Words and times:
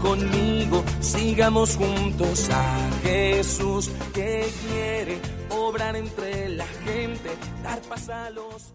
Conmigo, 0.00 0.84
sigamos 1.00 1.76
juntos 1.76 2.50
a 2.50 2.90
Jesús 3.04 3.88
que 4.12 4.44
quiere 4.68 5.18
obrar 5.50 5.94
entre 5.94 6.48
la 6.48 6.66
gente, 6.84 7.30
dar 7.62 7.80
paz. 7.82 8.10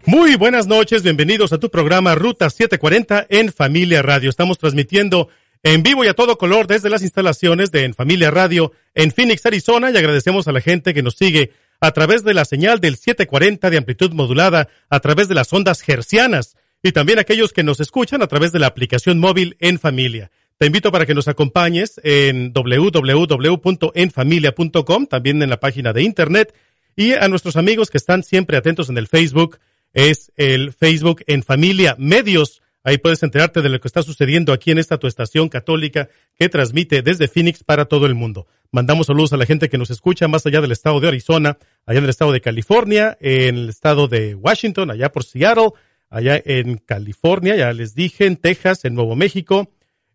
Muy 0.06 0.36
buenas 0.36 0.66
noches, 0.66 1.02
bienvenidos 1.02 1.52
a 1.52 1.58
tu 1.58 1.70
programa 1.70 2.14
Ruta 2.14 2.48
740 2.48 3.26
en 3.28 3.52
Familia 3.52 4.00
Radio. 4.00 4.30
Estamos 4.30 4.56
transmitiendo 4.56 5.28
en 5.62 5.82
vivo 5.82 6.02
y 6.02 6.08
a 6.08 6.14
todo 6.14 6.38
color 6.38 6.66
desde 6.66 6.88
las 6.88 7.02
instalaciones 7.02 7.70
de 7.70 7.84
En 7.84 7.94
Familia 7.94 8.30
Radio 8.30 8.72
en 8.94 9.12
Phoenix, 9.12 9.44
Arizona 9.44 9.90
y 9.90 9.96
agradecemos 9.96 10.48
a 10.48 10.52
la 10.52 10.62
gente 10.62 10.94
que 10.94 11.02
nos 11.02 11.16
sigue 11.16 11.52
a 11.80 11.90
través 11.90 12.24
de 12.24 12.32
la 12.32 12.46
señal 12.46 12.80
del 12.80 12.96
740 12.96 13.68
de 13.68 13.76
amplitud 13.76 14.12
modulada, 14.12 14.68
a 14.88 15.00
través 15.00 15.28
de 15.28 15.34
las 15.34 15.52
ondas 15.52 15.86
hercianas 15.86 16.56
y 16.82 16.92
también 16.92 17.18
aquellos 17.18 17.52
que 17.52 17.64
nos 17.64 17.80
escuchan 17.80 18.22
a 18.22 18.28
través 18.28 18.52
de 18.52 18.60
la 18.60 18.68
aplicación 18.68 19.18
móvil 19.18 19.56
En 19.60 19.78
Familia. 19.78 20.30
Te 20.56 20.66
invito 20.66 20.92
para 20.92 21.04
que 21.04 21.14
nos 21.14 21.26
acompañes 21.26 22.00
en 22.04 22.52
www.enfamilia.com, 22.52 25.06
también 25.06 25.42
en 25.42 25.50
la 25.50 25.58
página 25.58 25.92
de 25.92 26.04
internet, 26.04 26.54
y 26.94 27.14
a 27.14 27.26
nuestros 27.26 27.56
amigos 27.56 27.90
que 27.90 27.98
están 27.98 28.22
siempre 28.22 28.56
atentos 28.56 28.88
en 28.88 28.96
el 28.96 29.08
Facebook, 29.08 29.58
es 29.92 30.30
el 30.36 30.72
Facebook 30.72 31.24
En 31.26 31.42
Familia 31.42 31.96
Medios. 31.98 32.62
Ahí 32.84 32.98
puedes 32.98 33.24
enterarte 33.24 33.62
de 33.62 33.68
lo 33.68 33.80
que 33.80 33.88
está 33.88 34.04
sucediendo 34.04 34.52
aquí 34.52 34.70
en 34.70 34.78
esta 34.78 34.98
tu 34.98 35.08
estación 35.08 35.48
católica 35.48 36.08
que 36.38 36.48
transmite 36.48 37.02
desde 37.02 37.26
Phoenix 37.26 37.64
para 37.64 37.86
todo 37.86 38.06
el 38.06 38.14
mundo. 38.14 38.46
Mandamos 38.70 39.08
saludos 39.08 39.32
a 39.32 39.36
la 39.36 39.46
gente 39.46 39.68
que 39.68 39.78
nos 39.78 39.90
escucha 39.90 40.28
más 40.28 40.46
allá 40.46 40.60
del 40.60 40.70
estado 40.70 41.00
de 41.00 41.08
Arizona, 41.08 41.58
allá 41.84 41.98
en 41.98 42.04
el 42.04 42.10
estado 42.10 42.30
de 42.30 42.40
California, 42.40 43.18
en 43.20 43.56
el 43.56 43.70
estado 43.70 44.06
de 44.06 44.36
Washington, 44.36 44.92
allá 44.92 45.10
por 45.10 45.24
Seattle, 45.24 45.70
allá 46.10 46.40
en 46.44 46.76
California, 46.76 47.56
ya 47.56 47.72
les 47.72 47.96
dije, 47.96 48.26
en 48.26 48.36
Texas, 48.36 48.84
en 48.84 48.94
Nuevo 48.94 49.16
México, 49.16 49.68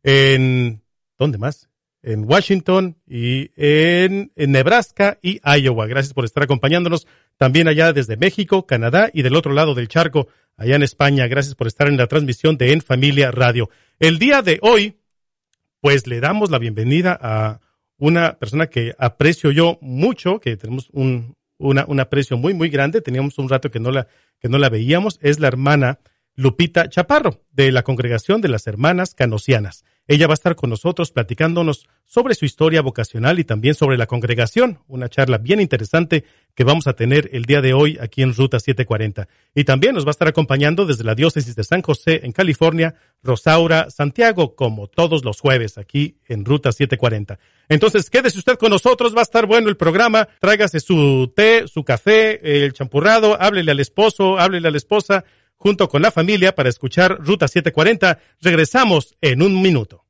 en, 0.04 0.82
¿dónde 1.18 1.38
más? 1.38 1.70
En 2.02 2.24
Washington 2.24 2.98
y 3.06 3.52
en, 3.56 4.32
Nebraska 4.36 5.20
y 5.22 5.42
Iowa. 5.44 5.88
Gracias 5.88 6.14
por 6.14 6.26
estar 6.26 6.44
acompañándonos 6.44 7.08
también 7.38 7.68
allá 7.68 7.92
desde 7.94 8.18
México, 8.18 8.66
Canadá 8.66 9.10
y 9.14 9.22
del 9.22 9.36
otro 9.36 9.54
lado 9.54 9.76
del 9.76 9.90
charco, 9.90 10.28
allá 10.56 10.76
en 10.76 10.84
España. 10.84 11.28
Gracias 11.28 11.56
por 11.56 11.68
estar 11.68 11.88
en 11.88 11.98
la 11.98 12.08
transmisión 12.08 12.58
de 12.58 12.72
En 12.72 12.82
Familia 12.82 13.32
Radio. 13.32 13.70
El 14.00 14.18
día 14.18 14.42
de 14.42 14.60
hoy, 14.62 14.98
pues 15.82 16.08
le 16.08 16.20
damos 16.20 16.52
la 16.52 16.60
bienvenida 16.60 17.18
a 17.22 17.60
una 17.98 18.40
persona 18.40 18.68
que 18.68 18.94
aprecio 18.98 19.52
yo 19.52 19.78
mucho, 19.82 20.40
que 20.40 20.56
tenemos 20.56 20.90
un, 20.94 21.36
una, 21.58 21.86
un 21.86 22.00
aprecio 22.00 22.38
muy, 22.38 22.54
muy 22.54 22.70
grande. 22.70 23.02
Teníamos 23.02 23.38
un 23.38 23.50
rato 23.50 23.70
que 23.70 23.80
no 23.80 23.92
la, 23.92 24.08
que 24.40 24.48
no 24.48 24.58
la 24.58 24.70
veíamos. 24.70 25.20
Es 25.22 25.40
la 25.40 25.48
hermana 25.48 26.00
Lupita 26.40 26.88
Chaparro, 26.88 27.44
de 27.52 27.70
la 27.70 27.84
Congregación 27.84 28.40
de 28.40 28.48
las 28.48 28.66
Hermanas 28.66 29.14
Canosianas. 29.14 29.84
Ella 30.08 30.26
va 30.26 30.32
a 30.32 30.36
estar 30.36 30.56
con 30.56 30.70
nosotros 30.70 31.12
platicándonos 31.12 31.86
sobre 32.06 32.34
su 32.34 32.46
historia 32.46 32.82
vocacional 32.82 33.40
y 33.40 33.44
también 33.44 33.76
sobre 33.76 33.98
la 33.98 34.08
congregación, 34.08 34.80
una 34.88 35.10
charla 35.10 35.38
bien 35.38 35.60
interesante 35.60 36.24
que 36.56 36.64
vamos 36.64 36.88
a 36.88 36.94
tener 36.94 37.30
el 37.34 37.44
día 37.44 37.62
de 37.62 37.74
hoy 37.74 37.98
aquí 38.02 38.22
en 38.22 38.34
Ruta 38.34 38.60
740. 38.60 39.28
Y 39.54 39.66
también 39.66 39.94
nos 39.94 40.06
va 40.06 40.10
a 40.10 40.12
estar 40.12 40.30
acompañando 40.30 40.86
desde 40.86 41.04
la 41.04 41.14
diócesis 41.14 41.56
de 41.56 41.64
San 41.64 41.82
José 41.82 42.22
en 42.24 42.32
California, 42.32 42.96
Rosaura 43.22 43.90
Santiago, 43.90 44.56
como 44.56 44.88
todos 44.88 45.26
los 45.26 45.42
jueves 45.42 45.78
aquí 45.78 46.18
en 46.28 46.46
Ruta 46.46 46.72
740. 46.72 47.38
Entonces, 47.68 48.10
quédese 48.10 48.40
usted 48.40 48.58
con 48.58 48.72
nosotros, 48.72 49.14
va 49.14 49.20
a 49.20 49.24
estar 49.24 49.46
bueno 49.46 49.70
el 49.70 49.78
programa, 49.78 50.28
tráigase 50.40 50.80
su 50.80 51.32
té, 51.36 51.68
su 51.68 51.84
café, 51.84 52.64
el 52.64 52.74
champurrado, 52.74 53.40
háblele 53.40 53.72
al 53.72 53.80
esposo, 53.80 54.40
háblele 54.40 54.70
a 54.70 54.72
la 54.72 54.78
esposa, 54.78 55.26
junto 55.60 55.90
con 55.90 56.02
la 56.02 56.12
familia 56.12 56.56
para 56.56 56.70
escuchar 56.70 57.20
Ruta 57.20 57.48
740. 57.48 58.20
Regresamos 58.42 59.16
en 59.22 59.44
un 59.44 59.62
minuto. 59.62 60.09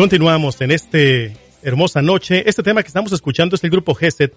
Continuamos 0.00 0.58
en 0.62 0.70
este 0.70 1.36
hermosa 1.62 2.00
noche. 2.00 2.48
Este 2.48 2.62
tema 2.62 2.82
que 2.82 2.86
estamos 2.86 3.12
escuchando 3.12 3.54
es 3.54 3.64
el 3.64 3.68
grupo 3.68 3.94
GESET. 3.94 4.32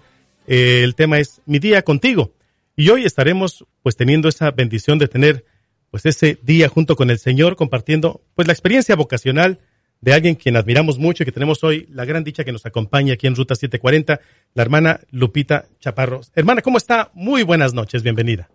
Eh, 0.46 0.82
el 0.84 0.94
tema 0.94 1.18
es 1.18 1.40
Mi 1.46 1.58
día 1.58 1.80
contigo. 1.80 2.32
Y 2.76 2.90
hoy 2.90 3.06
estaremos 3.06 3.64
pues 3.82 3.96
teniendo 3.96 4.28
esa 4.28 4.50
bendición 4.50 4.98
de 4.98 5.08
tener 5.08 5.46
pues 5.90 6.04
ese 6.04 6.38
día 6.42 6.68
junto 6.68 6.96
con 6.96 7.08
el 7.08 7.18
Señor 7.18 7.56
compartiendo 7.56 8.20
pues 8.34 8.46
la 8.46 8.52
experiencia 8.52 8.94
vocacional 8.94 9.58
de 10.02 10.12
alguien 10.12 10.34
quien 10.34 10.58
admiramos 10.58 10.98
mucho 10.98 11.22
y 11.22 11.24
que 11.24 11.32
tenemos 11.32 11.64
hoy 11.64 11.88
la 11.90 12.04
gran 12.04 12.24
dicha 12.24 12.44
que 12.44 12.52
nos 12.52 12.66
acompaña 12.66 13.14
aquí 13.14 13.26
en 13.26 13.34
Ruta 13.34 13.54
740, 13.54 14.20
la 14.52 14.62
hermana 14.62 15.00
Lupita 15.12 15.64
Chaparros. 15.80 16.30
Hermana, 16.34 16.60
¿cómo 16.60 16.76
está? 16.76 17.10
Muy 17.14 17.42
buenas 17.42 17.72
noches, 17.72 18.02
bienvenida. 18.02 18.50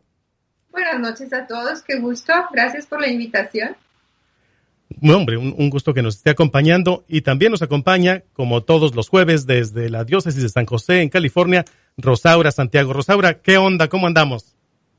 Buenas 0.69 0.99
noches 0.99 1.33
a 1.33 1.47
todos, 1.47 1.81
qué 1.81 1.97
gusto. 1.99 2.33
Gracias 2.53 2.85
por 2.85 3.01
la 3.01 3.09
invitación 3.09 3.75
hombre, 5.03 5.37
un, 5.37 5.69
gusto 5.69 5.93
que 5.93 6.01
nos 6.01 6.17
esté 6.17 6.31
acompañando 6.31 7.03
y 7.07 7.21
también 7.21 7.51
nos 7.51 7.61
acompaña, 7.61 8.23
como 8.33 8.63
todos 8.63 8.95
los 8.95 9.09
jueves, 9.09 9.45
desde 9.45 9.89
la 9.89 10.03
diócesis 10.03 10.41
de 10.41 10.49
San 10.49 10.65
José, 10.65 11.01
en 11.01 11.09
California, 11.09 11.65
Rosaura 11.97 12.51
Santiago. 12.51 12.93
Rosaura, 12.93 13.39
¿qué 13.41 13.57
onda? 13.57 13.87
¿Cómo 13.87 14.07
andamos? 14.07 14.55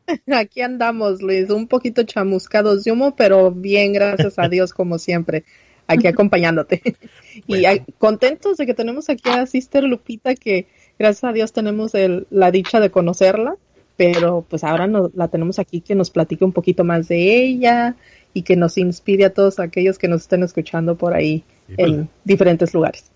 Aquí 0.33 0.63
andamos, 0.63 1.23
Luis, 1.23 1.51
un 1.51 1.67
poquito 1.67 2.03
chamuscados 2.05 2.85
de 2.85 2.93
humo, 2.93 3.15
pero 3.17 3.51
bien, 3.51 3.93
gracias 3.93 4.39
a 4.39 4.49
Dios, 4.49 4.73
como 4.73 4.99
siempre. 4.99 5.45
aquí 5.87 6.07
acompañándote. 6.07 6.83
y 7.47 7.65
contentos 7.99 8.57
de 8.57 8.67
que 8.67 8.75
tenemos 8.75 9.09
aquí 9.11 9.29
a 9.29 9.47
Sister 9.47 9.85
Lupita, 9.85 10.35
que 10.35 10.67
gracias 10.99 11.25
a 11.25 11.33
Dios 11.33 11.53
tenemos 11.53 11.95
el, 11.95 12.27
la 12.31 12.51
dicha 12.53 12.79
de 12.79 12.91
conocerla, 12.91 13.57
pero 13.97 14.47
pues 14.49 14.65
ahora 14.65 14.87
no, 14.87 15.11
la 15.15 15.29
tenemos 15.29 15.59
aquí 15.59 15.81
que 15.81 15.95
nos 15.95 16.11
platique 16.11 16.45
un 16.45 16.53
poquito 16.53 16.85
más 16.85 17.09
de 17.09 17.45
ella 17.45 17.97
y 18.35 18.43
que 18.43 18.57
nos 18.57 18.79
inspire 18.79 19.27
a 19.27 19.35
todos 19.35 19.59
aquellos 19.59 19.99
que 19.99 20.09
nos 20.09 20.23
estén 20.23 20.43
escuchando 20.43 20.97
por 20.97 21.15
ahí 21.15 21.45
en 21.77 22.09
diferentes 22.25 22.75
lugares. 22.75 23.11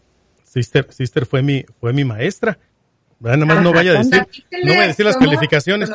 Sister, 0.45 0.87
Sister 0.93 1.27
fue 1.27 1.43
mi, 1.43 1.65
fue 1.81 1.93
mi 1.93 2.05
maestra. 2.05 2.59
Nada 3.21 3.45
más 3.45 3.63
no 3.63 3.73
vaya 3.73 3.93
a 3.93 3.99
decir, 3.99 4.27
no 4.65 4.73
vaya 4.73 4.85
a 4.85 4.89
decir 4.89 5.07
las 5.07 5.17
calificaciones. 5.17 5.91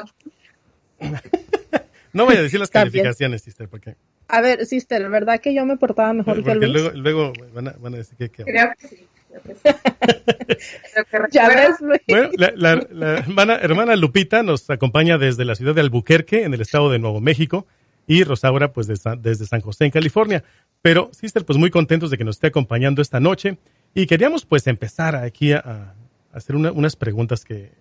no 2.13 2.25
vaya 2.25 2.39
a 2.39 2.44
decir 2.44 2.60
las 2.60 2.69
calificaciones, 2.69 3.42
Sister, 3.42 3.69
porque 3.69 3.95
a 4.30 4.42
ver, 4.42 4.66
sister, 4.68 5.10
¿verdad 5.10 5.42
que 5.42 5.56
yo 5.56 5.65
me 5.65 5.75
portaba 5.75 6.13
mejor 6.13 6.44
que 6.44 6.54
Luis? 6.54 6.72
Luego, 6.72 6.92
luego 6.94 7.33
van, 7.51 7.69
a, 7.69 7.72
van 7.80 7.95
a 7.95 7.98
decir 7.98 8.30
que... 8.30 8.44
Creo 8.44 8.69
que 8.80 8.88
sí. 8.88 9.07
ya 11.31 11.50
ves, 11.50 11.77
Bueno, 12.07 12.30
la, 12.36 12.88
la, 12.92 13.18
hermana, 13.18 13.95
Lupita 13.95 14.44
nos 14.44 14.69
acompaña 14.69 15.18
desde 15.18 15.45
la 15.45 15.56
ciudad 15.56 15.74
de 15.74 15.81
Albuquerque, 15.81 16.44
en 16.44 16.54
el 16.54 16.62
estado 16.62 16.92
de 16.92 17.00
Nuevo 17.00 17.22
México, 17.22 17.65
y 18.09 18.25
Rosaura, 18.25 18.73
pues 18.73 18.88
desde 18.88 19.45
San 19.45 19.61
José, 19.61 19.85
en 19.85 19.91
California. 19.91 20.44
Pero, 20.81 21.09
sister, 21.13 21.45
pues 21.45 21.57
muy 21.57 21.69
contentos 21.69 22.11
de 22.11 22.17
que 22.17 22.25
nos 22.25 22.35
esté 22.35 22.47
acompañando 22.47 23.01
esta 23.01 23.21
noche. 23.21 23.57
Y 23.94 24.06
queríamos, 24.06 24.45
pues, 24.45 24.67
empezar 24.67 25.15
aquí 25.15 25.53
a, 25.53 25.95
hacer 26.33 26.57
unas 26.57 26.95
preguntas 26.97 27.45
que, 27.45 27.71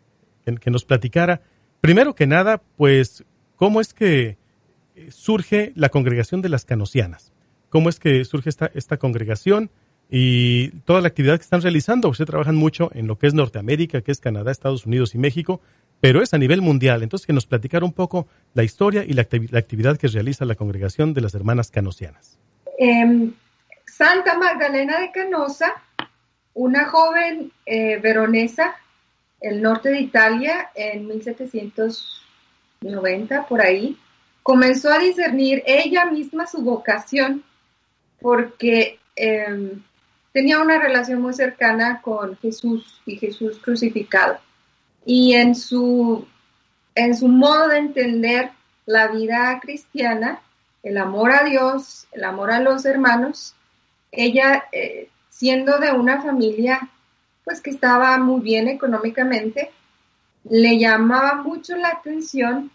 que 0.61 0.71
nos 0.71 0.85
platicara. 0.85 1.41
Primero 1.81 2.15
que 2.15 2.27
nada, 2.27 2.63
pues, 2.77 3.25
¿cómo 3.57 3.81
es 3.81 3.93
que 3.93 4.39
surge 5.11 5.73
la 5.75 5.89
congregación 5.89 6.43
de 6.43 6.49
las 6.49 6.65
canosianas. 6.65 7.33
¿Cómo 7.69 7.89
es 7.89 7.99
que 7.99 8.25
surge 8.25 8.51
esta, 8.51 8.71
esta 8.75 8.97
congregación 8.97 9.71
y 10.11 10.71
toda 10.85 11.01
la 11.01 11.09
actividad 11.09 11.37
que 11.37 11.43
están 11.43 11.63
realizando? 11.63 12.09
Ustedes 12.09 12.29
trabajan 12.29 12.57
mucho 12.57 12.91
en 12.95 13.07
lo 13.07 13.19
que 13.19 13.27
es 13.27 13.35
Norteamérica, 13.35 14.01
que 14.01 14.13
es 14.13 14.21
Canadá, 14.21 14.51
Estados 14.51 14.87
Unidos 14.87 15.15
y 15.15 15.19
México, 15.19 15.61
pero 16.01 16.23
es 16.23 16.33
a 16.35 16.39
nivel 16.39 16.63
mundial. 16.63 17.03
Entonces, 17.03 17.27
que 17.27 17.33
nos 17.33 17.47
platicara 17.47 17.85
un 17.85 17.93
poco 17.93 18.29
la 18.55 18.63
historia 18.63 19.05
y 19.05 19.15
la, 19.15 19.23
actividad 19.23 19.99
que 19.99 20.07
realiza 20.09 20.45
la 20.45 20.55
congregación 20.55 21.15
de 21.15 21.21
las 21.21 21.35
hermanas 21.35 21.71
canosianas. 21.71 22.39
Em, 22.79 23.33
Santa 23.87 24.39
Magdalena 24.39 25.01
de 25.01 25.11
Canosa, 25.11 25.83
una 26.55 26.85
joven 26.87 27.53
eh, 27.67 27.99
veronesa, 27.99 28.77
el 29.41 29.61
norte 29.63 29.91
de 29.91 30.01
Italia, 30.01 30.71
en 30.75 31.07
1790, 31.07 33.47
por 33.47 33.61
ahí, 33.61 33.97
comenzó 34.43 34.91
a 34.91 34.99
discernir 34.99 35.63
ella 35.67 36.07
misma 36.07 36.47
su 36.47 36.63
vocación 36.63 37.45
porque 38.21 38.99
em, 39.15 39.83
tenía 40.33 40.61
una 40.61 40.81
relación 40.81 41.21
muy 41.21 41.35
cercana 41.35 42.01
con 42.03 42.37
Jesús 42.39 43.01
y 43.07 43.17
Jesús 43.17 43.59
crucificado. 43.59 44.39
Y 45.11 45.33
en 45.33 45.55
su, 45.55 46.29
en 46.95 47.17
su 47.17 47.29
modo 47.29 47.69
de 47.69 47.79
entender 47.79 48.51
la 48.85 49.09
vida 49.09 49.59
cristiana, 49.59 50.43
el 50.83 50.99
amor 50.99 51.33
a 51.33 51.45
Dios, 51.45 52.07
el 52.13 52.25
amor 52.25 52.51
a 52.51 52.61
los 52.61 52.85
hermanos, 52.85 53.55
ella, 54.13 54.65
eh, 54.71 55.09
siendo 55.31 55.79
de 55.79 55.93
una 55.93 56.21
familia 56.21 56.91
pues 57.43 57.63
que 57.63 57.71
estaba 57.71 58.19
muy 58.19 58.43
bien 58.43 58.69
económicamente, 58.69 59.71
le 60.45 60.79
llamaba 60.79 61.37
mucho 61.37 61.75
la 61.75 61.89
atención 61.89 62.71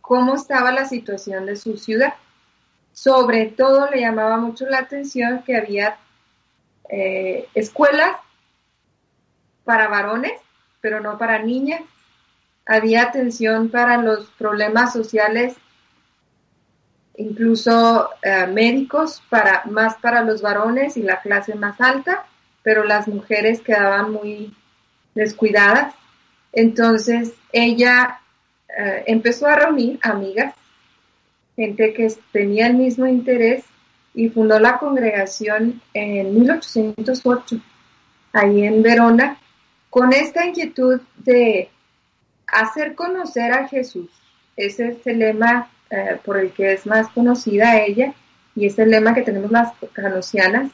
cómo 0.00 0.36
estaba 0.36 0.70
la 0.70 0.84
situación 0.84 1.44
de 1.44 1.56
su 1.56 1.76
ciudad. 1.76 2.14
Sobre 2.92 3.46
todo 3.46 3.90
le 3.90 4.00
llamaba 4.00 4.36
mucho 4.36 4.64
la 4.66 4.78
atención 4.78 5.42
que 5.42 5.56
había 5.56 5.98
eh, 6.88 7.48
escuelas 7.52 8.14
para 9.64 9.88
varones, 9.88 10.43
pero 10.84 11.00
no 11.00 11.16
para 11.16 11.38
niñas. 11.38 11.80
Había 12.66 13.04
atención 13.04 13.70
para 13.70 13.96
los 13.96 14.26
problemas 14.32 14.92
sociales, 14.92 15.56
incluso 17.16 18.10
eh, 18.22 18.46
médicos, 18.48 19.22
para, 19.30 19.62
más 19.64 19.94
para 19.96 20.22
los 20.22 20.42
varones 20.42 20.98
y 20.98 21.02
la 21.02 21.22
clase 21.22 21.54
más 21.54 21.80
alta, 21.80 22.26
pero 22.62 22.84
las 22.84 23.08
mujeres 23.08 23.62
quedaban 23.62 24.12
muy 24.12 24.54
descuidadas. 25.14 25.94
Entonces 26.52 27.32
ella 27.50 28.20
eh, 28.68 29.04
empezó 29.06 29.46
a 29.46 29.56
reunir 29.56 29.98
amigas, 30.02 30.54
gente 31.56 31.94
que 31.94 32.12
tenía 32.30 32.66
el 32.66 32.74
mismo 32.74 33.06
interés 33.06 33.64
y 34.12 34.28
fundó 34.28 34.60
la 34.60 34.76
congregación 34.76 35.80
en 35.94 36.34
1808, 36.34 37.56
ahí 38.34 38.66
en 38.66 38.82
Verona, 38.82 39.38
con 39.94 40.12
esta 40.12 40.44
inquietud 40.44 41.00
de 41.18 41.70
hacer 42.48 42.96
conocer 42.96 43.52
a 43.52 43.68
Jesús. 43.68 44.10
Ese 44.56 44.88
es 44.88 45.06
el 45.06 45.20
lema 45.20 45.70
eh, 45.88 46.18
por 46.24 46.36
el 46.36 46.50
que 46.50 46.72
es 46.72 46.84
más 46.84 47.06
conocida 47.10 47.80
ella 47.80 48.12
y 48.56 48.66
es 48.66 48.76
el 48.80 48.90
lema 48.90 49.14
que 49.14 49.22
tenemos 49.22 49.52
las 49.52 49.72
canosianas. 49.92 50.72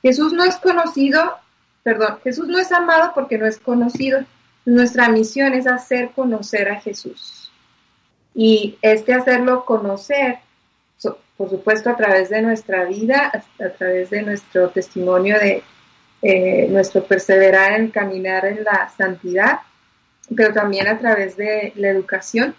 Jesús 0.00 0.32
no 0.32 0.44
es 0.44 0.56
conocido, 0.56 1.36
perdón, 1.82 2.20
Jesús 2.24 2.48
no 2.48 2.58
es 2.58 2.72
amado 2.72 3.12
porque 3.14 3.36
no 3.36 3.44
es 3.44 3.58
conocido, 3.58 4.20
nuestra 4.64 5.10
misión 5.10 5.52
es 5.52 5.66
hacer 5.66 6.12
conocer 6.12 6.70
a 6.70 6.80
Jesús. 6.80 7.52
Y 8.34 8.78
este 8.80 9.12
hacerlo 9.12 9.66
conocer, 9.66 10.38
por 11.36 11.50
supuesto, 11.50 11.90
a 11.90 11.96
través 11.98 12.30
de 12.30 12.40
nuestra 12.40 12.84
vida, 12.84 13.30
a, 13.60 13.68
través 13.68 14.08
de 14.08 14.22
nuestro 14.22 14.70
testimonio 14.70 15.38
de 15.38 15.62
eh, 16.22 16.66
nuestro 16.68 17.04
perseverar 17.04 17.72
en 17.72 17.90
caminar 17.90 18.44
en 18.46 18.64
la 18.64 18.88
santidad, 18.96 19.60
pero 20.34 20.52
también 20.52 20.88
a 20.88 20.98
través 20.98 21.36
de 21.36 21.72
la 21.76 21.88
educación, 21.88 22.54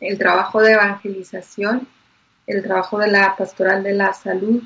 el 0.00 0.18
trabajo 0.18 0.60
de 0.60 0.72
evangelización, 0.72 1.86
el 2.46 2.62
trabajo 2.62 2.98
de 2.98 3.08
la 3.08 3.36
pastoral 3.36 3.82
de 3.82 3.94
la 3.94 4.12
salud, 4.12 4.62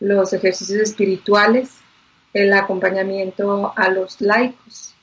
los 0.00 0.32
ejercicios 0.32 0.80
espirituales, 0.80 1.70
el 2.32 2.52
acompañamiento 2.52 3.72
a 3.74 3.88
los 3.88 4.20
laicos. 4.20 4.94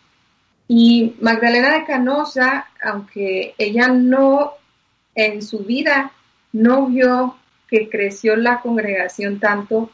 Y 0.67 1.15
Magdalena 1.19 1.73
de 1.73 1.85
Canosa, 1.85 2.67
aunque 2.81 3.55
ella 3.57 3.87
no 3.87 4.53
en 5.15 5.41
su 5.41 5.59
vida 5.59 6.11
no 6.51 6.87
vio 6.87 7.37
que 7.67 7.89
creció 7.89 8.35
la 8.35 8.61
congregación 8.61 9.39
tanto 9.39 9.89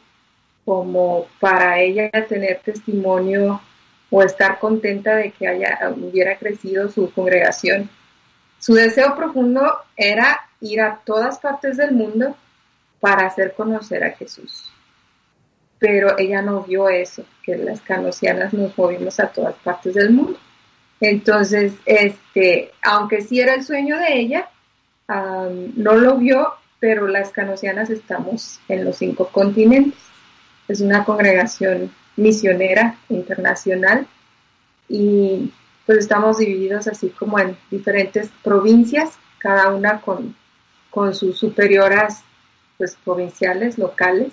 como 0.70 1.26
para 1.40 1.80
ella 1.80 2.08
tener 2.28 2.60
testimonio 2.60 3.60
o 4.08 4.22
estar 4.22 4.60
contenta 4.60 5.16
de 5.16 5.32
que 5.32 5.48
haya, 5.48 5.92
hubiera 5.96 6.38
crecido 6.38 6.88
su 6.88 7.10
congregación. 7.10 7.90
Su 8.60 8.74
deseo 8.74 9.16
profundo 9.16 9.78
era 9.96 10.38
ir 10.60 10.80
a 10.80 11.00
todas 11.04 11.40
partes 11.40 11.76
del 11.76 11.90
mundo 11.90 12.36
para 13.00 13.26
hacer 13.26 13.54
conocer 13.54 14.04
a 14.04 14.12
Jesús. 14.12 14.70
Pero 15.80 16.16
ella 16.16 16.40
no 16.40 16.62
vio 16.62 16.88
eso, 16.88 17.24
que 17.42 17.56
las 17.56 17.80
canosianas 17.80 18.52
nos 18.52 18.78
movimos 18.78 19.18
a 19.18 19.26
todas 19.26 19.56
partes 19.56 19.94
del 19.94 20.12
mundo. 20.12 20.38
Entonces, 21.00 21.72
este, 21.84 22.70
aunque 22.80 23.22
sí 23.22 23.40
era 23.40 23.54
el 23.54 23.64
sueño 23.64 23.98
de 23.98 24.20
ella, 24.20 24.48
no 25.08 25.96
lo 25.96 26.16
vio, 26.16 26.54
pero 26.78 27.08
las 27.08 27.30
canosianas 27.30 27.90
estamos 27.90 28.60
en 28.68 28.84
los 28.84 28.98
cinco 28.98 29.26
continentes. 29.32 30.09
Es 30.70 30.80
una 30.80 31.04
congregación 31.04 31.90
misionera 32.16 32.96
internacional 33.08 34.06
y 34.88 35.52
pues 35.84 35.98
estamos 35.98 36.38
divididos 36.38 36.86
así 36.86 37.08
como 37.08 37.40
en 37.40 37.56
diferentes 37.72 38.30
provincias, 38.44 39.18
cada 39.38 39.70
una 39.70 40.00
con, 40.00 40.36
con 40.90 41.12
sus 41.12 41.38
superioras 41.38 42.22
pues 42.78 42.96
provinciales, 43.04 43.78
locales. 43.78 44.32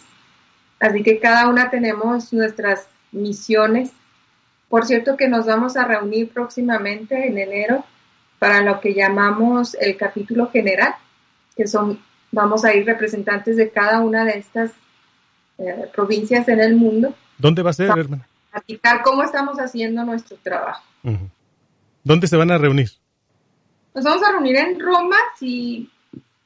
Así 0.79 1.01
que 1.01 1.19
cada 1.19 1.47
una 1.47 1.71
tenemos 1.71 2.31
nuestras 2.33 2.87
misiones 3.11 3.91
por 4.69 4.85
cierto 4.85 5.17
que 5.17 5.27
nos 5.27 5.47
vamos 5.47 5.75
a 5.75 5.85
reunir 5.85 6.29
próximamente 6.29 7.27
en 7.27 7.39
enero 7.39 7.83
para 8.37 8.61
lo 8.61 8.79
que 8.79 8.93
llamamos 8.93 9.75
el 9.79 9.97
capítulo 9.97 10.51
general, 10.51 10.93
que 11.55 11.65
son, 11.65 11.99
vamos 12.31 12.63
a 12.63 12.75
ir 12.75 12.85
representantes 12.85 13.57
de 13.57 13.71
cada 13.71 14.01
una 14.01 14.23
de 14.23 14.37
estas 14.37 14.71
eh, 15.57 15.89
provincias 15.93 16.47
en 16.47 16.59
el 16.59 16.75
mundo. 16.75 17.13
¿Dónde 17.37 17.61
va 17.61 17.71
a 17.71 17.73
ser, 17.73 17.89
hermana? 17.89 18.27
Platicar 18.51 19.01
cómo 19.03 19.23
estamos 19.23 19.57
haciendo 19.57 20.03
nuestro 20.03 20.37
trabajo. 20.43 20.83
¿Dónde 22.03 22.27
se 22.27 22.37
van 22.37 22.51
a 22.51 22.57
reunir? 22.57 22.89
Nos 23.93 24.03
vamos 24.03 24.23
a 24.23 24.31
reunir 24.31 24.57
en 24.57 24.79
Roma 24.79 25.15
si 25.37 25.89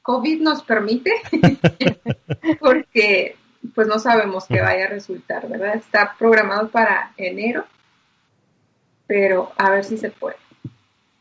COVID 0.02 0.40
nos 0.40 0.62
permite, 0.62 1.12
porque 2.60 3.36
pues 3.74 3.86
no 3.86 3.98
sabemos 3.98 4.46
qué 4.46 4.60
vaya 4.60 4.86
a 4.86 4.88
resultar, 4.88 5.48
¿verdad? 5.48 5.76
Está 5.76 6.14
programado 6.18 6.68
para 6.68 7.12
enero 7.16 7.64
pero 9.12 9.52
a 9.58 9.70
ver 9.70 9.84
si 9.84 9.98
se 9.98 10.10
puede. 10.10 10.36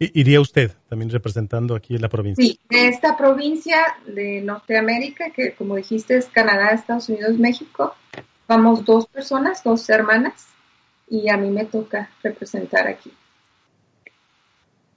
¿Iría 0.03 0.41
usted 0.41 0.72
también 0.89 1.12
representando 1.12 1.75
aquí 1.75 1.93
en 1.93 2.01
la 2.01 2.10
provincia? 2.10 2.43
Sí, 2.43 2.60
de 2.70 2.88
esta 2.88 3.15
provincia 3.15 3.77
de 4.08 4.41
Norteamérica, 4.41 5.29
que 5.29 5.53
como 5.53 5.75
dijiste 5.75 6.17
es 6.17 6.25
Canadá, 6.25 6.70
Estados 6.70 7.08
Unidos, 7.10 7.38
México, 7.38 7.93
vamos 8.48 8.84
dos 8.84 9.05
personas, 9.05 9.63
dos 9.63 9.88
hermanas, 9.91 10.48
y 11.08 11.29
a 11.29 11.38
mí 11.38 11.51
me 11.51 11.65
toca 11.65 12.10
representar 12.24 12.88
aquí. 12.88 13.13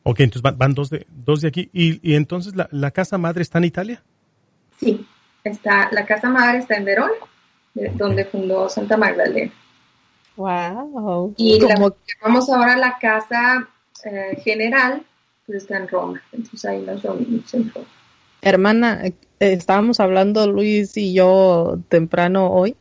Ok, 0.05 0.21
entonces 0.21 0.57
van, 0.57 0.73
dos, 0.73 0.89
de, 0.89 1.07
dos 1.11 1.43
de 1.43 1.49
aquí. 1.49 1.69
¿Y, 1.75 2.15
entonces 2.15 2.57
la, 2.57 2.67
la, 2.71 2.91
casa 2.91 3.19
madre 3.19 3.43
está 3.43 3.59
en 3.59 3.65
Italia? 3.65 4.03
Sí, 4.81 5.07
está, 5.43 5.91
la 5.93 6.07
casa 6.07 6.31
madre 6.31 6.61
está 6.61 6.77
en 6.77 6.85
Verón, 6.87 7.11
donde 7.75 8.25
fundó 8.25 8.71
Santa 8.71 8.97
Magdalena. 8.97 9.53
Wow. 10.37 11.35
Y 11.37 11.61
vamos 12.23 12.49
ahora 12.49 12.73
a 12.73 12.79
la 12.79 12.99
casa 12.99 13.69
eh, 14.05 14.37
general, 14.43 15.05
pues 15.47 15.63
está 15.63 15.77
en 15.77 15.89
Roma. 15.89 16.23
Entonces 16.33 16.65
ahí 16.65 16.83
nos 16.83 17.03
reunimos 17.03 17.53
en 17.55 17.71
Roma. 17.73 17.87
Hermana, 18.43 19.07
eh, 19.07 19.15
estábamos 19.39 20.01
hablando 20.01 20.47
Luis 20.51 20.97
y 20.97 21.15
yo 21.15 21.79
temprano 21.89 22.51
hoy 22.51 22.77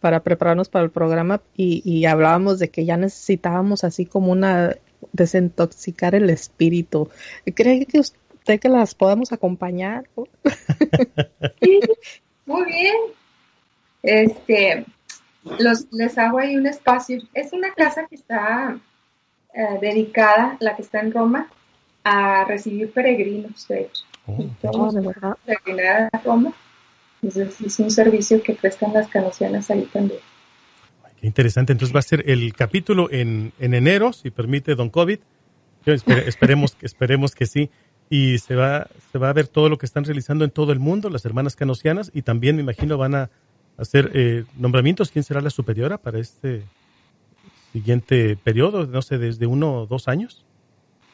para 0.00 0.22
prepararnos 0.22 0.68
para 0.68 0.84
el 0.84 0.90
programa 0.90 1.40
y, 1.56 1.82
y 1.84 2.04
hablábamos 2.04 2.58
de 2.58 2.68
que 2.68 2.84
ya 2.84 2.96
necesitábamos 2.96 3.82
así 3.82 4.04
como 4.06 4.30
una 4.30 4.76
desintoxicar 5.12 6.14
el 6.14 6.30
espíritu. 6.30 7.08
¿Cree 7.54 7.86
que 7.86 8.00
usted 8.00 8.60
que 8.60 8.68
las 8.68 8.94
podamos 8.94 9.32
acompañar? 9.32 10.08
sí, 11.62 11.80
muy 12.44 12.64
bien. 12.64 12.94
Este, 14.02 14.86
los, 15.58 15.86
les 15.92 16.16
hago 16.18 16.38
ahí 16.38 16.56
un 16.56 16.66
espacio. 16.66 17.20
Es 17.34 17.52
una 17.52 17.72
casa 17.72 18.06
que 18.06 18.16
está 18.16 18.78
eh, 19.56 19.78
dedicada, 19.80 20.58
la 20.60 20.76
que 20.76 20.82
está 20.82 21.00
en 21.00 21.12
Roma, 21.12 21.48
a 22.04 22.44
recibir 22.44 22.92
peregrinos, 22.92 23.66
de 23.68 23.80
hecho. 23.80 24.04
Oh, 24.26 24.92
de 24.92 25.00
verdad. 25.00 26.08
a 26.12 26.18
Roma. 26.18 26.52
Entonces 27.22 27.58
es 27.62 27.78
un 27.78 27.90
servicio 27.90 28.42
que 28.42 28.52
prestan 28.52 28.92
las 28.92 29.08
canosianas 29.08 29.70
ahí 29.70 29.88
también. 29.90 30.20
Qué 31.18 31.26
interesante. 31.26 31.72
Entonces 31.72 31.96
va 31.96 32.00
a 32.00 32.02
ser 32.02 32.28
el 32.28 32.54
capítulo 32.54 33.10
en, 33.10 33.54
en 33.58 33.72
enero, 33.72 34.12
si 34.12 34.30
permite 34.30 34.74
Don 34.74 34.90
COVID. 34.90 35.20
esperemos, 35.86 36.76
esperemos 36.82 37.34
que 37.34 37.46
sí. 37.46 37.70
Y 38.10 38.38
se 38.38 38.56
va, 38.56 38.88
se 39.10 39.16
va 39.16 39.30
a 39.30 39.32
ver 39.32 39.48
todo 39.48 39.70
lo 39.70 39.78
que 39.78 39.86
están 39.86 40.04
realizando 40.04 40.44
en 40.44 40.50
todo 40.50 40.72
el 40.72 40.80
mundo, 40.80 41.08
las 41.08 41.24
hermanas 41.24 41.56
canosianas, 41.56 42.10
y 42.12 42.20
también 42.20 42.56
me 42.56 42.62
imagino 42.62 42.98
van 42.98 43.14
a 43.14 43.30
hacer 43.78 44.10
eh, 44.12 44.44
nombramientos. 44.58 45.10
¿Quién 45.10 45.24
será 45.24 45.40
la 45.40 45.48
superiora 45.48 45.96
para 45.96 46.18
este 46.18 46.62
siguiente 47.72 48.36
periodo? 48.36 48.86
No 48.86 49.02
sé, 49.02 49.18
desde 49.18 49.46
uno 49.46 49.82
o 49.82 49.86
dos 49.86 50.08
años. 50.08 50.44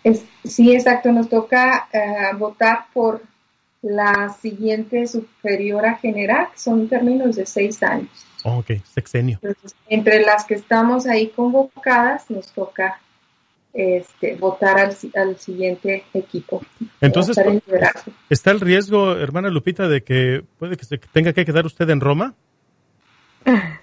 Es, 0.04 0.24
sí, 0.44 0.72
exacto. 0.74 1.12
Nos 1.12 1.28
toca 1.28 1.88
eh, 1.92 2.34
votar 2.36 2.86
por 2.92 3.22
la 3.82 4.30
siguiente 4.40 5.06
superiora 5.06 5.96
general, 5.96 6.48
son 6.54 6.88
términos 6.88 7.36
de 7.36 7.46
seis 7.46 7.82
años. 7.82 8.10
Oh, 8.44 8.58
ok, 8.58 8.72
sexenio. 8.84 9.38
entre 9.88 10.22
las 10.22 10.44
que 10.44 10.54
estamos 10.54 11.06
ahí 11.06 11.28
convocadas, 11.28 12.30
nos 12.30 12.50
toca 12.52 13.00
este, 13.72 14.36
votar 14.36 14.78
al, 14.78 14.96
al 15.14 15.38
siguiente 15.38 16.04
equipo. 16.12 16.62
Entonces, 17.00 17.36
¿está 18.28 18.50
el 18.50 18.60
riesgo, 18.60 19.16
hermana 19.16 19.48
Lupita, 19.50 19.88
de 19.88 20.02
que 20.02 20.44
puede 20.58 20.76
que 20.76 20.84
se 20.84 20.98
tenga 20.98 21.32
que 21.32 21.44
quedar 21.44 21.66
usted 21.66 21.88
en 21.90 22.00
Roma? 22.00 22.34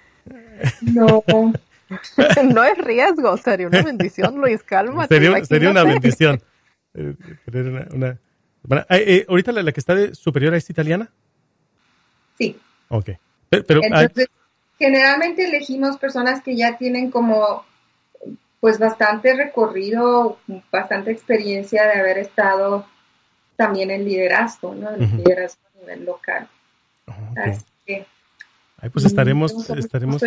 No. 0.82 1.24
no 2.54 2.64
es 2.64 2.78
riesgo, 2.78 3.36
sería 3.36 3.66
una 3.66 3.82
bendición, 3.82 4.36
Luis, 4.36 4.62
calma. 4.62 5.06
Sería, 5.06 5.44
sería 5.44 5.70
una 5.70 5.84
bendición. 5.84 6.40
Eh, 6.94 7.14
eh, 8.90 9.26
ahorita 9.28 9.52
la, 9.52 9.72
que 9.72 9.80
está 9.80 9.94
de 9.94 10.14
superior 10.14 10.54
es 10.54 10.68
italiana. 10.70 11.10
Sí. 12.38 12.58
Ok. 12.88 13.10
Pero, 13.48 13.80
Entonces, 13.82 14.28
generalmente 14.78 15.44
elegimos 15.44 15.96
personas 15.98 16.42
que 16.42 16.56
ya 16.56 16.78
tienen 16.78 17.10
como 17.10 17.64
pues 18.60 18.78
bastante 18.78 19.34
recorrido, 19.34 20.38
bastante 20.70 21.10
experiencia 21.10 21.86
de 21.86 21.98
haber 21.98 22.18
estado 22.18 22.86
también 23.56 23.90
en 23.90 24.04
liderazgo, 24.04 24.74
¿no? 24.74 24.90
En 24.90 25.16
liderazgo 25.16 25.60
a 25.74 25.80
nivel 25.80 26.04
local. 26.04 26.48
Así 27.36 27.64
que, 27.86 28.06
pues 28.92 29.06
estaremos, 29.06 29.68
estaremos, 29.70 30.22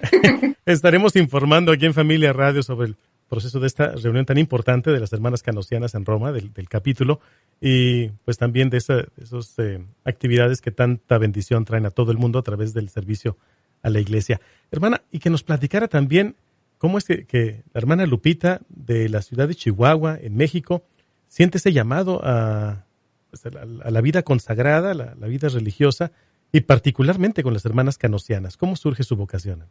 estaremos 0.66 1.16
informando 1.16 1.72
aquí 1.72 1.86
en 1.86 1.94
Familia 1.94 2.32
Radio 2.32 2.62
sobre 2.62 2.88
el 2.88 2.96
proceso 3.28 3.60
de 3.60 3.66
esta 3.66 3.88
reunión 3.88 4.24
tan 4.24 4.38
importante 4.38 4.90
de 4.90 5.00
las 5.00 5.12
hermanas 5.12 5.42
canosianas 5.42 5.94
en 5.94 6.04
Roma, 6.04 6.32
del, 6.32 6.50
capítulo, 6.68 7.20
y 7.60 8.08
pues 8.24 8.38
también 8.38 8.70
de, 8.70 8.78
esas 8.78 9.58
eh, 9.58 9.84
actividades 10.04 10.60
que 10.60 10.70
tanta 10.70 11.18
bendición 11.18 11.64
traen 11.64 11.86
a 11.86 11.90
todo 11.90 12.12
el 12.12 12.18
mundo 12.18 12.38
a 12.38 12.42
través 12.42 12.72
del 12.72 12.88
servicio 12.88 13.36
a 13.82 13.90
la 13.90 14.00
iglesia. 14.00 14.40
Hermana, 14.70 15.02
y 15.10 15.18
que 15.18 15.30
nos 15.30 15.42
platicara 15.42 15.88
también 15.88 16.36
cómo 16.78 16.98
es 16.98 17.04
que, 17.04 17.62
la 17.72 17.78
hermana 17.78 18.06
Lupita 18.06 18.60
de 18.68 19.08
la 19.08 19.22
ciudad 19.22 19.48
de 19.48 19.54
Chihuahua, 19.54 20.18
en 20.20 20.36
México, 20.36 20.84
siente 21.28 21.58
ese 21.58 21.72
llamado 21.72 22.20
a, 22.22 22.84
pues, 23.30 23.42
la 23.52 24.00
vida 24.00 24.22
consagrada, 24.22 24.94
la, 24.94 25.14
la 25.18 25.26
vida 25.26 25.48
religiosa, 25.48 26.12
y 26.52 26.60
particularmente 26.60 27.42
con 27.42 27.52
las 27.52 27.64
hermanas 27.64 27.98
canosianas. 27.98 28.56
¿Cómo 28.56 28.76
surge 28.76 29.02
su 29.02 29.16
vocación? 29.16 29.64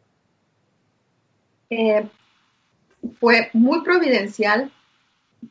Eh, 1.70 2.08
fue 3.20 3.50
muy 3.54 3.82
providencial 3.82 4.72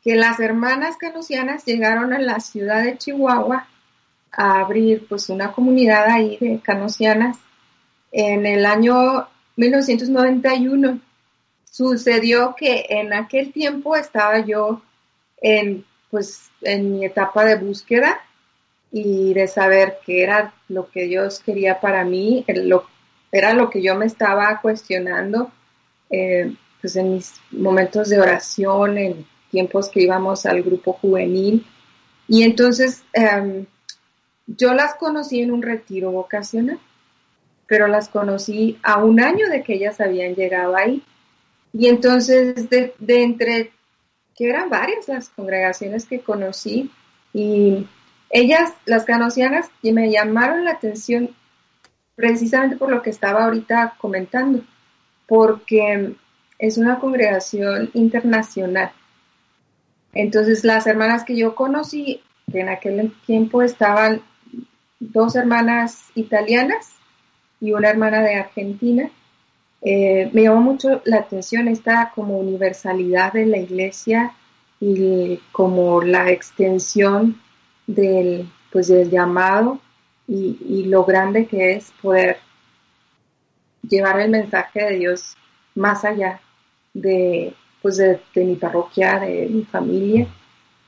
que 0.03 0.17
las 0.17 0.41
hermanas 0.41 0.97
canosianas 0.97 1.65
llegaron 1.65 2.13
a 2.13 2.19
la 2.19 2.41
ciudad 2.41 2.83
de 2.83 2.99
Chihuahua 2.99 3.67
a 4.33 4.61
abrir 4.61 5.07
pues 5.09 5.29
una 5.29 5.53
comunidad 5.53 6.07
ahí 6.07 6.37
de 6.41 6.61
canosianas 6.61 7.39
en 8.13 8.47
el 8.47 8.67
año 8.67 9.29
1991. 9.57 11.01
Sucedió 11.71 12.55
que 12.57 12.87
en 12.89 13.13
aquel 13.13 13.53
tiempo 13.53 13.97
estaba 13.97 14.41
yo 14.41 14.83
en 15.41 15.85
pues 16.11 16.49
en 16.63 16.93
mi 16.93 17.05
etapa 17.05 17.45
de 17.45 17.57
búsqueda 17.57 18.21
y 18.97 19.35
de 19.35 19.49
saber 19.49 19.99
qué 20.07 20.23
era 20.23 20.55
lo 20.69 20.89
que 20.89 21.07
Dios 21.07 21.41
quería 21.41 21.81
para 21.81 22.05
mí, 22.05 22.45
lo, 22.47 22.87
era 23.33 23.53
lo 23.53 23.69
que 23.69 23.83
yo 23.83 23.97
me 23.97 24.07
estaba 24.07 24.61
cuestionando 24.63 25.51
eh, 26.11 26.55
pues 26.81 26.95
en 26.95 27.15
mis 27.15 27.35
momentos 27.51 28.09
de 28.09 28.21
oración, 28.21 28.97
en 28.97 29.27
tiempos 29.51 29.89
que 29.89 30.03
íbamos 30.03 30.47
al 30.47 30.63
grupo 30.63 30.93
juvenil. 30.93 31.67
Y 32.29 32.45
entonces 32.45 33.03
em, 33.15 33.67
yo 34.47 34.75
las 34.75 34.95
conocí 34.95 35.41
en 35.41 35.51
un 35.51 35.63
retiro 35.63 36.13
vocacional, 36.13 36.79
pero 37.67 37.89
las 37.89 38.09
conocí 38.09 38.79
a 38.85 39.03
un 39.03 39.21
año 39.21 39.49
de 39.49 39.65
que 39.65 39.75
ellas 39.75 40.01
habían 40.01 40.37
llegado 40.37 40.77
ahí. 40.77 41.03
Y 41.73 41.89
entonces 41.89 42.71
de, 42.71 42.95
entre, 43.01 43.73
que 44.37 44.51
eran 44.51 44.71
varias 44.71 45.09
las 45.09 45.31
congregaciones 45.31 46.07
que 46.07 46.21
conocí, 46.21 46.93
y 47.33 47.89
ellas, 48.31 48.73
las 48.85 49.05
canosianas, 49.05 49.71
me 49.83 50.11
llamaron 50.11 50.65
la 50.65 50.73
atención 50.73 51.31
precisamente 52.17 52.77
por 52.77 52.91
lo 52.91 53.03
que 53.03 53.11
estaba 53.11 53.45
ahorita 53.45 53.95
comentando, 53.99 54.63
porque 55.27 56.15
es 56.59 56.79
una 56.79 56.99
congregación 56.99 57.91
internacional. 57.95 58.93
Entonces 60.13 60.65
las 60.65 60.87
hermanas 60.87 61.25
que 61.25 61.37
yo 61.37 61.55
conocí, 61.55 62.23
que 62.51 62.61
en 62.61 62.69
aquel 62.69 63.13
tiempo 63.27 63.63
estaban 63.63 64.23
dos 65.01 65.35
hermanas 65.35 66.05
italianas 66.15 66.95
y 67.61 67.73
una 67.73 67.91
hermana 67.91 68.23
de 68.23 68.37
Argentina, 68.37 69.11
eh, 69.83 70.31
me 70.33 70.43
llamó 70.43 70.61
mucho 70.61 71.03
la 71.05 71.19
atención 71.19 71.69
esta 71.69 72.13
como 72.15 72.39
universalidad 72.39 73.33
de 73.33 73.47
la 73.47 73.59
iglesia 73.59 74.33
y 74.81 75.41
como 75.53 76.03
la 76.03 76.31
extensión 76.31 77.41
del, 77.87 78.51
pues, 78.73 78.89
del 78.89 79.11
llamado 79.11 79.81
y, 80.27 80.59
y 80.67 80.85
lo 80.85 81.05
grande 81.05 81.47
que 81.47 81.73
es 81.73 81.93
poder 82.03 82.39
llevar 83.89 84.21
el 84.21 84.31
mensaje 84.31 84.85
de 84.85 84.99
Dios 84.99 85.37
más 85.75 86.05
allá 86.05 86.41
de, 86.93 87.55
pues 87.83 87.97
de, 87.97 88.21
mi 88.37 88.57
parroquia, 88.57 89.19
de 89.19 89.47
mi 89.51 89.65
familia. 89.65 90.27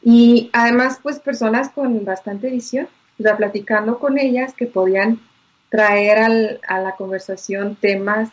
Y 0.02 0.50
además, 0.52 1.00
pues 1.02 1.18
personas 1.18 1.70
con 1.70 2.04
bastante 2.04 2.48
visión, 2.48 2.88
o 3.18 3.22
sea, 3.22 3.36
platicando 3.36 3.98
con 3.98 4.18
ellas 4.18 4.54
que 4.54 4.66
podían 4.66 5.20
traer 5.68 6.18
al, 6.18 6.60
a 6.66 6.78
la 6.80 6.92
conversación 6.92 7.76
temas 7.76 8.30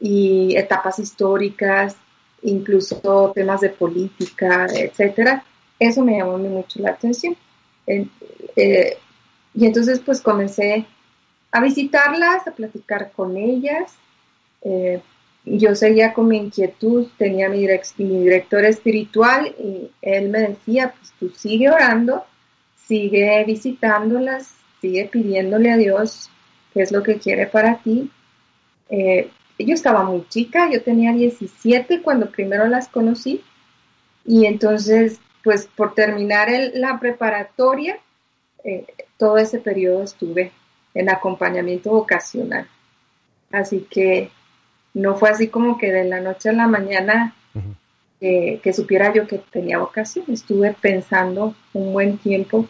y 0.00 0.56
etapas 0.56 0.98
históricas, 0.98 1.96
incluso 2.42 3.32
temas 3.34 3.60
de 3.60 3.70
política, 3.70 4.66
etcétera. 4.72 5.44
Eso 5.78 6.02
me 6.04 6.18
llamó 6.18 6.38
mucho 6.38 6.80
la 6.80 6.90
atención. 6.90 7.36
Eh, 8.56 8.96
y 9.54 9.66
entonces, 9.66 10.00
pues 10.00 10.20
comencé 10.20 10.86
a 11.50 11.60
visitarlas, 11.60 12.46
a 12.46 12.52
platicar 12.52 13.10
con 13.12 13.36
ellas, 13.36 13.94
eh, 14.62 15.00
yo 15.44 15.74
seguía 15.74 16.12
con 16.12 16.28
mi 16.28 16.36
inquietud, 16.36 17.08
tenía 17.16 17.48
mi, 17.48 17.66
director 17.96 18.64
espiritual 18.64 19.54
y 19.58 19.90
él 20.02 20.28
me 20.28 20.40
decía, 20.40 20.94
pues 20.96 21.12
tú 21.18 21.30
sigue 21.30 21.70
orando, 21.70 22.24
sigue 22.86 23.42
visitándolas, 23.44 24.54
sigue 24.80 25.06
pidiéndole 25.06 25.70
a 25.70 25.76
Dios 25.76 26.30
qué 26.72 26.82
es 26.82 26.92
lo 26.92 27.02
que 27.02 27.18
quiere 27.18 27.46
para 27.46 27.78
ti, 27.78 28.10
Eh, 28.92 29.30
yo 29.58 29.74
estaba 29.74 30.02
muy 30.04 30.26
chica, 30.28 30.68
yo 30.70 30.82
tenía 30.82 31.12
17 31.12 32.02
cuando 32.02 32.30
primero 32.30 32.66
las 32.66 32.88
conocí. 32.88 33.42
Y 34.24 34.46
entonces, 34.46 35.20
pues 35.42 35.66
por 35.66 35.94
terminar 35.94 36.48
la 36.74 36.98
preparatoria, 36.98 37.98
eh, 38.64 38.86
todo 39.16 39.38
ese 39.38 39.58
periodo 39.58 40.02
estuve 40.02 40.52
en 40.94 41.08
acompañamiento 41.10 41.90
vocacional. 41.90 42.68
Así 43.52 43.86
que 43.90 44.30
no 44.94 45.16
fue 45.16 45.30
así 45.30 45.48
como 45.48 45.78
que 45.78 45.90
de 45.90 46.04
la 46.04 46.20
noche 46.20 46.50
a 46.50 46.52
la 46.52 46.66
mañana 46.66 47.34
que 48.20 48.72
supiera 48.74 49.12
yo 49.14 49.26
que 49.26 49.38
tenía 49.38 49.78
vocación. 49.78 50.26
Estuve 50.28 50.74
pensando 50.78 51.54
un 51.72 51.92
buen 51.92 52.18
tiempo 52.18 52.66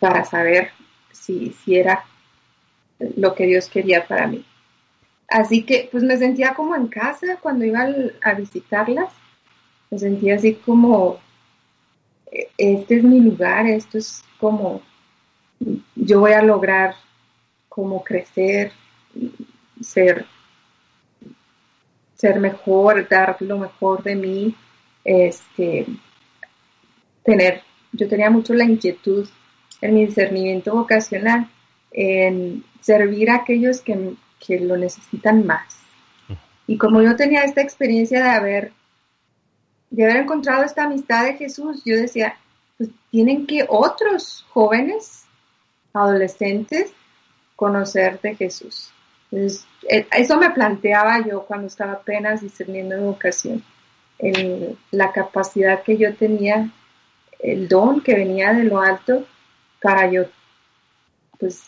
para 0.00 0.24
saber 0.24 0.70
si, 1.12 1.54
si 1.64 1.76
era 1.76 2.04
lo 3.16 3.34
que 3.34 3.46
Dios 3.46 3.68
quería 3.68 4.06
para 4.06 4.26
mí. 4.26 4.44
Así 5.28 5.62
que 5.62 5.88
pues 5.90 6.02
me 6.02 6.16
sentía 6.16 6.54
como 6.54 6.76
en 6.76 6.88
casa 6.88 7.38
cuando 7.40 7.64
iba 7.64 7.86
a 8.22 8.34
visitarlas. 8.34 9.12
Me 9.90 9.98
sentía 9.98 10.36
así 10.36 10.54
como, 10.54 11.20
este 12.58 12.96
es 12.96 13.04
mi 13.04 13.20
lugar, 13.20 13.66
esto 13.66 13.98
es 13.98 14.24
como, 14.38 14.82
yo 15.94 16.20
voy 16.20 16.32
a 16.32 16.42
lograr 16.42 16.94
como 17.68 18.02
crecer, 18.02 18.72
ser, 19.80 20.26
ser 22.14 22.40
mejor, 22.40 23.08
dar 23.08 23.36
lo 23.40 23.58
mejor 23.58 24.02
de 24.02 24.16
mí, 24.16 24.54
este, 25.04 25.86
tener, 27.22 27.62
yo 27.92 28.08
tenía 28.08 28.30
mucho 28.30 28.54
la 28.54 28.64
inquietud 28.64 29.28
en 29.80 29.94
mi 29.94 30.06
discernimiento 30.06 30.72
vocacional, 30.72 31.48
en 31.92 32.64
servir 32.80 33.30
a 33.30 33.36
aquellos 33.36 33.80
que, 33.80 34.14
que 34.44 34.60
lo 34.60 34.76
necesitan 34.76 35.46
más. 35.46 35.80
Y 36.66 36.78
como 36.78 37.02
yo 37.02 37.14
tenía 37.16 37.42
esta 37.42 37.60
experiencia 37.60 38.22
de 38.22 38.30
haber, 38.30 38.72
de 39.94 40.04
haber 40.04 40.16
encontrado 40.18 40.64
esta 40.64 40.84
amistad 40.84 41.24
de 41.24 41.34
Jesús, 41.34 41.82
yo 41.84 41.96
decía, 41.96 42.36
pues 42.76 42.90
tienen 43.10 43.46
que 43.46 43.64
otros 43.68 44.44
jóvenes, 44.50 45.24
adolescentes, 45.92 46.92
conocer 47.54 48.20
de 48.20 48.34
Jesús. 48.34 48.90
Entonces, 49.30 49.66
eh, 49.88 50.06
eso 50.16 50.36
me 50.36 50.50
planteaba 50.50 51.24
yo 51.24 51.44
cuando 51.44 51.68
estaba 51.68 51.92
apenas 51.92 52.40
discerniendo 52.40 52.96
educación, 52.96 53.62
la 54.90 55.12
capacidad 55.12 55.82
que 55.82 55.96
yo 55.96 56.14
tenía, 56.16 56.70
el 57.38 57.68
don 57.68 58.00
que 58.00 58.14
venía 58.14 58.52
de 58.52 58.64
lo 58.64 58.80
alto 58.80 59.24
para 59.80 60.10
yo, 60.10 60.24
pues, 61.38 61.64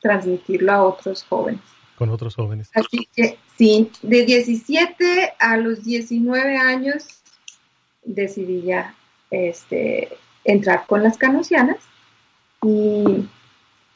transmitirlo 0.00 0.72
a 0.72 0.82
otros 0.82 1.22
jóvenes. 1.24 1.60
Con 1.96 2.10
otros 2.10 2.34
jóvenes. 2.34 2.70
Así 2.74 3.08
que 3.14 3.38
sí, 3.56 3.90
de 4.02 4.24
17 4.24 5.34
a 5.38 5.56
los 5.58 5.84
19 5.84 6.56
años 6.56 7.19
decidí 8.04 8.62
ya 8.62 8.94
este, 9.30 10.08
entrar 10.44 10.86
con 10.86 11.02
las 11.02 11.18
canosianas 11.18 11.78
y 12.62 13.28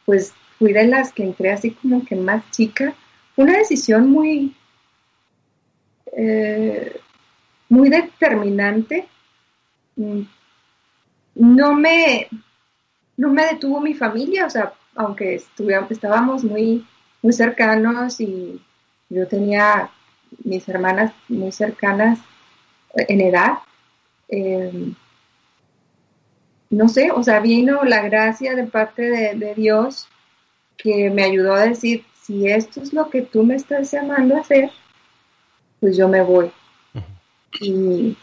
pues 0.05 0.33
fui 0.59 0.73
de 0.73 0.87
las 0.87 1.13
que 1.13 1.25
entré 1.25 1.53
así 1.53 1.73
como 1.73 2.05
que 2.05 2.17
más 2.17 2.49
chica. 2.51 2.95
Una 3.37 3.59
decisión 3.59 4.11
muy, 4.11 4.55
eh, 6.17 7.01
muy 7.69 7.89
determinante. 7.89 9.07
Mm, 9.97 10.23
no 11.35 11.75
me, 11.75 12.29
no 13.17 13.33
me 13.33 13.47
detuvo 13.47 13.81
mi 13.81 13.95
familia, 13.95 14.47
o 14.47 14.51
sea, 14.51 14.73
aunque 14.95 15.43
estábamos 15.91 16.45
muy, 16.45 16.87
muy 17.23 17.33
cercanos 17.33 18.21
y 18.21 18.61
yo 19.09 19.27
tenía 19.27 19.91
mis 20.45 20.69
hermanas 20.69 21.13
muy 21.29 21.53
cercanas 21.53 22.19
en 22.95 23.21
edad, 23.21 23.59
em, 24.29 24.95
no 26.71 26.89
sé, 26.89 27.11
o 27.11 27.23
sea, 27.23 27.41
vino 27.41 27.85
la 27.85 28.03
gracia 28.03 28.55
de 28.55 28.65
parte 28.65 29.03
de, 29.37 29.55
Dios 29.55 30.09
que 30.77 31.11
me 31.11 31.25
ayudó 31.25 31.55
a 31.55 31.67
decir, 31.67 32.05
si 32.23 32.49
esto 32.49 32.81
es 32.81 32.93
lo 32.93 33.11
que 33.11 33.23
tú 33.23 33.45
me 33.45 33.55
estás 33.55 33.93
llamando 33.93 34.37
a 34.37 34.41
hacer, 34.41 34.71
pues 35.81 35.97
yo 35.97 36.09
me 36.09 36.23
voy. 36.23 36.51
y, 37.61 38.17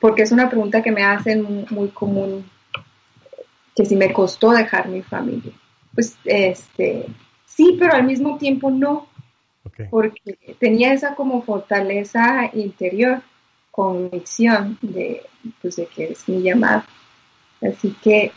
porque 0.00 0.22
es 0.22 0.32
una 0.32 0.48
pregunta 0.48 0.82
que 0.82 0.90
me 0.90 1.02
hacen 1.02 1.66
muy 1.70 1.88
común 1.88 2.44
que 3.78 3.84
si 3.84 3.94
me 3.94 4.12
costó 4.12 4.50
dejar 4.50 4.88
mi 4.88 5.02
familia. 5.02 5.52
Pues 5.94 6.16
este, 6.24 7.06
sí, 7.46 7.76
pero 7.78 7.94
al 7.94 8.02
mismo 8.02 8.36
tiempo 8.36 8.72
no, 8.72 9.06
porque 9.88 10.56
tenía 10.58 10.92
esa 10.92 11.14
como 11.14 11.42
fortaleza 11.42 12.50
interior, 12.54 13.22
convicción 13.78 14.76
de, 14.82 15.24
pues, 15.62 15.76
de 15.76 15.86
que 15.86 16.06
es 16.10 16.28
mi 16.28 16.42
llamado. 16.42 16.82
Así 17.62 17.94
que 18.02 18.32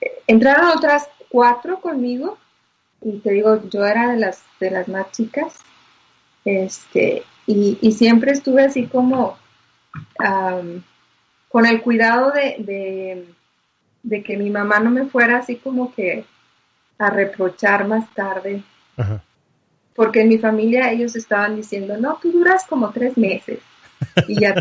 eh, 0.00 0.22
entraron 0.26 0.70
otras 0.70 1.06
cuatro 1.28 1.82
conmigo 1.82 2.38
y 3.02 3.18
te 3.18 3.32
digo, 3.32 3.60
yo 3.68 3.84
era 3.84 4.10
de 4.10 4.16
las, 4.16 4.42
de 4.58 4.70
las 4.70 4.88
más 4.88 5.12
chicas, 5.12 5.54
este, 6.46 7.24
y, 7.46 7.92
siempre 7.92 8.32
estuve 8.32 8.64
así 8.64 8.86
como 8.86 9.36
con 11.50 11.66
el 11.66 11.82
cuidado 11.82 12.32
de 12.32 13.26
de 14.02 14.22
que 14.22 14.38
mi 14.38 14.48
mamá 14.48 14.80
no 14.80 14.90
me 14.90 15.04
fuera 15.06 15.38
así 15.38 15.56
como 15.56 15.92
que 15.94 16.24
a 16.98 17.10
reprochar 17.10 17.86
más 17.86 18.08
tarde. 18.14 18.62
Porque 19.94 20.22
en 20.22 20.28
mi 20.28 20.38
familia 20.38 20.90
ellos 20.90 21.16
estaban 21.16 21.56
diciendo, 21.56 21.98
no, 21.98 22.18
tú 22.22 22.32
duras 22.32 22.64
como 22.66 22.90
tres 22.90 23.18
meses 23.18 23.60
y 24.28 24.40
ya. 24.40 24.54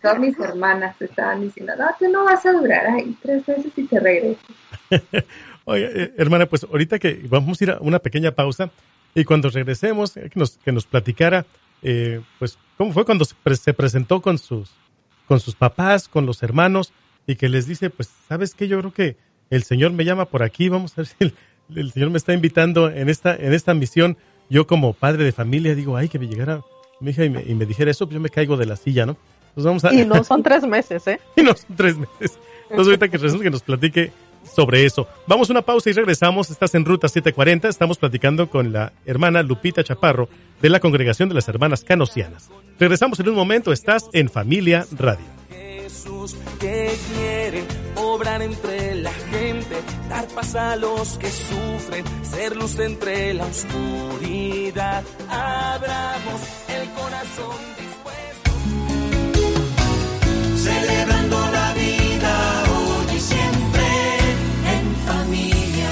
Todas 0.00 0.18
mis 0.18 0.38
hermanas 0.38 1.00
estaban 1.00 1.42
diciendo, 1.42 1.74
no, 1.78 1.86
tú 1.98 2.10
no 2.10 2.24
vas 2.24 2.44
a 2.46 2.52
durar 2.52 2.86
ahí 2.86 3.16
tres 3.22 3.46
meses 3.46 3.72
y 3.76 3.84
te 3.84 4.00
regresas. 4.00 4.44
Oye, 5.64 5.90
eh, 5.94 6.12
hermana, 6.16 6.46
pues 6.46 6.64
ahorita 6.64 6.98
que 6.98 7.20
vamos 7.28 7.60
a 7.60 7.64
ir 7.64 7.70
a 7.72 7.78
una 7.80 7.98
pequeña 7.98 8.32
pausa 8.32 8.70
y 9.14 9.24
cuando 9.24 9.50
regresemos, 9.50 10.16
eh, 10.16 10.30
que 10.30 10.38
nos, 10.40 10.56
que 10.58 10.72
nos 10.72 10.86
platicara, 10.86 11.44
eh, 11.82 12.22
pues, 12.38 12.58
cómo 12.76 12.92
fue 12.92 13.04
cuando 13.04 13.24
se, 13.24 13.34
se 13.56 13.74
presentó 13.74 14.22
con 14.22 14.38
sus, 14.38 14.70
con 15.26 15.40
sus 15.40 15.54
papás, 15.54 16.08
con 16.08 16.24
los 16.24 16.42
hermanos, 16.42 16.92
y 17.26 17.36
que 17.36 17.48
les 17.48 17.66
dice, 17.66 17.90
pues, 17.90 18.10
¿sabes 18.28 18.54
qué? 18.54 18.66
Yo 18.68 18.78
creo 18.78 18.92
que 18.92 19.16
el 19.50 19.62
Señor 19.62 19.92
me 19.92 20.04
llama 20.04 20.26
por 20.26 20.42
aquí, 20.42 20.68
vamos 20.68 20.92
a 20.92 21.02
ver 21.02 21.06
si 21.06 21.34
el, 21.74 21.92
Señor 21.92 22.10
me 22.10 22.18
está 22.18 22.32
invitando 22.32 22.90
en 22.90 23.08
esta, 23.08 23.34
en 23.36 23.52
esta 23.52 23.74
misión. 23.74 24.16
Yo 24.48 24.66
como 24.66 24.94
padre 24.94 25.24
de 25.24 25.32
familia 25.32 25.74
digo, 25.74 25.96
ay, 25.96 26.08
que 26.08 26.18
me 26.18 26.26
llegara 26.26 26.62
mi 27.00 27.10
hija 27.10 27.24
y 27.24 27.30
me, 27.30 27.42
y 27.42 27.54
me 27.54 27.66
dijera 27.66 27.90
eso, 27.90 28.06
pues 28.06 28.14
yo 28.14 28.20
me 28.20 28.30
caigo 28.30 28.56
de 28.56 28.66
la 28.66 28.76
silla, 28.76 29.06
¿no? 29.06 29.16
Pues 29.54 29.64
vamos 29.64 29.84
a... 29.84 29.92
Y 29.92 30.04
no 30.04 30.22
son 30.24 30.42
tres 30.42 30.64
meses, 30.64 31.06
¿eh? 31.06 31.20
y 31.36 31.42
no 31.42 31.54
son 31.54 31.76
tres 31.76 31.96
meses. 31.96 32.38
Entonces 32.64 32.86
ahorita 32.86 33.08
que 33.08 33.18
resulta 33.18 33.44
que 33.44 33.50
nos 33.50 33.62
platique 33.62 34.12
sobre 34.54 34.84
eso. 34.84 35.06
Vamos 35.26 35.50
a 35.50 35.52
una 35.52 35.62
pausa 35.62 35.90
y 35.90 35.92
regresamos. 35.92 36.50
Estás 36.50 36.74
en 36.74 36.84
Ruta 36.84 37.08
740. 37.08 37.68
Estamos 37.68 37.98
platicando 37.98 38.48
con 38.48 38.72
la 38.72 38.92
hermana 39.04 39.42
Lupita 39.42 39.82
Chaparro 39.82 40.28
de 40.62 40.68
la 40.68 40.80
Congregación 40.80 41.28
de 41.28 41.34
las 41.34 41.48
Hermanas 41.48 41.84
Canosianas. 41.84 42.50
Regresamos 42.78 43.18
en 43.20 43.28
un 43.28 43.34
momento. 43.34 43.72
Estás 43.72 44.08
en 44.12 44.28
Familia 44.28 44.86
Radio 44.92 45.38
que 46.58 46.90
quieren 47.14 47.64
obrar 47.96 48.42
entre 48.42 48.96
la 48.96 49.12
gente, 49.68 50.08
dar 50.08 50.26
paz 50.28 50.54
a 50.54 50.76
los 50.76 51.18
que 51.18 51.30
sufren, 51.30 52.04
ser 52.24 52.56
luz 52.56 52.78
entre 52.78 53.34
la 53.34 53.44
oscuridad. 53.44 55.04
Abramos 55.28 56.40
el 56.68 56.88
corazón 56.90 57.56
dispuesto. 57.78 58.50
Celebrando 60.56 61.50
la 61.50 61.74
vida 61.74 62.64
hoy 62.70 63.16
y 63.16 63.20
siempre 63.20 63.86
en 64.74 64.96
familia. 65.06 65.90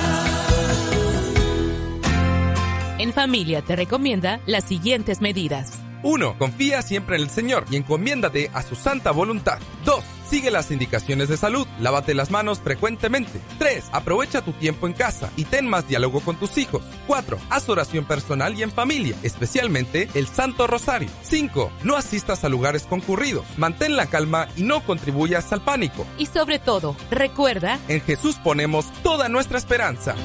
En 2.99 3.12
familia 3.12 3.62
te 3.62 3.77
recomienda 3.77 4.41
las 4.47 4.65
siguientes 4.65 5.21
medidas. 5.21 5.81
1. 6.03 6.39
Confía 6.39 6.83
siempre 6.83 7.17
en 7.17 7.23
el 7.23 7.31
Señor 7.31 7.65
y 7.71 7.77
encomiéndate 7.77 8.51
a 8.55 8.62
su 8.62 8.77
santa 8.77 9.11
voluntad. 9.11 9.59
2. 9.85 10.15
Sigue 10.29 10.51
las 10.51 10.73
indicaciones 10.73 11.29
de 11.29 11.37
salud, 11.37 11.67
lávate 11.79 12.12
las 12.12 12.33
manos 12.33 12.59
frecuentemente. 12.59 13.41
3. 13.59 13.85
Aprovecha 13.93 14.43
tu 14.43 14.53
tiempo 14.53 14.89
en 14.89 14.93
casa 14.93 15.31
y 15.37 15.45
ten 15.45 15.69
más 15.69 15.87
diálogo 15.87 16.21
con 16.21 16.37
tus 16.37 16.59
hijos. 16.59 16.83
4. 17.07 17.39
Haz 17.49 17.69
oración 17.69 18.05
personal 18.05 18.59
y 18.59 18.62
en 18.65 18.73
familia, 18.73 19.17
especialmente 19.23 20.09
el 20.15 20.27
Santo 20.27 20.67
Rosario. 20.67 21.09
5. 21.23 21.71
No 21.85 21.97
asistas 21.97 22.45
a 22.45 22.49
lugares 22.49 22.83
concurridos, 22.85 23.45
mantén 23.57 23.95
la 23.95 24.07
calma 24.07 24.49
y 24.57 24.65
no 24.65 24.85
contribuyas 24.85 25.53
al 25.53 25.62
pánico. 25.62 26.05
Y 26.19 26.27
sobre 26.27 26.59
todo, 26.59 26.97
recuerda, 27.11 27.79
en 27.87 28.01
Jesús 28.01 28.37
ponemos 28.43 28.93
toda 29.05 29.29
nuestra 29.29 29.59
esperanza. 29.59 30.17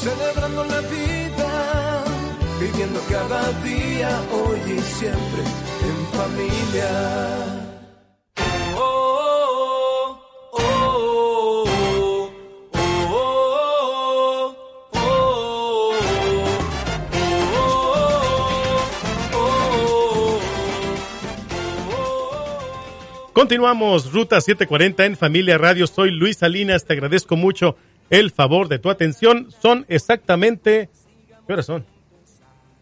Celebrando 0.00 0.64
la 0.64 0.80
viviendo 2.60 3.00
cada 3.08 3.52
día, 3.62 4.22
hoy 4.32 4.74
y 4.76 4.80
siempre 4.80 5.69
familia. 6.20 6.90
Continuamos, 23.32 24.12
Ruta 24.12 24.40
740 24.40 25.06
en 25.06 25.16
Familia 25.16 25.56
Radio. 25.56 25.86
Soy 25.86 26.10
Luis 26.10 26.36
Salinas, 26.36 26.84
te 26.84 26.92
agradezco 26.92 27.36
mucho 27.36 27.76
el 28.10 28.30
favor 28.30 28.68
de 28.68 28.78
tu 28.78 28.90
atención. 28.90 29.50
Son 29.62 29.86
exactamente, 29.88 30.90
¿qué 31.46 31.52
horas 31.54 31.66
son? 31.66 31.89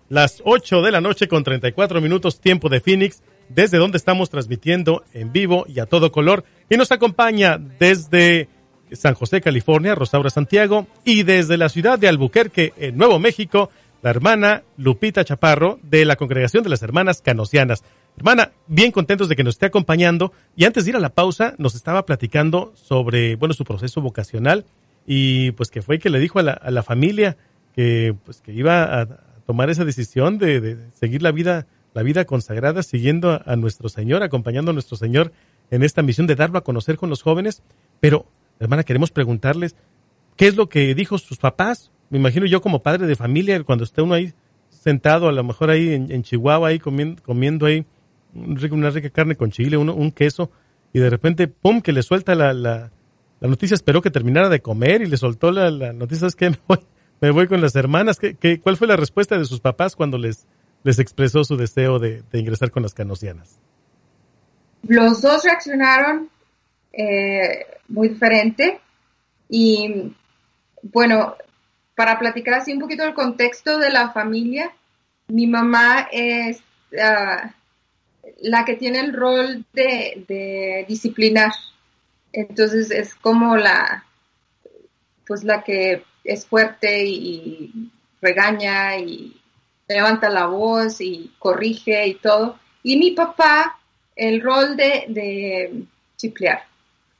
Las 0.08 0.40
8 0.46 0.80
de 0.80 0.90
la 0.90 1.02
noche 1.02 1.28
con 1.28 1.44
34 1.44 2.00
minutos 2.00 2.40
tiempo 2.40 2.70
de 2.70 2.80
Phoenix, 2.80 3.22
desde 3.50 3.76
donde 3.76 3.98
estamos 3.98 4.30
transmitiendo 4.30 5.04
en 5.12 5.32
vivo 5.32 5.66
y 5.68 5.80
a 5.80 5.86
todo 5.86 6.12
color. 6.12 6.44
Y 6.70 6.78
nos 6.78 6.92
acompaña 6.92 7.58
desde 7.78 8.48
San 8.90 9.12
José, 9.12 9.42
California, 9.42 9.94
Rosaura 9.94 10.30
Santiago, 10.30 10.86
y 11.04 11.24
desde 11.24 11.58
la 11.58 11.68
ciudad 11.68 11.98
de 11.98 12.08
Albuquerque, 12.08 12.72
en 12.78 12.96
Nuevo 12.96 13.18
México, 13.18 13.70
la 14.00 14.08
hermana 14.08 14.62
Lupita 14.78 15.26
Chaparro 15.26 15.78
de 15.82 16.06
la 16.06 16.16
Congregación 16.16 16.62
de 16.62 16.70
las 16.70 16.82
Hermanas 16.82 17.20
Canosianas. 17.20 17.84
Hermana, 18.16 18.52
bien 18.66 18.92
contentos 18.92 19.28
de 19.28 19.36
que 19.36 19.44
nos 19.44 19.56
esté 19.56 19.66
acompañando. 19.66 20.32
Y 20.56 20.64
antes 20.64 20.84
de 20.84 20.90
ir 20.92 20.96
a 20.96 21.00
la 21.00 21.10
pausa, 21.10 21.54
nos 21.58 21.74
estaba 21.74 22.06
platicando 22.06 22.72
sobre, 22.76 23.36
bueno, 23.36 23.52
su 23.52 23.64
proceso 23.64 24.00
vocacional 24.00 24.64
y 25.06 25.50
pues 25.52 25.70
que 25.70 25.82
fue 25.82 25.98
que 25.98 26.08
le 26.08 26.18
dijo 26.18 26.38
a 26.38 26.42
la, 26.42 26.52
a 26.52 26.70
la 26.70 26.82
familia 26.82 27.36
que, 27.74 28.14
pues, 28.24 28.40
que 28.40 28.52
iba 28.52 29.00
a 29.02 29.27
tomar 29.48 29.70
esa 29.70 29.86
decisión 29.86 30.36
de, 30.36 30.60
de 30.60 30.76
seguir 30.92 31.22
la 31.22 31.32
vida, 31.32 31.66
la 31.94 32.02
vida 32.02 32.26
consagrada, 32.26 32.82
siguiendo 32.82 33.40
a, 33.46 33.56
nuestro 33.56 33.88
Señor, 33.88 34.22
acompañando 34.22 34.72
a 34.72 34.74
nuestro 34.74 34.98
Señor 34.98 35.32
en 35.70 35.82
esta 35.82 36.02
misión 36.02 36.26
de 36.26 36.34
darlo 36.34 36.58
a 36.58 36.64
conocer 36.64 36.98
con 36.98 37.08
los 37.08 37.22
jóvenes. 37.22 37.62
Pero, 37.98 38.26
hermana, 38.60 38.84
queremos 38.84 39.10
preguntarles, 39.10 39.74
¿qué 40.36 40.48
es 40.48 40.54
lo 40.54 40.68
que 40.68 40.94
dijo 40.94 41.16
sus 41.16 41.38
papás? 41.38 41.90
Me 42.10 42.18
imagino 42.18 42.44
yo 42.44 42.60
como 42.60 42.82
padre 42.82 43.06
de 43.06 43.16
familia, 43.16 43.64
cuando 43.64 43.84
esté 43.84 44.02
uno 44.02 44.12
ahí 44.12 44.34
sentado, 44.68 45.28
a 45.28 45.32
lo 45.32 45.42
mejor 45.42 45.70
ahí 45.70 45.94
en, 45.94 46.12
en 46.12 46.22
Chihuahua, 46.24 46.68
ahí 46.68 46.78
comiendo, 46.78 47.22
comiendo 47.22 47.64
ahí 47.64 47.86
una 48.34 48.90
rica 48.90 49.08
carne 49.08 49.34
con 49.34 49.50
chile, 49.50 49.78
uno, 49.78 49.94
un 49.94 50.10
queso, 50.10 50.50
y 50.92 50.98
de 50.98 51.08
repente, 51.08 51.48
¡pum!, 51.48 51.80
que 51.80 51.92
le 51.92 52.02
suelta 52.02 52.34
la, 52.34 52.52
la, 52.52 52.92
la 53.40 53.48
noticia, 53.48 53.74
esperó 53.74 54.02
que 54.02 54.10
terminara 54.10 54.50
de 54.50 54.60
comer 54.60 55.00
y 55.00 55.06
le 55.06 55.16
soltó 55.16 55.52
la, 55.52 55.70
la 55.70 55.94
noticia, 55.94 56.26
es 56.26 56.36
que 56.36 56.50
me 56.50 56.58
voy, 56.68 56.80
me 57.20 57.30
voy 57.30 57.48
con 57.48 57.60
las 57.60 57.74
hermanas. 57.76 58.18
¿Qué, 58.18 58.34
qué, 58.34 58.60
cuál 58.60 58.76
fue 58.76 58.86
la 58.86 58.96
respuesta 58.96 59.38
de 59.38 59.44
sus 59.44 59.60
papás 59.60 59.96
cuando 59.96 60.18
les, 60.18 60.46
les 60.84 60.98
expresó 60.98 61.44
su 61.44 61.56
deseo 61.56 61.98
de, 61.98 62.22
de 62.30 62.38
ingresar 62.38 62.70
con 62.70 62.82
las 62.82 62.94
canosianas? 62.94 63.58
Los 64.86 65.20
dos 65.20 65.44
reaccionaron 65.44 66.30
eh, 66.92 67.66
muy 67.88 68.08
diferente 68.08 68.80
y 69.48 70.14
bueno, 70.82 71.36
para 71.94 72.18
platicar 72.18 72.54
así 72.54 72.72
un 72.72 72.80
poquito 72.80 73.04
el 73.04 73.14
contexto 73.14 73.78
de 73.78 73.90
la 73.90 74.10
familia, 74.10 74.72
mi 75.28 75.46
mamá 75.46 76.08
es 76.12 76.58
uh, 76.92 77.48
la 78.40 78.64
que 78.64 78.76
tiene 78.76 79.00
el 79.00 79.12
rol 79.12 79.64
de, 79.72 80.24
de, 80.28 80.84
disciplinar. 80.88 81.52
Entonces 82.32 82.90
es 82.90 83.14
como 83.14 83.56
la, 83.56 84.04
pues 85.26 85.44
la 85.44 85.64
que 85.64 86.04
es 86.28 86.46
fuerte 86.46 87.06
y 87.06 87.90
regaña 88.20 88.98
y 88.98 89.40
levanta 89.88 90.28
la 90.28 90.46
voz 90.46 91.00
y 91.00 91.32
corrige 91.38 92.06
y 92.06 92.14
todo. 92.16 92.58
Y 92.82 92.98
mi 92.98 93.12
papá, 93.12 93.78
el 94.14 94.42
rol 94.42 94.76
de, 94.76 95.06
de 95.08 95.84
chiplear. 96.16 96.62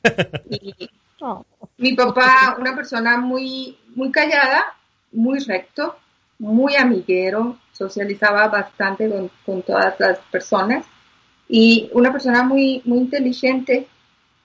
Y 0.51 1.25
oh. 1.25 1.44
mi 1.79 1.94
papá, 1.94 2.57
una 2.61 2.75
persona 2.77 3.18
muy, 3.18 3.77
muy 3.97 4.12
callada, 4.12 4.77
muy 5.11 5.40
recto, 5.40 5.97
muy 6.38 6.77
amiguero, 6.77 7.59
socializaba 7.73 8.47
bastante 8.49 9.09
con, 9.09 9.31
con 9.44 9.62
todas 9.62 9.99
las 9.99 10.18
personas 10.31 10.87
y 11.49 11.90
una 11.92 12.12
persona 12.12 12.42
muy, 12.42 12.83
muy 12.85 12.99
inteligente, 12.99 13.88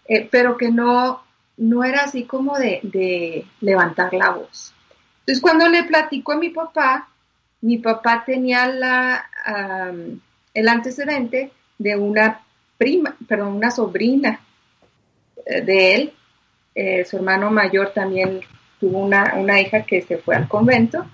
eh, 0.07 0.27
pero 0.31 0.57
que 0.57 0.71
no, 0.71 1.22
no 1.57 1.83
era 1.83 2.03
así 2.03 2.25
como 2.25 2.57
de, 2.57 2.79
de, 2.83 3.45
levantar 3.61 4.13
la 4.13 4.31
voz. 4.31 4.73
Entonces, 5.19 5.41
cuando 5.41 5.67
le 5.69 5.83
platico 5.83 6.33
a 6.33 6.37
mi 6.37 6.49
papá, 6.49 7.07
mi 7.61 7.77
papá 7.77 8.23
tenía 8.25 8.67
la, 8.67 9.25
um, 9.47 10.19
el 10.53 10.67
antecedente 10.67 11.51
de 11.77 11.95
una 11.95 12.41
prima, 12.77 13.15
perdón, 13.27 13.55
una 13.55 13.71
sobrina 13.71 14.39
eh, 15.45 15.61
de 15.61 15.95
él. 15.95 16.13
Eh, 16.75 17.05
su 17.05 17.17
hermano 17.17 17.51
mayor 17.51 17.91
también 17.93 18.41
tuvo 18.79 18.99
una, 18.99 19.35
una 19.35 19.61
hija 19.61 19.83
que 19.83 20.01
se 20.01 20.17
fue 20.17 20.35
al 20.35 20.47
convento. 20.47 21.05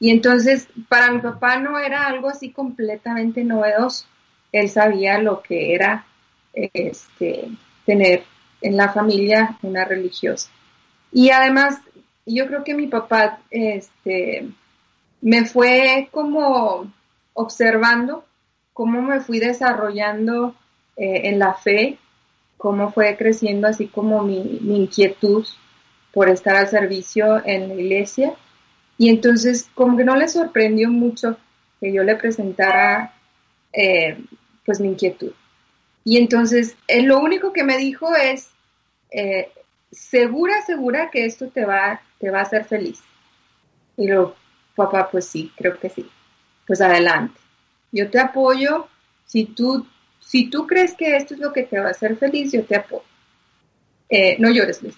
Y 0.00 0.10
entonces, 0.10 0.68
para 0.88 1.12
mi 1.12 1.20
papá 1.20 1.58
no 1.58 1.78
era 1.78 2.06
algo 2.06 2.28
así 2.28 2.50
completamente 2.50 3.44
novedoso 3.44 4.06
él 4.54 4.68
sabía 4.68 5.18
lo 5.18 5.42
que 5.42 5.74
era 5.74 6.06
este, 6.52 7.48
tener 7.84 8.22
en 8.64 8.78
la 8.78 8.88
familia 8.88 9.58
una 9.62 9.84
religiosa. 9.84 10.50
Y 11.12 11.30
además, 11.30 11.78
yo 12.24 12.46
creo 12.46 12.64
que 12.64 12.74
mi 12.74 12.86
papá 12.86 13.40
este, 13.50 14.48
me 15.20 15.44
fue 15.44 16.08
como 16.10 16.90
observando 17.34 18.24
cómo 18.72 19.02
me 19.02 19.20
fui 19.20 19.38
desarrollando 19.38 20.54
eh, 20.96 21.28
en 21.28 21.38
la 21.38 21.52
fe, 21.52 21.98
cómo 22.56 22.90
fue 22.90 23.16
creciendo 23.16 23.68
así 23.68 23.86
como 23.86 24.22
mi, 24.22 24.58
mi, 24.62 24.76
inquietud 24.78 25.46
por 26.12 26.30
estar 26.30 26.56
al 26.56 26.68
servicio 26.68 27.44
en 27.44 27.68
la 27.68 27.74
iglesia. 27.74 28.34
Y 28.96 29.10
entonces 29.10 29.68
como 29.74 29.96
que 29.98 30.04
no 30.04 30.16
le 30.16 30.26
sorprendió 30.28 30.88
mucho 30.88 31.36
que 31.80 31.92
yo 31.92 32.02
le 32.02 32.16
presentara 32.16 33.12
eh, 33.74 34.16
pues 34.64 34.80
mi 34.80 34.88
inquietud. 34.88 35.32
Y 36.04 36.18
entonces, 36.18 36.76
él 36.86 37.06
lo 37.06 37.18
único 37.18 37.52
que 37.52 37.64
me 37.64 37.78
dijo 37.78 38.14
es, 38.14 38.53
eh, 39.14 39.52
segura, 39.90 40.62
segura 40.62 41.10
que 41.10 41.24
esto 41.24 41.48
te 41.48 41.64
va, 41.64 42.00
te 42.18 42.30
va 42.30 42.40
a 42.40 42.42
hacer 42.42 42.64
feliz. 42.64 43.02
Y 43.96 44.08
yo, 44.08 44.34
papá, 44.74 45.08
pues 45.10 45.26
sí, 45.26 45.52
creo 45.56 45.78
que 45.78 45.88
sí. 45.88 46.08
Pues 46.66 46.80
adelante. 46.80 47.38
Yo 47.92 48.10
te 48.10 48.18
apoyo. 48.18 48.88
Si 49.26 49.44
tú, 49.44 49.86
si 50.18 50.50
tú 50.50 50.66
crees 50.66 50.94
que 50.94 51.16
esto 51.16 51.34
es 51.34 51.40
lo 51.40 51.52
que 51.52 51.62
te 51.62 51.78
va 51.78 51.88
a 51.88 51.90
hacer 51.92 52.16
feliz, 52.16 52.52
yo 52.52 52.64
te 52.64 52.76
apoyo. 52.76 53.04
Eh, 54.08 54.36
no 54.38 54.50
llores, 54.50 54.82
Luis. 54.82 54.96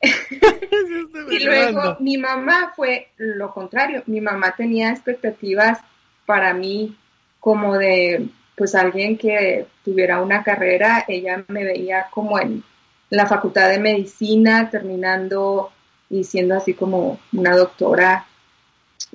y 1.30 1.44
luego 1.44 1.96
mi 1.98 2.16
mamá 2.16 2.72
fue 2.76 3.08
lo 3.16 3.52
contrario. 3.52 4.04
Mi 4.06 4.20
mamá 4.20 4.54
tenía 4.56 4.90
expectativas 4.90 5.80
para 6.26 6.54
mí 6.54 6.96
como 7.40 7.76
de 7.76 8.28
pues 8.56 8.74
alguien 8.74 9.16
que 9.16 9.66
tuviera 9.84 10.20
una 10.20 10.42
carrera, 10.42 11.04
ella 11.06 11.44
me 11.46 11.64
veía 11.64 12.08
como 12.10 12.38
en 12.40 12.64
la 13.10 13.26
facultad 13.26 13.70
de 13.70 13.78
medicina, 13.78 14.70
terminando 14.70 15.70
y 16.10 16.24
siendo 16.24 16.54
así 16.54 16.74
como 16.74 17.18
una 17.32 17.56
doctora. 17.56 18.26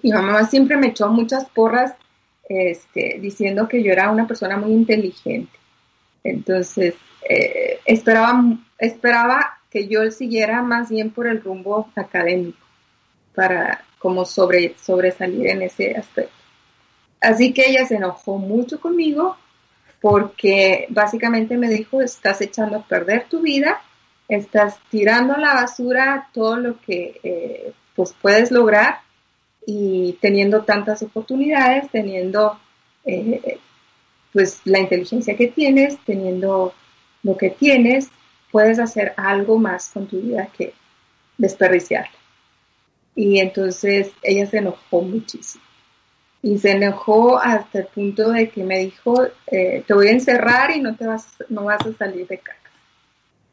Mi 0.02 0.12
mamá 0.12 0.46
siempre 0.46 0.78
me 0.78 0.88
echó 0.88 1.10
muchas 1.10 1.46
porras 1.46 1.94
este, 2.48 3.20
diciendo 3.20 3.68
que 3.68 3.84
yo 3.84 3.92
era 3.92 4.12
una 4.12 4.28
persona 4.28 4.58
muy 4.58 4.72
inteligente. 4.72 5.58
Entonces, 6.24 6.96
eh, 7.30 7.80
esperaba, 7.86 8.44
esperaba 8.78 9.60
que 9.70 9.88
yo 9.88 10.10
siguiera 10.12 10.62
más 10.62 10.90
bien 10.90 11.12
por 11.12 11.28
el 11.28 11.42
rumbo 11.42 11.90
académico 11.96 12.60
para 13.34 13.84
como 14.00 14.26
sobre, 14.26 14.76
sobresalir 14.78 15.48
en 15.48 15.64
ese 15.64 15.96
aspecto. 15.96 16.34
Así 17.22 17.54
que 17.54 17.70
ella 17.70 17.86
se 17.86 17.96
enojó 17.96 18.38
mucho 18.38 18.80
conmigo 18.82 19.38
porque 20.04 20.86
básicamente 20.90 21.56
me 21.56 21.70
dijo, 21.70 22.02
estás 22.02 22.42
echando 22.42 22.76
a 22.76 22.84
perder 22.84 23.30
tu 23.30 23.40
vida, 23.40 23.82
estás 24.28 24.78
tirando 24.90 25.34
a 25.34 25.40
la 25.40 25.54
basura 25.54 26.28
todo 26.34 26.58
lo 26.58 26.82
que 26.82 27.22
eh, 27.24 27.72
pues 27.96 28.14
puedes 28.22 28.52
lograr 28.52 29.00
y 29.66 30.18
teniendo 30.20 30.66
tantas 30.66 31.02
oportunidades, 31.04 31.90
teniendo 31.90 32.60
eh, 33.06 33.60
pues 34.34 34.60
la 34.66 34.80
inteligencia 34.80 35.38
que 35.38 35.48
tienes, 35.48 35.98
teniendo 36.00 36.74
lo 37.24 37.38
que 37.38 37.52
tienes, 37.52 38.10
puedes 38.52 38.80
hacer 38.80 39.14
algo 39.16 39.58
más 39.58 39.92
con 39.94 40.08
tu 40.08 40.20
vida 40.20 40.50
que 40.58 40.74
desperdiciarla. 41.38 42.12
Y 43.16 43.40
entonces 43.40 44.12
ella 44.22 44.48
se 44.48 44.58
enojó 44.58 45.02
muchísimo 45.02 45.64
y 46.44 46.58
se 46.60 46.72
enojó 46.72 47.40
hasta 47.40 47.80
el 47.80 47.86
punto 47.88 48.30
de 48.32 48.50
que 48.50 48.66
me 48.66 48.80
dijo, 48.80 49.26
eh, 49.48 49.82
te 49.88 49.94
voy 49.94 50.10
a 50.10 50.12
encerrar 50.12 50.76
y 50.76 50.82
no 50.82 50.94
te 50.94 51.08
vas, 51.08 51.26
no 51.48 51.64
vas 51.64 51.84
a 51.86 51.94
salir 51.94 52.28
de 52.28 52.38
casa. 52.38 52.60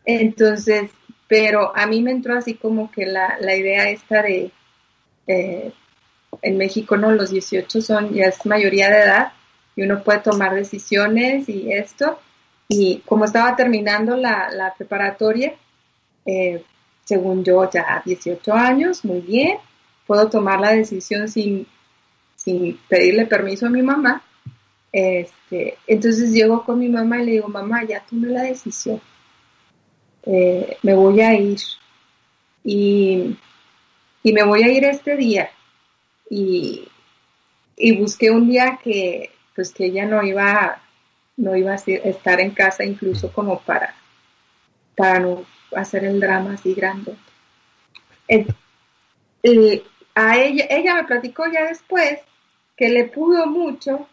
Entonces, 0.05 0.91
pero 1.29 1.75
a 1.77 1.87
mí 1.87 2.03
me 2.03 2.11
entró 2.11 2.37
así 2.37 2.55
como 2.55 2.91
que 2.91 3.07
la, 3.07 3.39
la 3.41 3.55
idea 3.55 3.89
esta 3.89 4.23
de, 4.23 4.51
eh, 5.29 5.73
en 6.43 6.57
México 6.59 6.97
no, 6.97 7.13
los 7.13 7.31
18 7.31 7.81
son, 7.81 8.13
ya 8.13 8.25
es 8.25 8.45
mayoría 8.45 8.91
de 8.91 9.03
edad 9.03 9.33
y 9.77 9.83
uno 9.83 10.03
puede 10.03 10.19
tomar 10.19 10.57
decisiones 10.57 11.49
y 11.49 11.73
esto. 11.73 12.19
Y 12.69 13.03
como 13.07 13.25
estaba 13.25 13.55
terminando 13.55 14.17
la, 14.17 14.51
la 14.51 14.75
preparatoria, 14.75 15.55
eh, 16.27 16.65
según 17.05 17.45
yo 17.45 17.71
ya 17.71 18.03
18 18.05 18.53
años, 18.53 19.05
muy 19.05 19.21
bien, 19.21 19.59
puedo 20.09 20.29
tomar 20.29 20.59
la 20.59 20.73
decisión 20.73 21.29
sin 21.29 21.69
sin 22.43 22.79
pedirle 22.89 23.27
permiso 23.27 23.67
a 23.67 23.71
mi 23.71 23.83
mamá 23.83 24.23
Este, 24.93 25.77
entonces 25.87 26.33
llego 26.33 26.65
con 26.65 26.79
mi 26.79 26.89
mamá 26.89 27.23
y 27.23 27.27
le 27.27 27.33
digo, 27.33 27.49
mamá, 27.49 27.85
ya 27.85 28.01
tomé 28.01 28.29
la 28.29 28.43
decisión. 28.43 29.01
Eh, 30.25 30.79
me 30.83 30.95
voy 30.95 31.21
a 31.21 31.33
ir. 31.35 31.61
Y, 32.65 33.37
y, 34.23 34.33
me 34.33 34.43
voy 34.43 34.65
a 34.65 34.69
ir 34.69 34.85
este 34.85 35.17
día. 35.17 35.51
Y, 36.29 36.89
y, 37.77 37.97
busqué 37.97 38.31
un 38.33 38.49
día 38.49 38.81
que, 38.83 39.31
pues 39.55 39.73
que 39.73 39.87
ella 39.87 40.07
no 40.07 40.25
iba, 40.25 40.83
no 41.37 41.55
iba 41.57 41.73
a 41.73 41.77
estar 41.77 42.41
en 42.41 42.51
casa 42.51 42.85
incluso 42.85 43.33
como 43.33 43.61
para, 43.61 43.95
para 44.97 45.21
no 45.21 45.45
hacer 45.77 46.05
el 46.05 46.19
drama 46.19 46.55
así 46.55 46.75
grande. 46.75 47.15
A 50.21 50.37
ella, 50.37 50.67
ella 50.69 50.95
me 50.97 51.05
platicó 51.05 51.45
ya 51.51 51.65
después 51.65 52.19
que 52.77 52.91
le 52.91 53.05
pudo 53.05 53.47
mucho 53.47 54.07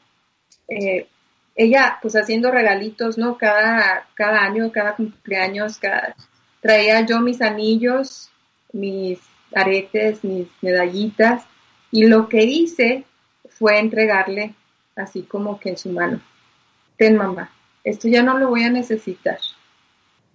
eh, 0.70 1.08
ella 1.56 1.98
pues 2.02 2.15
haciendo 2.15 2.52
regalitos, 2.52 3.17
¿no? 3.17 3.38
Cada, 3.38 4.08
cada 4.13 4.41
año, 4.41 4.72
cada 4.72 4.96
cumpleaños, 4.96 5.78
cada, 5.78 6.15
traía 6.62 7.06
yo 7.06 7.20
mis 7.20 7.41
anillos, 7.41 8.30
mis 8.72 9.20
aretes, 9.54 10.24
mis 10.24 10.48
medallitas 10.62 11.46
y 11.91 12.06
lo 12.06 12.30
que 12.30 12.43
hice 12.43 13.04
fue 13.50 13.80
entregarle 13.80 14.54
así 14.96 15.24
como 15.24 15.60
que 15.60 15.70
en 15.70 15.78
su 15.78 15.89
mano. 15.89 16.22
Ten 16.96 17.17
mamá, 17.17 17.52
esto 17.84 18.08
ya 18.08 18.24
no 18.24 18.38
lo 18.38 18.50
voy 18.50 18.63
a 18.63 18.70
necesitar. 18.70 19.39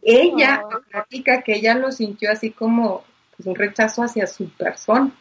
Ella 0.03 0.65
oh. 0.65 0.81
platica 0.91 1.43
que 1.43 1.55
ella 1.55 1.75
lo 1.75 1.93
sintió 1.93 2.31
así 2.31 2.51
como 2.51 3.05
pues, 3.37 3.47
un 3.47 3.55
rechazo 3.55 4.03
hacia 4.03 4.27
su 4.27 4.51
persona. 4.51 5.13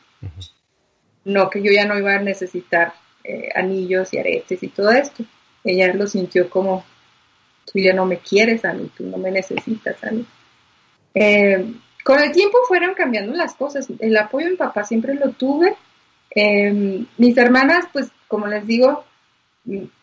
No 1.26 1.50
que 1.50 1.62
yo 1.62 1.72
ya 1.72 1.86
no 1.86 1.98
iba 1.98 2.16
a 2.16 2.20
necesitar 2.20 2.94
eh, 3.24 3.50
anillos 3.54 4.14
y 4.14 4.18
aretes 4.18 4.64
y 4.64 4.68
todo 4.70 4.92
esto. 4.92 5.24
Ella 5.64 5.94
lo 5.94 6.08
sintió 6.08 6.50
como, 6.50 6.84
tú 7.72 7.80
ya 7.80 7.94
no 7.94 8.06
me 8.06 8.18
quieres 8.18 8.66
a 8.66 8.74
mí, 8.74 8.90
tú 8.96 9.06
no 9.06 9.18
me 9.18 9.32
necesitas 9.32 10.04
a 10.04 10.12
mí. 10.12 10.26
Eh, 11.14 11.74
con 12.04 12.20
el 12.20 12.32
tiempo 12.32 12.58
fueron 12.68 12.96
cambiando 12.96 13.34
las 13.34 13.54
cosas. 13.54 13.88
El 14.00 14.18
apoyo 14.18 14.46
de 14.46 14.52
mi 14.52 14.58
papá 14.58 14.84
siempre 14.84 15.14
lo 15.14 15.32
tuve. 15.32 15.76
Eh, 16.34 17.06
mis 17.18 17.38
hermanas, 17.38 17.86
pues 17.94 18.10
como 18.28 18.48
les 18.48 18.66
digo, 18.66 19.04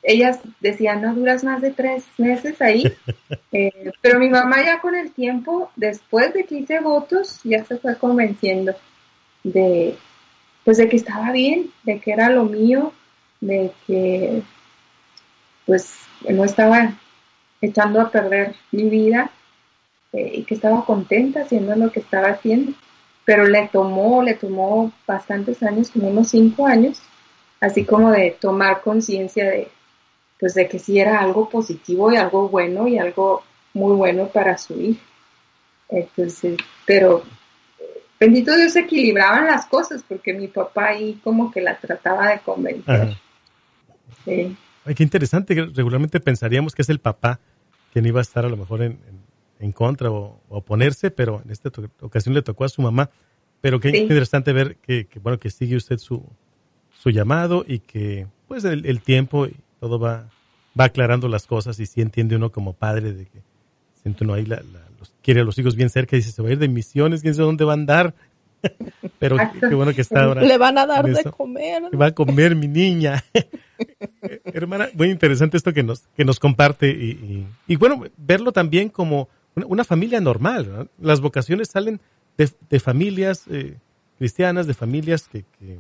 ellas 0.03 0.39
decían, 0.61 1.03
no 1.03 1.15
duras 1.15 1.43
más 1.43 1.61
de 1.61 1.73
tres 1.73 2.05
meses 2.19 2.61
ahí. 2.63 2.85
pero 4.01 4.21
mi 4.21 4.29
mamá 4.29 4.65
ya 4.65 4.81
con 4.81 4.95
el 4.95 5.11
tiempo, 5.11 5.73
después 5.75 6.33
de 6.35 6.45
que 6.45 6.57
hice 6.57 6.79
votos, 6.81 7.41
ya 7.43 7.65
se 7.65 7.79
fue 7.79 7.97
convenciendo 7.97 8.75
de, 9.43 9.97
pues 10.65 10.77
de 10.79 10.89
que 10.89 10.97
estaba 10.97 11.33
bien, 11.33 11.71
de 11.85 12.01
que 12.01 12.13
era 12.13 12.31
lo 12.31 12.45
mío, 12.45 12.93
de 13.41 13.73
que 13.87 14.43
pues 15.67 15.93
no 16.29 16.45
estaba 16.45 16.95
echando 17.61 18.01
a 18.01 18.11
perder 18.11 18.55
mi 18.73 18.89
vida 18.89 19.31
eh, 20.13 20.33
y 20.37 20.45
que 20.45 20.55
estaba 20.55 20.85
contenta 20.85 21.43
haciendo 21.43 21.75
lo 21.77 21.93
que 21.93 22.01
estaba 22.01 22.29
haciendo. 22.29 22.73
Pero 23.25 23.47
le 23.47 23.69
tomó, 23.69 24.23
le 24.23 24.35
tomó 24.35 24.93
bastantes 25.07 25.63
años, 25.63 25.91
como 25.91 26.09
unos 26.09 26.29
cinco 26.29 26.67
años, 26.67 27.03
así 27.61 27.85
como 27.85 28.11
de 28.11 28.37
tomar 28.41 28.81
conciencia 28.81 29.45
de, 29.45 29.69
pues 30.41 30.55
de 30.55 30.69
que 30.69 30.79
sí 30.79 30.99
era 30.99 31.21
algo 31.21 31.49
positivo 31.49 32.11
y 32.11 32.17
algo 32.17 32.49
bueno 32.49 32.89
y 32.89 32.99
algo 32.99 33.43
muy 33.75 33.95
bueno 33.97 34.29
para 34.29 34.57
su 34.57 34.81
hija. 34.81 35.03
Entonces, 35.91 36.59
pero 36.87 37.23
bendito 38.19 38.57
Dios 38.57 38.75
equilibraban 38.77 39.47
las 39.47 39.67
cosas 39.67 40.05
porque 40.07 40.33
mi 40.33 40.49
papá 40.49 40.89
ahí 40.89 41.21
como 41.23 41.51
que 41.51 41.61
la 41.61 41.79
trataba 41.79 42.31
de 42.31 42.41
convencer. 42.41 43.17
Sí. 44.25 44.57
Ay, 44.85 44.95
qué 44.95 45.03
interesante. 45.03 45.55
Regularmente 45.75 46.21
pensaríamos 46.21 46.75
que 46.75 46.83
es 46.83 46.89
el 46.89 46.99
papá 46.99 47.41
quien 47.93 48.07
iba 48.07 48.21
a 48.21 48.23
estar 48.23 48.45
a 48.45 48.49
lo 48.49 48.57
mejor 48.57 48.83
en, 48.83 48.99
en, 49.61 49.73
contra 49.73 50.11
o, 50.11 50.41
oponerse, 50.49 51.11
pero 51.11 51.43
en 51.45 51.51
esta 51.51 51.71
ocasión 52.01 52.35
le 52.35 52.43
tocó 52.43 52.65
a 52.65 52.69
su 52.69 52.83
mamá. 52.83 53.11
Pero 53.61 53.81
qué 53.81 53.97
interesante 53.97 54.53
ver 54.53 54.77
que, 54.77 55.07
que, 55.07 55.19
bueno, 55.19 55.39
que 55.39 55.51
sigue 55.51 55.77
usted 55.77 55.99
su, 55.99 56.25
su 56.97 57.11
llamado 57.11 57.65
y 57.67 57.81
que 57.81 58.27
pues 58.47 58.65
el, 58.65 58.87
el, 58.87 59.03
tiempo 59.03 59.47
y 59.47 59.57
todo 59.81 59.99
va, 59.99 60.29
va 60.79 60.85
aclarando 60.85 61.29
las 61.29 61.47
cosas 61.47 61.79
y 61.81 61.87
sí 61.87 62.01
entiende 62.01 62.37
uno 62.37 62.53
como 62.53 62.73
padre 62.73 63.13
de 63.13 63.27
que 63.27 63.43
uno 64.21 64.35
ahí 64.35 64.45
la, 64.45 64.63
los, 64.99 65.13
quiere 65.23 65.41
a 65.41 65.45
los 65.45 65.59
hijos 65.59 65.77
bien 65.77 65.91
cerca 65.91 66.17
y 66.17 66.21
dice 66.21 66.33
se 66.33 66.43
va 66.43 66.49
a 66.49 66.53
ir 66.53 66.59
de 66.59 66.69
misiones, 66.69 67.23
quién 67.23 67.35
sabe 67.35 67.47
dónde 67.47 67.65
va 67.65 67.73
a 67.73 67.75
andar. 67.75 68.15
Pero 69.19 69.37
qué, 69.61 69.75
bueno 69.75 69.95
que 69.95 70.01
está 70.01 70.25
ahora. 70.25 70.43
Le 70.43 70.59
van 70.59 70.79
a 70.79 70.87
dar 70.87 71.07
de 71.07 71.25
comer. 71.25 71.83
Va 72.01 72.07
a 72.07 72.13
comer 72.13 72.57
mi 72.57 72.67
niña. 72.67 73.25
Hermana, 74.45 74.89
muy 74.95 75.11
interesante 75.11 75.57
esto 75.57 75.73
que 75.73 75.83
nos, 75.83 76.01
que 76.17 76.25
nos 76.25 76.41
comparte 76.41 76.89
y, 76.91 77.47
y, 77.67 77.77
bueno, 77.77 78.05
verlo 78.17 78.51
también 78.53 78.89
como 78.89 79.29
una, 79.55 79.85
familia 79.85 80.21
normal. 80.21 80.89
Las 81.01 81.21
vocaciones 81.21 81.69
salen 81.69 82.01
de, 82.37 82.51
de 82.69 82.81
familias 82.81 83.45
eh, 83.49 83.77
cristianas, 84.19 84.67
de 84.67 84.75
familias 84.75 85.29
que, 85.29 85.45
que, 85.59 85.79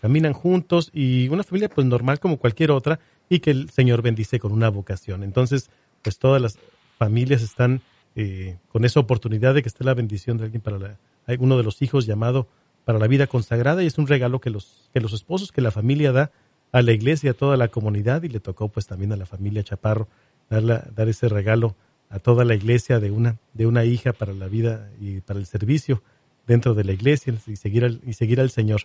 caminan 0.00 0.34
juntos 0.34 0.90
y 0.92 1.28
una 1.28 1.42
familia 1.42 1.68
pues 1.68 1.86
normal 1.86 2.20
como 2.20 2.36
cualquier 2.36 2.70
otra 2.70 3.00
y 3.28 3.40
que 3.40 3.50
el 3.50 3.70
Señor 3.70 4.02
bendice 4.02 4.38
con 4.38 4.52
una 4.52 4.68
vocación. 4.68 5.24
Entonces, 5.24 5.70
pues 6.02 6.18
todas 6.18 6.40
las 6.40 6.58
familias 6.98 7.42
están 7.42 7.82
eh, 8.14 8.56
con 8.68 8.84
esa 8.84 9.00
oportunidad 9.00 9.54
de 9.54 9.62
que 9.62 9.68
esté 9.68 9.84
la 9.84 9.94
bendición 9.94 10.38
de 10.38 10.44
alguien 10.44 10.62
para 10.62 10.78
la, 10.78 10.98
uno 11.38 11.56
de 11.56 11.62
los 11.62 11.82
hijos 11.82 12.06
llamado 12.06 12.48
para 12.84 12.98
la 12.98 13.06
vida 13.06 13.26
consagrada 13.26 13.82
y 13.82 13.86
es 13.86 13.98
un 13.98 14.06
regalo 14.06 14.40
que 14.40 14.50
los, 14.50 14.88
que 14.92 15.00
los 15.00 15.12
esposos, 15.12 15.52
que 15.52 15.60
la 15.60 15.70
familia 15.70 16.12
da 16.12 16.30
a 16.72 16.82
la 16.82 16.92
iglesia, 16.92 17.32
a 17.32 17.34
toda 17.34 17.56
la 17.56 17.68
comunidad 17.68 18.22
y 18.22 18.28
le 18.28 18.40
tocó 18.40 18.68
pues 18.68 18.86
también 18.86 19.12
a 19.12 19.16
la 19.16 19.26
familia 19.26 19.62
Chaparro 19.62 20.08
dar, 20.48 20.92
dar 20.94 21.08
ese 21.08 21.28
regalo 21.28 21.74
a 22.08 22.18
toda 22.18 22.44
la 22.44 22.54
iglesia 22.54 23.00
de 23.00 23.10
una, 23.10 23.36
de 23.54 23.66
una 23.66 23.84
hija 23.84 24.12
para 24.12 24.32
la 24.32 24.46
vida 24.46 24.90
y 25.00 25.20
para 25.20 25.38
el 25.38 25.46
servicio 25.46 26.02
dentro 26.46 26.74
de 26.74 26.84
la 26.84 26.92
iglesia 26.92 27.34
y 27.46 27.56
seguir 27.56 27.84
al, 27.84 28.00
y 28.06 28.12
seguir 28.12 28.40
al 28.40 28.50
Señor. 28.50 28.82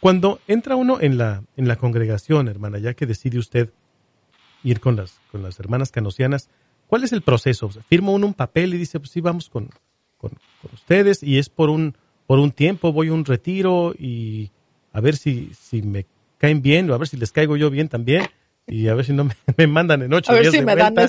Cuando 0.00 0.40
entra 0.46 0.76
uno 0.76 1.00
en 1.00 1.18
la, 1.18 1.42
en 1.56 1.66
la 1.66 1.76
congregación, 1.76 2.48
hermana, 2.48 2.78
ya 2.78 2.94
que 2.94 3.06
decide 3.06 3.38
usted 3.38 3.70
ir 4.62 4.80
con 4.80 4.96
las, 4.96 5.20
con 5.32 5.42
las 5.42 5.58
hermanas 5.58 5.90
canosianas, 5.90 6.48
¿cuál 6.86 7.04
es 7.04 7.12
el 7.12 7.22
proceso? 7.22 7.68
¿Firma 7.88 8.10
uno 8.10 8.26
un 8.26 8.34
papel 8.34 8.74
y 8.74 8.78
dice, 8.78 8.98
pues 8.98 9.10
sí, 9.10 9.20
vamos 9.20 9.48
con, 9.48 9.70
con, 10.18 10.32
ustedes 10.72 11.22
y 11.22 11.38
es 11.38 11.48
por 11.48 11.70
un, 11.70 11.94
por 12.26 12.38
un 12.38 12.50
tiempo, 12.50 12.92
voy 12.92 13.08
a 13.08 13.12
un 13.12 13.24
retiro 13.24 13.94
y 13.98 14.50
a 14.92 15.00
ver 15.00 15.16
si, 15.16 15.50
si 15.54 15.82
me 15.82 16.06
caen 16.38 16.62
bien 16.62 16.90
o 16.90 16.94
a 16.94 16.98
ver 16.98 17.08
si 17.08 17.16
les 17.16 17.32
caigo 17.32 17.56
yo 17.56 17.70
bien 17.70 17.88
también 17.88 18.26
y 18.66 18.88
a 18.88 18.94
ver 18.94 19.04
si 19.04 19.12
no 19.12 19.28
me, 19.56 19.66
mandan 19.66 20.02
en 20.02 20.12
ocho 20.12 20.34
días 20.34 20.52
de 20.52 20.62
vuelta. 20.64 21.06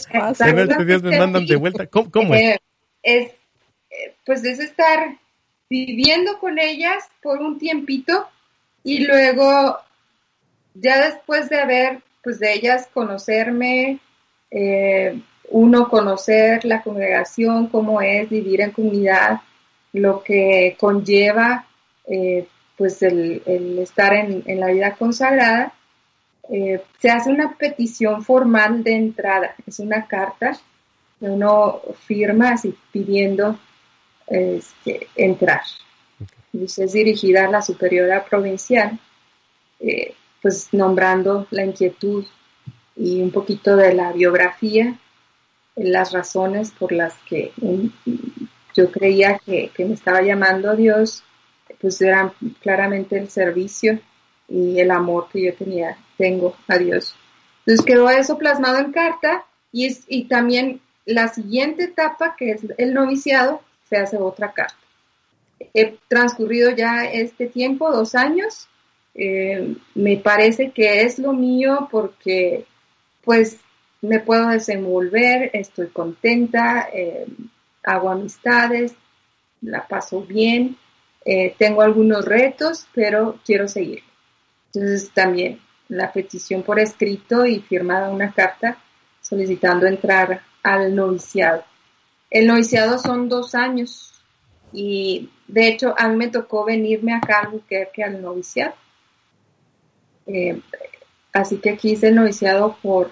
en 0.48 0.60
ocho 0.60 0.86
días 0.86 1.04
me 1.04 1.18
mandan 1.18 1.46
de 1.46 1.56
vuelta. 1.56 1.88
¿Cómo, 1.88 2.36
es? 2.36 2.58
es? 3.02 3.32
Pues 4.26 4.44
es 4.44 4.60
estar 4.60 5.18
viviendo 5.70 6.38
con 6.40 6.60
ellas 6.60 7.06
por 7.22 7.40
un 7.40 7.58
tiempito 7.58 8.28
y 8.84 9.06
luego 9.06 9.80
ya 10.74 11.06
después 11.06 11.50
de 11.50 11.60
haber, 11.60 12.02
pues 12.24 12.40
de 12.40 12.54
ellas 12.54 12.90
conocerme, 12.94 14.00
eh, 14.52 15.20
uno 15.50 15.90
conocer 15.90 16.66
la 16.66 16.82
congregación, 16.82 17.68
cómo 17.68 18.02
es 18.02 18.30
vivir 18.30 18.62
en 18.62 18.72
comunidad, 18.72 19.42
lo 19.94 20.24
que 20.24 20.76
conlleva 20.80 21.66
eh, 22.08 22.48
pues 22.78 23.02
el, 23.02 23.42
estar 23.80 24.14
en, 24.14 24.60
la 24.60 24.68
vida 24.68 24.96
consagrada, 24.96 25.74
eh, 26.50 26.82
se 27.00 27.10
hace 27.10 27.30
una 27.30 27.56
petición 27.56 28.24
formal 28.24 28.84
de 28.84 28.96
entrada, 28.96 29.56
es 29.66 29.80
una 29.80 30.06
carta 30.06 30.58
que 31.20 31.26
uno 31.26 31.82
firma 32.06 32.52
así 32.52 32.76
pidiendo 32.92 33.58
este, 34.28 35.08
entrar. 35.16 35.62
es 36.54 36.94
dirigida 36.94 37.46
a 37.46 37.52
la 37.52 37.62
superiora 37.62 38.26
provincial, 38.26 39.00
eh, 39.80 40.14
pues 40.42 40.74
nombrando 40.74 41.48
la 41.52 41.66
inquietud 41.66 42.26
y 42.96 43.22
un 43.22 43.32
poquito 43.32 43.76
de 43.76 43.94
la 43.94 44.12
biografía 44.12 45.00
las 45.76 46.14
razones 46.14 46.72
por 46.72 46.92
las 46.92 47.16
que 47.30 47.52
yo 48.74 48.92
creía 48.92 49.40
que, 49.46 49.72
me 49.80 49.94
estaba 49.94 50.22
llamando 50.22 50.76
Dios, 50.76 51.24
pues 51.80 52.02
eran 52.02 52.32
claramente 52.62 53.18
el 53.18 53.30
servicio 53.30 54.00
y 54.48 54.80
el 54.80 54.92
amor 54.92 55.28
que 55.32 55.44
yo 55.46 55.54
tenía, 55.54 55.98
tengo 56.18 56.56
a 56.68 56.78
Dios. 56.78 57.16
Entonces 57.60 57.86
quedó 57.86 58.10
eso 58.10 58.38
plasmado 58.38 58.80
en 58.80 58.92
carta 58.92 59.46
y, 59.72 59.86
es, 59.86 60.04
y 60.08 60.26
también 60.26 60.82
la 61.06 61.28
siguiente 61.28 61.86
etapa, 61.86 62.36
que 62.38 62.52
es 62.52 62.62
el 62.78 62.94
noviciado, 62.94 63.62
se 63.90 63.98
hace 63.98 64.18
otra 64.18 64.54
carta. 64.54 64.78
He 65.74 65.98
transcurrido 66.08 66.72
ya 66.72 67.06
este 67.06 67.48
tiempo, 67.48 67.92
dos 67.92 68.16
años, 68.16 68.68
eh, 69.14 69.76
me 69.94 70.18
parece 70.18 70.72
que 70.72 71.04
es 71.04 71.20
lo 71.20 71.32
mío 71.32 71.88
porque 71.90 72.66
pues 73.24 73.58
me 74.06 74.20
puedo 74.20 74.48
desenvolver, 74.50 75.52
estoy 75.54 75.88
contenta, 75.88 76.90
eh, 76.94 77.26
hago 77.84 78.10
amistades, 78.10 78.96
la 79.62 79.88
paso 79.88 80.22
bien, 80.22 80.78
eh, 81.24 81.56
tengo 81.58 81.82
algunos 81.82 82.26
retos, 82.26 82.88
pero 82.94 83.40
quiero 83.46 83.68
seguir. 83.68 84.04
Entonces 84.68 85.12
también 85.12 85.60
la 85.88 86.12
petición 86.12 86.64
por 86.64 86.80
escrito 86.80 87.46
y 87.46 87.60
firmada 87.60 88.10
una 88.10 88.32
carta 88.32 88.78
solicitando 89.22 89.88
entrar 89.88 90.42
al 90.64 90.96
noviciado. 90.96 91.64
El 92.30 92.48
noviciado 92.48 92.98
son 93.00 93.30
dos 93.30 93.56
años 93.56 94.14
y 94.74 95.30
de 95.48 95.68
hecho 95.68 95.94
a 95.98 96.08
mí 96.10 96.16
me 96.16 96.28
tocó 96.28 96.66
venirme 96.66 97.14
acá 97.14 97.38
a 97.38 97.42
Albuquerque 97.46 98.04
al 98.04 98.22
noviciado. 98.22 98.74
Eh, 100.28 100.60
así 101.34 101.58
que 101.58 101.72
aquí 101.72 101.92
hice 101.92 102.10
el 102.10 102.16
noviciado 102.16 102.78
por 102.82 103.12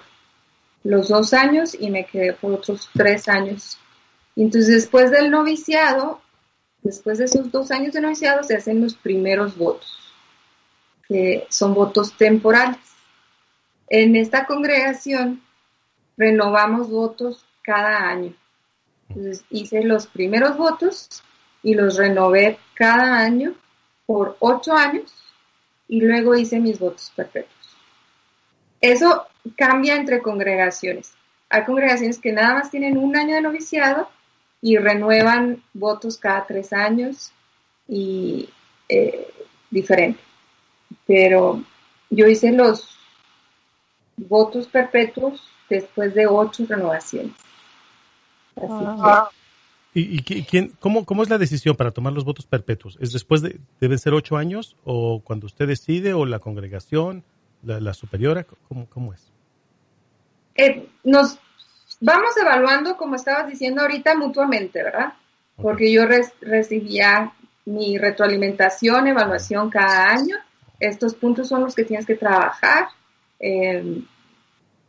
los 0.84 1.08
dos 1.08 1.32
años 1.32 1.74
y 1.78 1.90
me 1.90 2.06
quedé 2.06 2.34
por 2.34 2.52
otros 2.52 2.88
tres 2.92 3.28
años. 3.28 3.78
Entonces 4.36 4.74
después 4.74 5.10
del 5.10 5.30
noviciado, 5.30 6.20
después 6.82 7.18
de 7.18 7.24
esos 7.24 7.50
dos 7.50 7.70
años 7.70 7.94
de 7.94 8.02
noviciado 8.02 8.42
se 8.42 8.56
hacen 8.56 8.82
los 8.82 8.94
primeros 8.94 9.56
votos, 9.56 9.98
que 11.08 11.46
son 11.48 11.74
votos 11.74 12.16
temporales. 12.16 12.78
En 13.88 14.14
esta 14.14 14.46
congregación 14.46 15.42
renovamos 16.16 16.90
votos 16.90 17.44
cada 17.62 18.08
año. 18.08 18.34
Entonces 19.08 19.44
hice 19.50 19.82
los 19.84 20.06
primeros 20.06 20.56
votos 20.56 21.22
y 21.62 21.74
los 21.74 21.96
renové 21.96 22.58
cada 22.74 23.18
año 23.18 23.54
por 24.06 24.36
ocho 24.40 24.74
años 24.74 25.14
y 25.88 26.00
luego 26.02 26.34
hice 26.34 26.60
mis 26.60 26.78
votos 26.78 27.10
perpetuos. 27.16 27.76
Eso 28.80 29.26
cambia 29.56 29.96
entre 29.96 30.20
congregaciones. 30.22 31.12
Hay 31.50 31.64
congregaciones 31.64 32.18
que 32.18 32.32
nada 32.32 32.54
más 32.54 32.70
tienen 32.70 32.96
un 32.96 33.16
año 33.16 33.34
de 33.34 33.42
noviciado 33.42 34.08
y 34.60 34.76
renuevan 34.78 35.62
votos 35.74 36.16
cada 36.16 36.46
tres 36.46 36.72
años 36.72 37.32
y 37.86 38.48
eh, 38.88 39.28
diferente. 39.70 40.20
Pero 41.06 41.62
yo 42.10 42.26
hice 42.26 42.50
los 42.52 42.96
votos 44.16 44.66
perpetuos 44.68 45.42
después 45.68 46.14
de 46.14 46.26
ocho 46.26 46.64
renovaciones. 46.68 47.34
Así 48.56 48.66
Ah. 48.70 49.28
¿Y, 49.96 50.00
y 50.18 50.22
qui- 50.22 50.44
quién, 50.48 50.72
cómo, 50.80 51.04
cómo 51.04 51.22
es 51.22 51.28
la 51.30 51.38
decisión 51.38 51.76
para 51.76 51.92
tomar 51.92 52.12
los 52.12 52.24
votos 52.24 52.46
perpetuos? 52.46 52.98
¿Es 53.00 53.12
después 53.12 53.42
de, 53.42 53.60
deben 53.80 53.98
ser 53.98 54.12
ocho 54.12 54.36
años 54.36 54.76
o 54.84 55.20
cuando 55.22 55.46
usted 55.46 55.68
decide 55.68 56.14
o 56.14 56.26
la 56.26 56.40
congregación, 56.40 57.22
la, 57.62 57.78
la 57.80 57.94
superiora? 57.94 58.44
¿Cómo, 58.68 58.86
¿Cómo 58.88 59.12
es? 59.14 59.30
Eh, 60.54 60.88
nos 61.02 61.38
vamos 62.00 62.36
evaluando, 62.36 62.96
como 62.96 63.16
estabas 63.16 63.48
diciendo 63.48 63.82
ahorita, 63.82 64.16
mutuamente, 64.16 64.82
¿verdad? 64.82 65.14
Porque 65.56 65.92
yo 65.92 66.02
recibía 66.40 67.32
mi 67.64 67.98
retroalimentación, 67.98 69.06
evaluación 69.06 69.70
cada 69.70 70.10
año. 70.10 70.36
Estos 70.78 71.14
puntos 71.14 71.48
son 71.48 71.62
los 71.62 71.74
que 71.74 71.84
tienes 71.84 72.06
que 72.06 72.16
trabajar. 72.16 72.88
eh, 73.40 74.02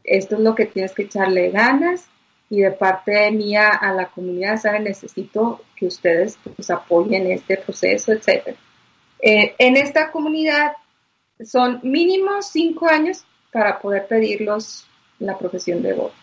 esto 0.03 0.35
es 0.35 0.41
lo 0.41 0.53
que 0.53 0.67
tienes 0.67 0.93
que 0.93 1.03
echarle 1.03 1.49
ganas. 1.49 2.07
Y 2.47 2.61
de 2.61 2.71
parte 2.71 3.31
mía 3.31 3.69
a 3.69 3.91
la 3.91 4.05
comunidad, 4.07 4.57
¿saben? 4.57 4.83
Necesito 4.83 5.63
que 5.75 5.87
ustedes 5.87 6.37
pues, 6.55 6.69
apoyen 6.69 7.25
este 7.31 7.57
proceso, 7.57 8.11
etc. 8.11 8.55
en 9.19 9.77
esta 9.77 10.11
comunidad 10.11 10.73
son 11.43 11.79
mínimo 11.83 12.41
cinco 12.43 12.87
años 12.87 13.25
para 13.51 13.79
poder 13.79 14.07
pedirlos 14.07 14.87
la 15.19 15.37
profesión 15.37 15.81
de 15.81 15.93
votos. 15.93 16.13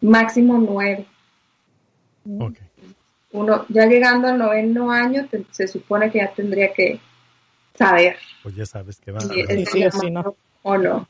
Máximo 0.00 0.58
nueve. 0.58 1.06
Ok. 2.38 2.54
Uno, 3.32 3.66
ya 3.68 3.86
llegando 3.86 4.28
al 4.28 4.38
noveno 4.38 4.90
año, 4.90 5.26
te- 5.30 5.44
se 5.50 5.68
supone 5.68 6.10
que 6.10 6.18
ya 6.18 6.32
tendría 6.32 6.72
que 6.72 7.00
saber 7.74 8.16
Pues 8.42 8.54
ya 8.54 8.64
sabes 8.66 8.98
que 9.00 9.12
va. 9.12 9.20
sí 9.20 9.84
o 9.84 9.90
sí, 9.90 10.10
¿no? 10.10 10.34
o 10.62 10.78
no. 10.78 11.08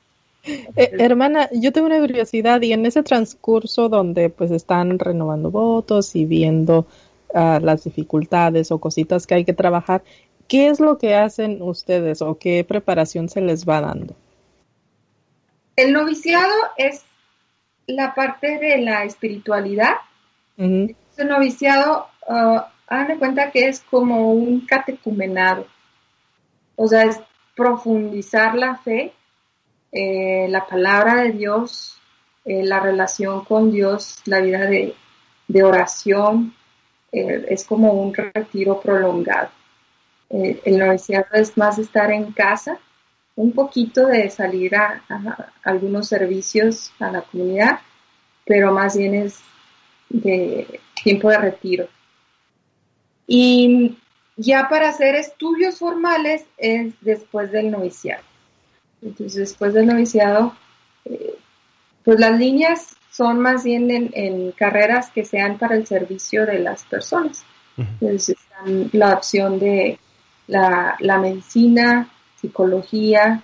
Eh, 0.76 0.90
hermana, 0.98 1.48
yo 1.52 1.72
tengo 1.72 1.86
una 1.88 1.98
curiosidad 2.00 2.62
y 2.62 2.72
en 2.72 2.86
ese 2.86 3.02
transcurso 3.02 3.88
donde 3.88 4.30
pues 4.30 4.50
están 4.52 4.98
renovando 4.98 5.50
votos 5.50 6.14
y 6.14 6.24
viendo 6.24 6.86
ah, 7.34 7.58
las 7.62 7.84
dificultades 7.84 8.70
o 8.70 8.78
cositas 8.78 9.26
que 9.26 9.34
hay 9.34 9.44
que 9.44 9.52
trabajar, 9.54 10.02
¿qué 10.48 10.68
es 10.68 10.78
lo 10.80 10.98
que 10.98 11.14
hacen 11.16 11.62
ustedes 11.62 12.22
o 12.22 12.38
qué 12.38 12.64
preparación 12.66 13.28
se 13.28 13.40
les 13.40 13.68
va 13.68 13.80
dando? 13.80 14.14
El 15.76 15.92
noviciado 15.92 16.54
es 16.76 17.04
la 17.86 18.14
parte 18.14 18.58
de 18.58 18.78
la 18.78 19.04
espiritualidad. 19.04 19.96
El 21.18 21.28
noviciado, 21.28 22.08
ah, 22.28 22.72
hagan 22.88 23.18
cuenta 23.18 23.50
que 23.50 23.68
es 23.68 23.80
como 23.80 24.32
un 24.32 24.66
catecumenado. 24.66 25.66
O 26.76 26.86
sea, 26.88 27.02
es 27.04 27.20
profundizar 27.54 28.54
la 28.54 28.76
fe, 28.76 29.12
eh, 29.92 30.46
la 30.48 30.66
palabra 30.66 31.22
de 31.22 31.32
Dios, 31.32 31.98
eh, 32.44 32.62
la 32.64 32.80
relación 32.80 33.44
con 33.44 33.70
Dios, 33.70 34.20
la 34.26 34.40
vida 34.40 34.60
de, 34.66 34.94
de 35.48 35.62
oración. 35.62 36.54
eh, 37.12 37.46
es 37.48 37.64
como 37.64 37.92
un 37.92 38.12
retiro 38.12 38.80
prolongado. 38.80 39.50
El 40.28 40.78
noviciado 40.78 41.26
es 41.34 41.56
más 41.56 41.78
estar 41.78 42.10
en 42.10 42.32
casa, 42.32 42.78
un 43.36 43.52
poquito 43.52 44.06
de 44.06 44.28
salir 44.30 44.74
a, 44.74 45.02
a 45.08 45.52
algunos 45.62 46.08
servicios 46.08 46.92
a 46.98 47.10
la 47.10 47.22
comunidad, 47.22 47.80
pero 48.44 48.72
más 48.72 48.96
bien 48.96 49.14
es 49.14 49.40
de 50.08 50.80
tiempo 51.02 51.30
de 51.30 51.38
retiro. 51.38 51.88
Y 53.26 53.98
ya 54.36 54.68
para 54.68 54.88
hacer 54.88 55.14
estudios 55.14 55.78
formales 55.78 56.44
es 56.56 56.94
después 57.00 57.50
del 57.52 57.70
noviciado. 57.70 58.22
Entonces, 59.02 59.36
después 59.36 59.74
del 59.74 59.86
noviciado, 59.86 60.56
eh, 61.04 61.36
pues 62.04 62.18
las 62.18 62.38
líneas 62.38 62.96
son 63.10 63.40
más 63.40 63.64
bien 63.64 63.90
en, 63.90 64.10
en 64.14 64.52
carreras 64.52 65.10
que 65.10 65.24
sean 65.24 65.58
para 65.58 65.74
el 65.74 65.86
servicio 65.86 66.46
de 66.46 66.58
las 66.58 66.84
personas. 66.84 67.44
Ujú. 67.76 67.88
Entonces, 68.00 68.36
están 68.38 68.90
la 68.92 69.14
opción 69.14 69.58
de 69.58 69.98
la, 70.46 70.96
la 71.00 71.18
medicina, 71.18 72.08
psicología, 72.46 73.42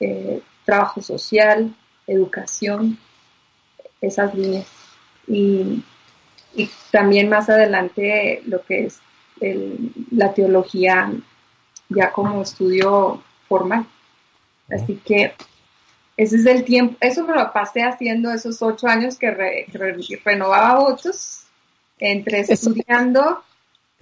eh, 0.00 0.42
trabajo 0.64 1.00
social, 1.00 1.74
educación, 2.06 2.98
esas 4.00 4.34
líneas. 4.34 4.66
Y, 5.26 5.82
y 6.54 6.70
también 6.90 7.28
más 7.28 7.48
adelante 7.48 8.42
lo 8.46 8.62
que 8.62 8.86
es 8.86 9.00
el- 9.40 9.90
la 10.10 10.34
teología 10.34 11.10
ya 11.88 12.12
como 12.12 12.42
estudio 12.42 13.22
formal. 13.48 13.86
Así 14.70 15.00
que 15.04 15.32
ese 16.16 16.36
es 16.36 16.46
el 16.46 16.64
tiempo, 16.64 16.96
eso 17.00 17.24
me 17.26 17.34
lo 17.34 17.52
pasé 17.52 17.82
haciendo 17.82 18.30
esos 18.32 18.60
ocho 18.62 18.86
años 18.86 19.16
que, 19.16 19.30
re- 19.30 19.66
renovaba 20.24 20.78
votos 20.78 21.44
entre 21.98 22.40
estudiando 22.40 23.42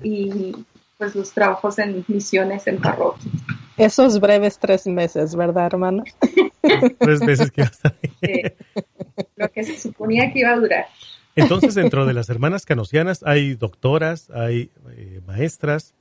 y 0.02 0.54
pues 0.98 1.14
los 1.14 1.30
trabajos 1.32 1.78
en 1.78 2.04
misiones 2.08 2.66
en 2.66 2.78
parroquia. 2.78 3.30
Esos 3.84 4.20
breves 4.20 4.58
tres 4.58 4.86
meses, 4.86 5.34
¿verdad, 5.34 5.66
hermana? 5.66 6.04
Tres 6.98 7.20
veces 7.20 7.50
que 7.50 7.62
vas 7.62 7.80
ahí. 7.84 8.12
Eh, 8.22 8.56
lo 9.36 9.48
que 9.50 9.64
se 9.64 9.78
suponía 9.78 10.30
que 10.32 10.40
iba 10.40 10.50
a 10.50 10.56
durar. 10.56 10.86
Entonces, 11.34 11.74
dentro 11.74 12.04
de 12.04 12.12
las 12.12 12.28
hermanas 12.28 12.66
canosianas 12.66 13.22
hay 13.24 13.54
doctoras, 13.54 14.28
hay 14.30 14.70
eh, 14.90 15.20
maestras 15.26 15.94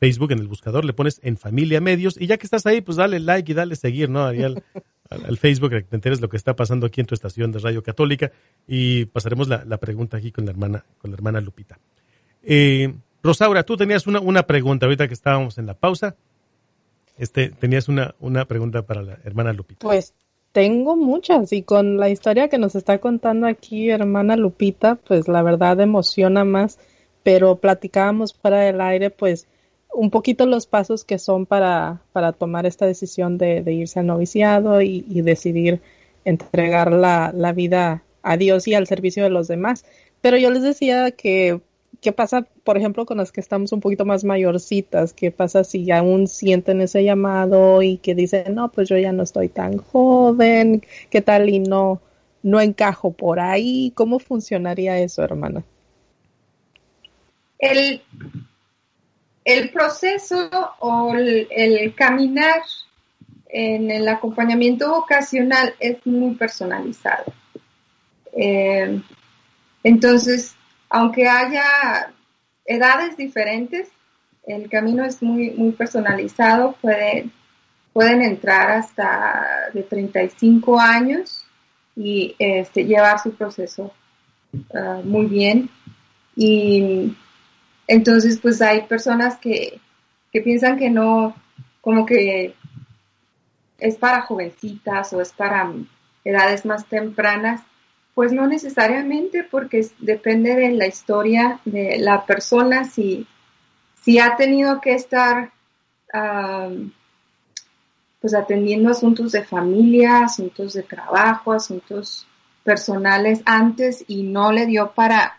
Facebook 0.00 0.32
en 0.32 0.38
el 0.40 0.48
buscador 0.48 0.84
le 0.84 0.92
pones 0.92 1.20
en 1.22 1.36
Familia 1.36 1.80
Medios 1.80 2.20
y 2.20 2.26
ya 2.26 2.36
que 2.36 2.46
estás 2.46 2.66
ahí, 2.66 2.80
pues 2.80 2.96
dale 2.96 3.18
like 3.20 3.50
y 3.50 3.54
dale 3.54 3.76
seguir, 3.76 4.10
¿no? 4.10 4.24
Ahí 4.26 4.42
al, 4.42 4.62
al- 5.10 5.38
Facebook 5.38 5.70
que 5.70 5.82
te 5.82 5.96
enteres 5.96 6.20
lo 6.20 6.28
que 6.28 6.36
está 6.36 6.54
pasando 6.56 6.86
aquí 6.86 7.00
en 7.00 7.06
tu 7.06 7.14
estación 7.14 7.52
de 7.52 7.58
Radio 7.60 7.82
Católica 7.82 8.30
y 8.66 9.06
pasaremos 9.06 9.48
la, 9.48 9.64
la 9.64 9.78
pregunta 9.78 10.16
aquí 10.18 10.32
con 10.32 10.44
la 10.44 10.50
hermana, 10.50 10.84
con 10.98 11.10
la 11.10 11.14
hermana 11.16 11.40
Lupita. 11.40 11.78
Eh, 12.42 12.92
Rosaura, 13.22 13.62
tú 13.62 13.76
tenías 13.76 14.06
una, 14.06 14.20
una 14.20 14.44
pregunta 14.46 14.86
ahorita 14.86 15.08
que 15.08 15.14
estábamos 15.14 15.58
en 15.58 15.66
la 15.66 15.74
pausa. 15.74 16.14
Este, 17.18 17.48
tenías 17.50 17.88
una, 17.88 18.14
una 18.20 18.44
pregunta 18.44 18.82
para 18.82 19.02
la 19.02 19.18
hermana 19.24 19.52
Lupita. 19.52 19.80
Pues 19.86 20.12
tengo 20.52 20.96
muchas 20.96 21.52
y 21.52 21.62
con 21.62 21.96
la 21.98 22.08
historia 22.10 22.48
que 22.48 22.58
nos 22.58 22.74
está 22.74 22.98
contando 22.98 23.46
aquí 23.46 23.90
hermana 23.90 24.36
Lupita, 24.36 24.96
pues 24.96 25.26
la 25.28 25.42
verdad 25.42 25.80
emociona 25.80 26.44
más, 26.44 26.78
pero 27.22 27.56
platicábamos 27.56 28.34
fuera 28.34 28.60
del 28.60 28.80
aire, 28.80 29.10
pues 29.10 29.48
un 29.92 30.10
poquito 30.10 30.46
los 30.46 30.66
pasos 30.66 31.04
que 31.04 31.18
son 31.18 31.46
para, 31.46 32.00
para 32.12 32.32
tomar 32.32 32.66
esta 32.66 32.86
decisión 32.86 33.38
de, 33.38 33.62
de 33.62 33.72
irse 33.72 34.00
al 34.00 34.06
noviciado 34.06 34.82
y, 34.82 35.04
y 35.08 35.22
decidir 35.22 35.80
entregar 36.24 36.92
la, 36.92 37.32
la 37.34 37.52
vida 37.52 38.02
a 38.22 38.36
Dios 38.36 38.68
y 38.68 38.74
al 38.74 38.86
servicio 38.86 39.22
de 39.22 39.30
los 39.30 39.48
demás. 39.48 39.84
Pero 40.20 40.36
yo 40.36 40.50
les 40.50 40.62
decía 40.62 41.10
que 41.12 41.60
¿qué 42.00 42.12
pasa, 42.12 42.46
por 42.64 42.76
ejemplo, 42.76 43.06
con 43.06 43.18
las 43.18 43.32
que 43.32 43.40
estamos 43.40 43.72
un 43.72 43.80
poquito 43.80 44.04
más 44.04 44.24
mayorcitas? 44.24 45.12
¿Qué 45.12 45.30
pasa 45.30 45.64
si 45.64 45.90
aún 45.90 46.26
sienten 46.26 46.80
ese 46.80 47.04
llamado 47.04 47.82
y 47.82 47.98
que 47.98 48.14
dicen, 48.14 48.54
no, 48.54 48.70
pues 48.70 48.88
yo 48.88 48.96
ya 48.98 49.12
no 49.12 49.22
estoy 49.22 49.48
tan 49.48 49.78
joven, 49.78 50.82
qué 51.10 51.20
tal 51.20 51.48
y 51.48 51.58
no, 51.58 52.00
no 52.42 52.60
encajo 52.60 53.12
por 53.12 53.40
ahí? 53.40 53.92
¿Cómo 53.94 54.18
funcionaría 54.18 54.98
eso, 54.98 55.22
hermana? 55.22 55.64
El, 57.58 58.02
el 59.46 59.70
proceso 59.70 60.50
o 60.80 61.14
el, 61.14 61.94
caminar 61.94 62.62
en 63.48 63.92
el 63.92 64.08
acompañamiento 64.08 64.90
vocacional 64.90 65.72
es 65.78 66.04
muy 66.04 66.34
personalizado. 66.34 67.32
Eh, 68.32 69.00
entonces, 69.84 70.56
aunque 70.90 71.28
haya 71.28 72.12
edades 72.64 73.16
diferentes, 73.16 73.88
el 74.48 74.68
camino 74.68 75.04
es 75.04 75.22
muy, 75.22 75.50
muy 75.50 75.70
personalizado, 75.70 76.74
puede, 76.82 77.30
pueden 77.92 78.22
entrar 78.22 78.72
hasta 78.72 79.70
de 79.72 79.84
35 79.84 80.80
años 80.80 81.46
y 81.94 82.34
este, 82.40 82.84
llevar 82.84 83.20
su 83.20 83.32
proceso 83.32 83.92
uh, 84.70 85.02
muy 85.04 85.26
bien. 85.26 85.70
Y 86.34 87.16
entonces, 87.88 88.38
pues 88.40 88.60
hay 88.62 88.82
personas 88.82 89.38
que, 89.38 89.80
que 90.32 90.40
piensan 90.40 90.76
que 90.76 90.90
no, 90.90 91.34
como 91.80 92.04
que 92.04 92.54
es 93.78 93.96
para 93.96 94.22
jovencitas 94.22 95.12
o 95.12 95.20
es 95.20 95.32
para 95.32 95.72
edades 96.24 96.64
más 96.64 96.86
tempranas. 96.86 97.62
Pues 98.14 98.32
no 98.32 98.46
necesariamente, 98.46 99.44
porque 99.44 99.86
depende 99.98 100.56
de 100.56 100.70
la 100.70 100.86
historia 100.86 101.60
de 101.66 101.98
la 101.98 102.24
persona, 102.24 102.84
si, 102.84 103.26
si 104.02 104.18
ha 104.18 104.36
tenido 104.36 104.80
que 104.80 104.94
estar 104.94 105.52
pues 108.20 108.34
atendiendo 108.34 108.90
asuntos 108.90 109.32
de 109.32 109.44
familia, 109.44 110.24
asuntos 110.24 110.72
de 110.72 110.82
trabajo, 110.82 111.52
asuntos 111.52 112.26
personales 112.64 113.42
antes 113.44 114.04
y 114.08 114.22
no 114.22 114.50
le 114.50 114.66
dio 114.66 114.92
para, 114.92 115.38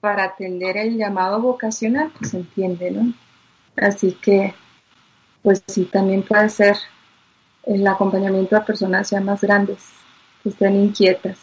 para 0.00 0.24
atender 0.24 0.76
el 0.76 0.96
llamado 0.96 1.40
vocacional, 1.40 2.10
pues 2.18 2.34
entiende, 2.34 2.90
¿no? 2.90 3.12
Así 3.76 4.12
que, 4.12 4.54
pues 5.42 5.62
sí, 5.66 5.84
también 5.84 6.22
puede 6.22 6.48
ser 6.48 6.76
el 7.64 7.86
acompañamiento 7.86 8.56
a 8.56 8.64
personas 8.64 9.10
ya 9.10 9.20
más 9.20 9.42
grandes, 9.42 9.78
que 10.42 10.48
estén 10.48 10.76
inquietas. 10.76 11.38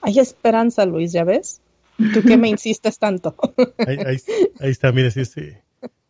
Hay 0.00 0.18
esperanza, 0.18 0.84
Luis, 0.84 1.12
¿ya 1.12 1.24
ves? 1.24 1.60
¿Tú 2.12 2.22
qué 2.22 2.36
me 2.36 2.48
insistes 2.48 2.98
tanto? 2.98 3.34
ahí, 3.86 3.98
ahí, 4.04 4.16
ahí, 4.60 4.70
está, 4.70 4.92
mira, 4.92 5.10
sí 5.10 5.20
es 5.20 5.36
eh, 5.38 5.62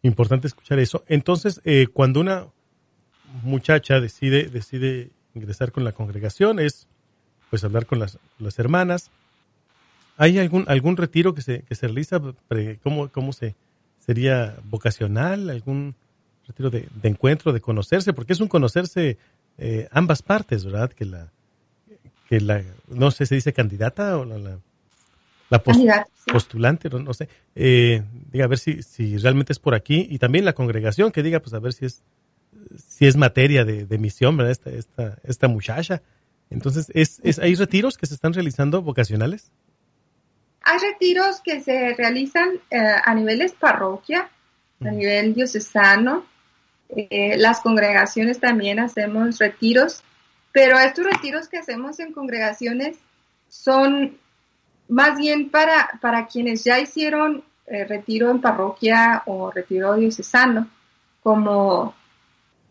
importante 0.03 0.49
escuchar 0.49 0.79
eso. 0.79 1.05
Entonces, 1.07 1.61
eh, 1.65 1.87
cuando 1.93 2.21
una 2.21 2.49
muchacha 3.43 4.01
decide, 4.01 4.45
decide 4.45 5.11
ingresar 5.35 5.73
con 5.73 5.85
la 5.85 5.93
congregación, 5.93 6.59
es 6.59 6.89
pues 7.51 7.63
hablar 7.65 7.87
con 7.87 7.99
las, 7.99 8.19
las 8.39 8.59
hermanas. 8.59 9.11
¿Hay 10.17 10.39
algún, 10.39 10.65
algún 10.69 10.97
retiro 10.97 11.35
que 11.35 11.43
se, 11.43 11.63
que 11.63 11.75
se 11.75 11.87
realiza? 11.87 12.21
¿Cómo, 12.83 13.09
cómo 13.09 13.33
se, 13.33 13.55
sería 13.99 14.57
vocacional? 14.65 15.51
¿Algún 15.51 15.95
retiro 16.47 16.71
de, 16.71 16.89
de 17.03 17.09
encuentro, 17.09 17.53
de 17.53 17.61
conocerse? 17.61 18.13
Porque 18.13 18.33
es 18.33 18.41
un 18.41 18.49
conocerse 18.49 19.19
eh, 19.59 19.89
ambas 19.91 20.23
partes, 20.23 20.65
¿verdad? 20.65 20.91
Que 20.93 21.05
la, 21.05 21.33
que 22.29 22.41
la, 22.41 22.63
no 22.89 23.11
sé, 23.11 23.27
se 23.27 23.35
dice 23.35 23.53
candidata 23.53 24.19
o 24.19 24.25
la, 24.25 24.39
la, 24.39 24.59
la 25.51 25.63
post, 25.63 25.77
Candidata, 25.79 26.07
sí. 26.25 26.31
postulante, 26.33 26.89
no, 26.91 26.99
no 26.99 27.15
sé, 27.15 27.29
eh, 27.55 28.03
diga 28.33 28.47
a 28.47 28.49
ver 28.49 28.59
si, 28.59 28.83
si 28.83 29.17
realmente 29.19 29.53
es 29.53 29.59
por 29.59 29.75
aquí 29.75 30.07
y 30.11 30.19
también 30.19 30.45
la 30.45 30.55
congregación 30.55 31.13
que 31.13 31.23
diga 31.23 31.41
pues 31.41 31.55
a 31.55 31.59
ver 31.59 31.73
si 31.73 31.87
es, 31.87 32.03
si 32.77 33.07
es 33.07 33.17
materia 33.17 33.65
de, 33.65 33.87
de 33.87 33.99
misión, 33.99 34.37
¿verdad? 34.37 34.53
Esta, 34.53 34.71
esta, 34.71 35.19
esta 35.25 35.49
muchacha. 35.49 36.03
Entonces, 36.51 36.91
¿es, 36.95 37.21
es, 37.25 37.39
¿hay 37.39 37.55
retiros 37.55 37.97
que 37.97 38.07
se 38.07 38.15
están 38.15 38.33
realizando 38.33 38.83
vocacionales? 38.83 39.51
Hay 40.69 40.79
retiros 40.79 41.41
que 41.41 41.61
se 41.61 41.95
realizan 41.95 42.61
eh, 42.71 42.79
a 43.05 43.15
niveles 43.15 43.53
parroquia, 43.53 44.29
a 44.81 44.91
nivel 44.91 45.33
diocesano. 45.33 46.27
Eh, 46.89 47.37
las 47.39 47.61
congregaciones 47.61 48.41
también 48.41 48.81
hacemos 48.81 49.39
retiros, 49.39 50.03
pero 50.51 50.77
estos 50.79 51.07
retiros 51.07 51.49
que 51.49 51.59
hacemos 51.59 52.01
en 52.01 52.13
congregaciones 52.13 52.99
son 53.49 54.19
más 54.89 55.17
bien 55.17 55.51
para, 55.51 55.99
para 56.01 56.27
quienes 56.27 56.65
ya 56.65 56.81
hicieron 56.81 57.45
eh, 57.69 57.85
retiro 57.85 58.31
en 58.31 58.41
parroquia 58.41 59.23
o 59.27 59.53
retiro 59.53 59.95
diocesano, 59.95 60.69
como, 61.23 61.95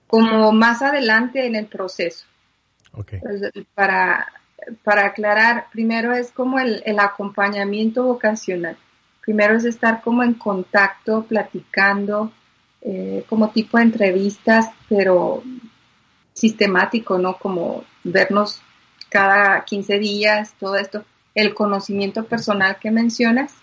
como 0.07 0.51
más 0.51 0.81
adelante 0.81 1.45
en 1.45 1.55
el 1.55 1.67
proceso. 1.67 2.25
Okay. 2.91 3.21
Para, 3.73 4.27
para 4.83 5.05
aclarar, 5.05 5.67
primero 5.71 6.13
es 6.13 6.31
como 6.31 6.59
el, 6.59 6.83
acompañamiento 6.99 8.03
vocacional. 8.03 8.77
Primero 9.21 9.55
es 9.55 9.65
estar 9.65 10.01
como 10.01 10.23
en 10.23 10.33
contacto, 10.33 11.23
platicando, 11.23 12.31
eh, 12.81 13.25
como 13.27 13.49
tipo 13.49 13.77
de 13.77 13.83
entrevistas, 13.83 14.69
pero 14.87 15.43
sistemático, 16.33 17.17
¿no? 17.17 17.37
Como 17.37 17.83
vernos 18.03 18.61
cada 19.09 19.63
15 19.63 19.99
días, 19.99 20.53
todo 20.59 20.75
esto, 20.75 21.03
el 21.33 21.53
conocimiento 21.53 22.25
personal 22.25 22.77
que 22.79 22.91
mencionas, 22.91 23.53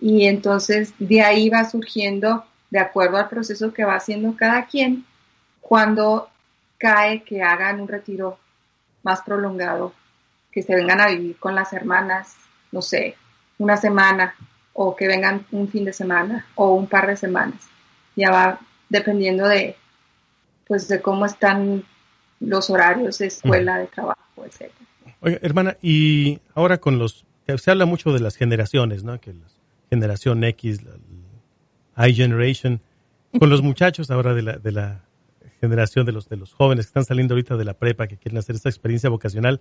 y 0.00 0.26
entonces 0.26 0.94
de 0.98 1.22
ahí 1.22 1.50
va 1.50 1.68
surgiendo, 1.68 2.44
de 2.70 2.78
acuerdo 2.78 3.16
al 3.16 3.28
proceso 3.28 3.72
que 3.72 3.84
va 3.84 3.96
haciendo 3.96 4.36
cada 4.36 4.66
quien, 4.66 5.04
cuando 5.60 6.28
cae 6.78 7.22
que 7.22 7.42
hagan 7.42 7.80
un 7.80 7.88
retiro 7.88 8.38
más 9.02 9.22
prolongado, 9.22 9.92
que 10.52 10.62
se 10.62 10.74
vengan 10.74 11.00
a 11.00 11.08
vivir 11.08 11.36
con 11.36 11.54
las 11.54 11.72
hermanas, 11.72 12.36
no 12.72 12.82
sé, 12.82 13.16
una 13.58 13.76
semana, 13.76 14.34
o 14.72 14.96
que 14.96 15.06
vengan 15.06 15.46
un 15.52 15.68
fin 15.68 15.84
de 15.84 15.92
semana, 15.92 16.46
o 16.54 16.74
un 16.74 16.86
par 16.86 17.06
de 17.06 17.16
semanas. 17.16 17.68
Ya 18.16 18.30
va 18.30 18.60
dependiendo 18.88 19.46
de, 19.46 19.76
pues, 20.66 20.88
de 20.88 21.00
cómo 21.00 21.26
están 21.26 21.84
los 22.40 22.70
horarios 22.70 23.18
de 23.18 23.26
escuela, 23.26 23.78
de 23.78 23.86
trabajo, 23.86 24.44
etc. 24.44 24.72
Oiga, 25.20 25.38
hermana, 25.42 25.76
y 25.82 26.40
ahora 26.54 26.78
con 26.78 26.98
los, 26.98 27.26
se 27.56 27.70
habla 27.70 27.84
mucho 27.84 28.12
de 28.12 28.20
las 28.20 28.36
generaciones, 28.36 29.04
¿no? 29.04 29.20
Que 29.20 29.32
la 29.32 29.46
generación 29.90 30.42
X, 30.44 30.80
la, 30.82 32.08
I-Generation, 32.08 32.80
con 33.38 33.50
los 33.50 33.62
muchachos 33.62 34.10
ahora 34.10 34.32
de 34.32 34.42
la, 34.42 34.58
de 34.58 34.72
la 34.72 35.02
generación 35.60 36.06
de 36.06 36.12
los, 36.12 36.28
de 36.28 36.36
los 36.36 36.54
jóvenes 36.54 36.86
que 36.86 36.90
están 36.90 37.04
saliendo 37.04 37.34
ahorita 37.34 37.56
de 37.56 37.64
la 37.64 37.74
prepa, 37.74 38.06
que 38.06 38.16
quieren 38.16 38.38
hacer 38.38 38.56
esta 38.56 38.70
experiencia 38.70 39.10
vocacional, 39.10 39.60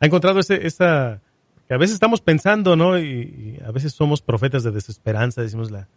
ha 0.00 0.06
encontrado 0.06 0.40
ese, 0.40 0.66
esa, 0.66 1.20
que 1.66 1.74
a 1.74 1.78
veces 1.78 1.94
estamos 1.94 2.20
pensando, 2.20 2.76
¿no? 2.76 2.98
Y, 2.98 3.04
y, 3.04 3.58
a 3.64 3.70
veces 3.70 3.92
somos 3.92 4.22
profetas 4.22 4.62
de 4.62 4.70
desesperanza, 4.70 5.42
decimos 5.42 5.70
la 5.70 5.88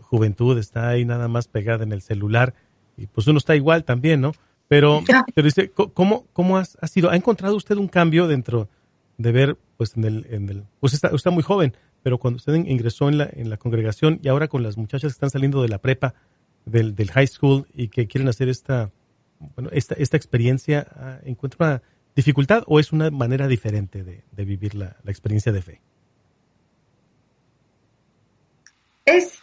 juventud 0.00 0.58
está 0.58 0.88
ahí 0.88 1.04
nada 1.04 1.28
más 1.28 1.48
pegada 1.48 1.84
en 1.84 1.92
el 1.92 2.02
celular, 2.02 2.54
y 2.96 3.06
pues 3.06 3.26
uno 3.26 3.38
está 3.38 3.56
igual 3.56 3.84
también, 3.84 4.20
¿no? 4.20 4.32
Pero, 4.68 5.02
pero 5.34 5.44
dice, 5.44 5.70
¿cómo, 5.70 6.26
cómo 6.32 6.58
ha, 6.58 6.64
ha, 6.80 6.86
sido? 6.86 7.10
¿Ha 7.10 7.16
encontrado 7.16 7.54
usted 7.54 7.76
un 7.76 7.88
cambio 7.88 8.26
dentro 8.26 8.68
de 9.18 9.32
ver, 9.32 9.58
pues 9.76 9.96
en 9.96 10.04
el, 10.04 10.26
en 10.30 10.48
el 10.48 10.64
pues 10.80 10.94
está, 10.94 11.08
está 11.08 11.30
muy 11.30 11.42
joven, 11.42 11.76
pero 12.02 12.18
cuando 12.18 12.36
usted 12.36 12.54
ingresó 12.54 13.08
en 13.08 13.18
la, 13.18 13.28
en 13.32 13.50
la 13.50 13.56
congregación 13.56 14.20
y 14.22 14.28
ahora 14.28 14.48
con 14.48 14.62
las 14.62 14.76
muchachas 14.76 15.12
que 15.12 15.16
están 15.16 15.30
saliendo 15.30 15.62
de 15.62 15.68
la 15.68 15.78
prepa, 15.78 16.14
del, 16.64 16.94
del 16.94 17.10
high 17.10 17.26
school 17.26 17.66
y 17.74 17.88
que 17.88 18.06
quieren 18.06 18.28
hacer 18.28 18.48
esta, 18.48 18.90
bueno, 19.54 19.68
esta, 19.72 19.94
esta 19.96 20.16
experiencia, 20.16 21.20
¿encuentra 21.24 21.82
dificultad 22.14 22.62
o 22.66 22.80
es 22.80 22.92
una 22.92 23.10
manera 23.10 23.48
diferente 23.48 24.02
de, 24.02 24.22
de 24.30 24.44
vivir 24.44 24.74
la, 24.74 24.96
la, 25.02 25.10
experiencia 25.10 25.52
de 25.52 25.62
fe? 25.62 25.80
Es, 29.04 29.40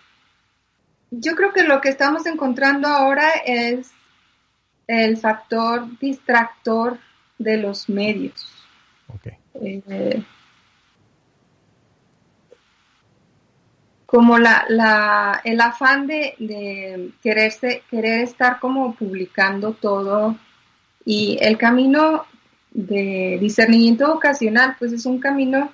yo 1.12 1.36
creo 1.36 1.54
que 1.54 1.64
lo 1.64 1.82
que 1.82 1.90
estamos 1.90 2.26
encontrando 2.26 2.88
ahora 2.88 3.30
es 3.46 3.92
el 4.88 5.18
factor 5.18 5.88
distractor 6.00 6.98
de 7.38 7.58
los 7.58 7.90
medios. 7.90 8.48
Okay. 9.08 9.38
Eh, 9.56 10.24
como 14.06 14.38
la, 14.38 14.66
la, 14.68 15.40
el 15.46 15.62
afán 15.62 16.06
de, 16.08 16.36
de 16.38 17.12
quererse, 17.22 17.84
querer 17.90 18.24
estar 18.24 18.60
como 18.60 18.94
publicando 18.96 19.72
todo 19.72 20.36
y 21.06 21.38
el 21.40 21.58
camino 21.58 22.26
de 22.72 23.38
discernimiento 23.40 24.08
vocacional, 24.08 24.76
pues 24.80 24.94
es 24.94 25.06
un 25.06 25.20
camino 25.20 25.72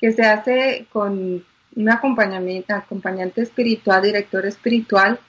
que 0.00 0.12
se 0.12 0.22
hace 0.22 0.86
con 0.92 1.44
un 1.76 1.90
acompañamiento, 1.90 2.74
acompañante 2.74 3.42
espiritual, 3.42 4.02
director 4.02 4.44
espiritual, 4.46 5.20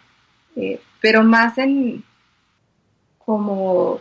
eh, 0.55 0.81
pero 0.99 1.23
más 1.23 1.57
en 1.57 2.03
como, 3.23 3.99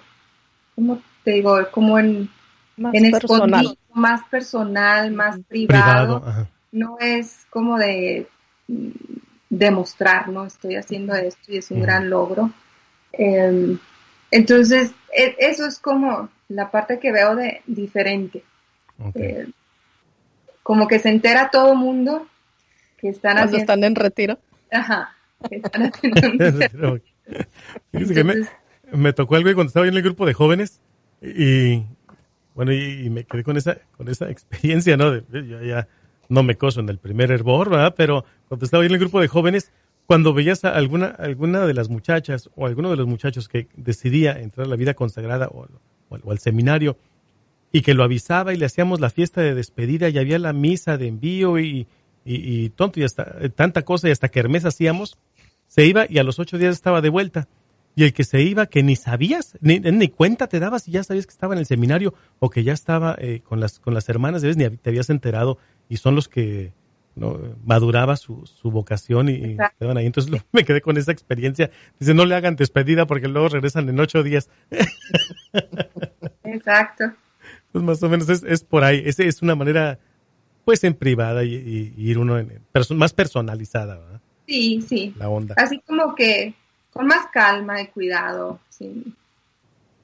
¿cómo 0.75 1.01
te 1.23 1.33
digo? 1.33 1.59
Como 1.71 1.99
en, 1.99 2.31
Más 2.77 2.95
en 2.95 3.11
personal. 3.11 3.51
escondido, 3.51 3.77
más 3.95 4.23
personal, 4.25 5.13
más 5.13 5.39
privado. 5.47 6.49
No 6.73 6.97
es 7.01 7.47
como 7.51 7.79
de 7.79 8.27
mm, 8.69 8.89
demostrar, 9.51 10.29
¿no? 10.29 10.47
Estoy 10.47 10.77
haciendo 10.77 11.15
esto 11.15 11.53
y 11.53 11.59
es 11.59 11.71
un 11.71 11.83
gran 11.83 12.09
logro. 12.09 12.51
Eh, 13.13 13.77
entonces, 14.31 14.93
e- 15.17 15.37
eso 15.39 15.67
es 15.67 15.79
como 15.79 16.29
la 16.49 16.71
parte 16.71 16.99
que 16.99 17.13
veo 17.13 17.37
de 17.37 17.63
diferente. 17.67 18.45
Eh, 19.15 19.47
como 20.63 20.87
que 20.87 20.99
se 20.99 21.09
entera 21.09 21.51
todo 21.51 21.75
mundo 21.75 22.27
que 22.99 23.09
están 23.09 23.33
Cuando 23.33 23.45
haciendo, 23.57 23.73
están 23.73 23.85
en 23.85 23.95
retiro. 23.95 24.39
ajá, 24.71 25.17
que 25.49 25.57
están 25.57 25.83
haciendo 25.93 26.21
un- 26.93 27.03
Fíjese 27.93 28.15
que 28.15 28.25
me, 28.93 29.13
tocó 29.13 29.37
algo 29.37 29.53
cuando 29.55 29.69
estaba 29.69 29.87
yo 29.87 29.91
en 29.93 29.97
el 29.97 30.03
grupo 30.03 30.27
de 30.27 30.35
jóvenes 30.35 30.81
y 31.23 31.85
bueno, 32.55 32.73
y, 32.73 33.07
y 33.07 33.11
me 33.11 33.25
quedé 33.25 33.45
con 33.45 33.57
esa, 33.57 33.79
con 33.97 34.09
esa 34.09 34.29
experiencia, 34.31 34.97
¿no? 34.97 35.13
De- 35.13 35.47
yo 35.49 35.63
ya 35.63 35.87
no 36.29 36.43
me 36.43 36.57
coso 36.57 36.81
en 36.81 36.89
el 36.89 36.99
primer 36.99 37.31
hervor, 37.31 37.71
¿verdad? 37.71 37.95
Pero 37.97 38.25
cuando 38.49 38.65
estaba 38.65 38.83
yo 38.83 38.89
en 38.89 38.95
el 38.95 39.01
grupo 39.01 39.21
de 39.21 39.29
jóvenes, 39.29 39.71
cuando 40.11 40.35
veías 40.35 40.65
a 40.65 40.71
alguna, 40.71 41.07
alguna 41.07 41.65
de 41.69 41.73
las 41.73 41.89
muchachas 41.89 42.51
o 42.57 42.67
alguno 42.67 42.91
de 42.91 42.97
los 42.97 43.07
muchachos 43.07 43.47
que 43.47 43.69
decidía 43.77 44.41
entrar 44.41 44.67
a 44.67 44.69
la 44.69 44.75
vida 44.75 44.95
consagrada 44.95 45.47
o, 45.47 45.69
o 46.09 46.31
al- 46.33 46.41
seminario 46.41 46.97
y 47.71 47.83
que 47.83 47.95
lo 47.95 48.03
avisaba 48.03 48.53
y 48.53 48.57
le 48.57 48.67
hacíamos 48.67 48.99
la 48.99 49.11
fiesta 49.11 49.41
de 49.41 49.55
despedida 49.55 50.09
y 50.09 50.19
había 50.19 50.41
la 50.41 50.53
misa 50.53 50.97
de 50.97 51.07
envío 51.07 51.61
y, 51.61 51.87
y, 52.25 52.71
tonto 52.71 52.99
y 52.99 53.05
hasta 53.05 53.37
eh, 53.41 53.51
tanta 53.51 53.83
cosa 53.83 54.09
y 54.09 54.11
hasta 54.11 54.29
que 54.31 54.41
Hermes 54.41 54.65
hacíamos, 54.65 55.17
se 55.69 55.87
iba 55.87 56.07
y 56.09 56.19
a 56.19 56.25
los 56.25 56.41
ocho 56.41 56.59
días 56.59 56.75
estaba 56.75 57.01
de 57.03 57.09
vuelta. 57.09 57.47
Y 57.95 58.03
el 58.03 58.13
que 58.13 58.25
se 58.25 58.43
iba, 58.43 58.67
que 58.67 58.83
ni 58.83 58.97
sabías, 58.97 59.59
ni, 59.61 59.79
ni 59.79 60.09
cuenta 60.09 60.49
te 60.49 60.59
dabas 60.59 60.89
y 60.89 60.91
ya 60.91 61.05
sabías 61.05 61.27
que 61.27 61.35
estaba 61.35 61.55
en 61.55 61.61
el 61.61 61.67
seminario 61.67 62.15
o 62.41 62.51
que 62.51 62.65
ya 62.65 62.73
estaba 62.73 63.15
eh, 63.17 63.43
con, 63.45 63.61
las, 63.61 63.79
con 63.79 63.95
las 63.95 64.09
hermanas 64.09 64.43
de 64.43 64.49
vez, 64.49 64.57
ni 64.57 64.69
te 64.77 64.91
habías 64.91 65.09
enterado 65.09 65.59
y 65.89 65.99
son 65.99 66.17
los 66.17 66.27
que 66.27 66.73
¿no? 67.21 67.39
maduraba 67.65 68.17
su, 68.17 68.45
su 68.47 68.71
vocación 68.71 69.29
y, 69.29 69.33
y 69.33 69.57
estaban 69.61 69.97
ahí. 69.97 70.07
Entonces 70.07 70.31
lo- 70.33 70.39
me 70.53 70.65
quedé 70.65 70.81
con 70.81 70.97
esa 70.97 71.13
experiencia. 71.13 71.71
Dice, 71.99 72.15
no 72.15 72.25
le 72.25 72.35
hagan 72.35 72.57
despedida 72.57 73.07
porque 73.07 73.29
luego 73.29 73.49
regresan 73.49 73.89
en 73.89 74.01
ocho 74.01 74.23
días. 74.23 74.49
Exacto. 76.45 77.05
Pues 77.73 77.85
más 77.85 78.03
o 78.03 78.09
menos 78.09 78.29
es, 78.29 78.43
es 78.43 78.65
por 78.65 78.83
ahí. 78.85 79.03
Ese 79.05 79.27
es 79.29 79.43
una 79.43 79.55
manera, 79.55 79.99
pues 80.65 80.83
en 80.85 80.95
privada 80.95 81.45
y, 81.45 81.55
y- 81.55 81.95
y 81.97 82.11
ir 82.11 82.19
uno 82.19 82.39
en, 82.39 82.61
perso- 82.73 82.97
más 82.97 83.13
personalizada, 83.13 83.99
¿verdad? 83.99 84.21
Sí, 84.47 84.83
sí. 84.83 85.15
La 85.17 85.29
onda. 85.29 85.55
Así 85.59 85.79
como 85.87 86.15
que 86.15 86.55
con 86.93 87.07
más 87.07 87.27
calma 87.33 87.81
y 87.81 87.87
cuidado. 87.89 88.59
Sí. 88.69 89.15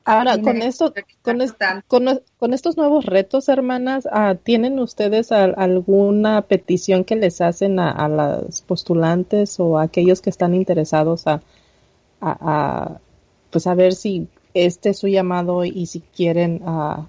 Ahora, 0.07 0.38
con 0.38 0.62
esto, 0.62 0.94
con, 1.22 1.40
es- 1.42 1.57
con, 1.86 2.07
con 2.38 2.54
estos 2.54 2.76
nuevos 2.78 3.04
retos, 3.07 3.48
hermanas, 3.50 4.09
ah, 4.11 4.36
¿tienen 4.42 4.78
ustedes 4.78 5.32
al- 5.32 5.54
alguna 5.59 6.42
petición 6.42 7.04
que 7.04 7.16
les 7.16 7.40
hacen 7.42 7.78
a, 7.78 7.90
a 7.90 8.09
las 8.09 8.62
postulantes 8.62 9.61
o 9.61 9.78
a 9.78 9.82
aquellos 9.82 10.22
que 10.22 10.30
están 10.30 10.54
interesados 10.54 11.26
a, 11.26 11.42
a, 12.20 12.38
a, 12.92 13.00
pues 13.50 13.66
a 13.66 13.74
ver 13.74 13.94
si 13.94 14.28
este 14.54 14.90
es 14.90 14.98
su 14.98 15.09
llamado 15.09 15.64
y 15.64 15.86
si 15.86 16.00
quieren 16.02 16.62
ah, 16.66 17.07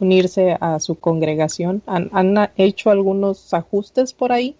unirse 0.00 0.56
a 0.60 0.80
su 0.80 0.96
congregación? 0.96 1.82
¿Han, 1.86 2.10
han 2.12 2.50
hecho 2.56 2.90
algunos 2.90 3.54
ajustes 3.54 4.14
por 4.14 4.32
ahí 4.32 4.56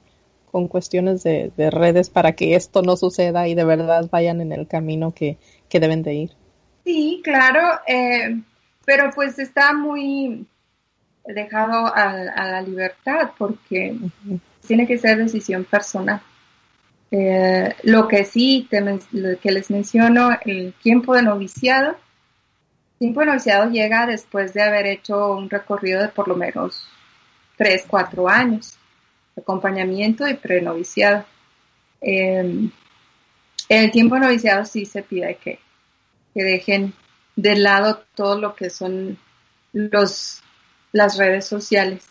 con 0.53 0.69
cuestiones 0.69 1.23
de, 1.25 1.53
de 1.57 1.71
redes 1.71 2.11
para 2.11 2.33
que 2.35 2.55
esto 2.57 2.83
no 2.83 2.97
suceda 2.97 3.49
y 3.49 3.55
de 3.55 3.65
verdad 3.65 4.09
vayan 4.11 4.41
en 4.43 4.53
el 4.53 4.69
camino 4.69 5.13
que, 5.15 5.39
que 5.69 5.81
deben 5.81 6.03
de 6.05 6.15
ir? 6.15 6.33
Sí, 6.85 7.21
claro, 7.23 7.81
eh, 7.87 8.41
pero 8.85 9.11
pues 9.15 9.39
está 9.39 9.73
muy 9.73 10.47
dejado 11.25 11.87
a, 11.87 12.11
a 12.11 12.51
la 12.51 12.63
libertad 12.63 13.31
porque 13.39 13.97
tiene 14.67 14.87
que 14.87 14.99
ser 14.99 15.19
decisión 15.19 15.65
personal. 15.65 16.21
Eh, 17.15 17.77
lo 17.83 18.09
que 18.09 18.25
sí 18.25 18.67
te 18.71 18.81
lo 18.81 19.39
que 19.39 19.53
les 19.53 19.71
menciono, 19.71 20.31
el 20.47 20.73
tiempo 20.83 21.15
de 21.15 21.23
noviciado. 21.23 21.91
El 21.91 22.99
tiempo 22.99 23.21
de 23.21 23.27
noviciado 23.27 23.71
llega 23.71 24.07
después 24.07 24.55
de 24.55 24.63
haber 24.63 24.87
hecho 24.87 25.35
un 25.35 25.51
recorrido 25.51 26.01
de 26.01 26.09
por 26.09 26.27
lo 26.27 26.37
menos 26.37 26.89
tres, 27.59 27.85
cuatro 27.87 28.29
años 28.29 28.79
de 29.37 29.43
acompañamiento 29.43 30.27
y 30.27 30.35
prenoviciado. 30.35 31.27
Eh, 32.01 32.71
el 33.69 33.91
tiempo 33.91 34.15
de 34.15 34.21
noviciado 34.23 34.65
sí 34.65 34.87
se 34.87 35.03
pide 35.03 35.37
que, 35.37 35.59
que 36.35 36.43
dejen 36.43 36.95
de 37.37 37.57
lado 37.57 38.03
todo 38.15 38.39
lo 38.41 38.55
que 38.55 38.71
son 38.71 39.19
los, 39.73 40.43
las 40.93 41.17
redes 41.17 41.47
sociales, 41.47 42.05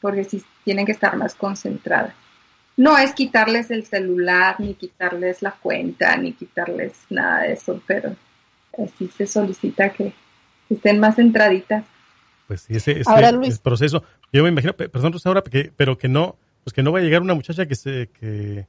porque 0.00 0.24
sí 0.24 0.42
tienen 0.64 0.86
que 0.86 0.92
estar 0.92 1.16
más 1.16 1.34
concentradas. 1.34 2.14
No 2.76 2.98
es 2.98 3.12
quitarles 3.14 3.70
el 3.70 3.86
celular, 3.86 4.56
ni 4.60 4.74
quitarles 4.74 5.40
la 5.42 5.52
cuenta, 5.52 6.16
ni 6.16 6.32
quitarles 6.32 6.92
nada 7.10 7.42
de 7.42 7.52
eso, 7.54 7.80
pero 7.86 8.14
sí 8.98 9.10
se 9.16 9.26
solicita 9.26 9.90
que 9.90 10.12
estén 10.68 10.98
más 11.00 11.16
centraditas. 11.16 11.84
Pues 12.46 12.62
sí, 12.62 12.76
ese, 12.76 13.00
ese- 13.00 13.10
Ahora, 13.10 13.32
Luis. 13.32 13.58
proceso. 13.58 14.04
Yo 14.32 14.42
me 14.42 14.50
imagino, 14.50 14.74
pe- 14.74 14.88
perdón, 14.90 15.12
Rosaura, 15.14 15.42
que- 15.42 15.72
pero 15.76 15.96
que 15.96 16.08
no, 16.08 16.36
pues 16.64 16.74
que 16.74 16.82
no 16.82 16.92
va 16.92 16.98
a 16.98 17.02
llegar 17.02 17.22
una 17.22 17.34
muchacha 17.34 17.66
que 17.66 17.74
se, 17.74 18.08
que 18.08 18.66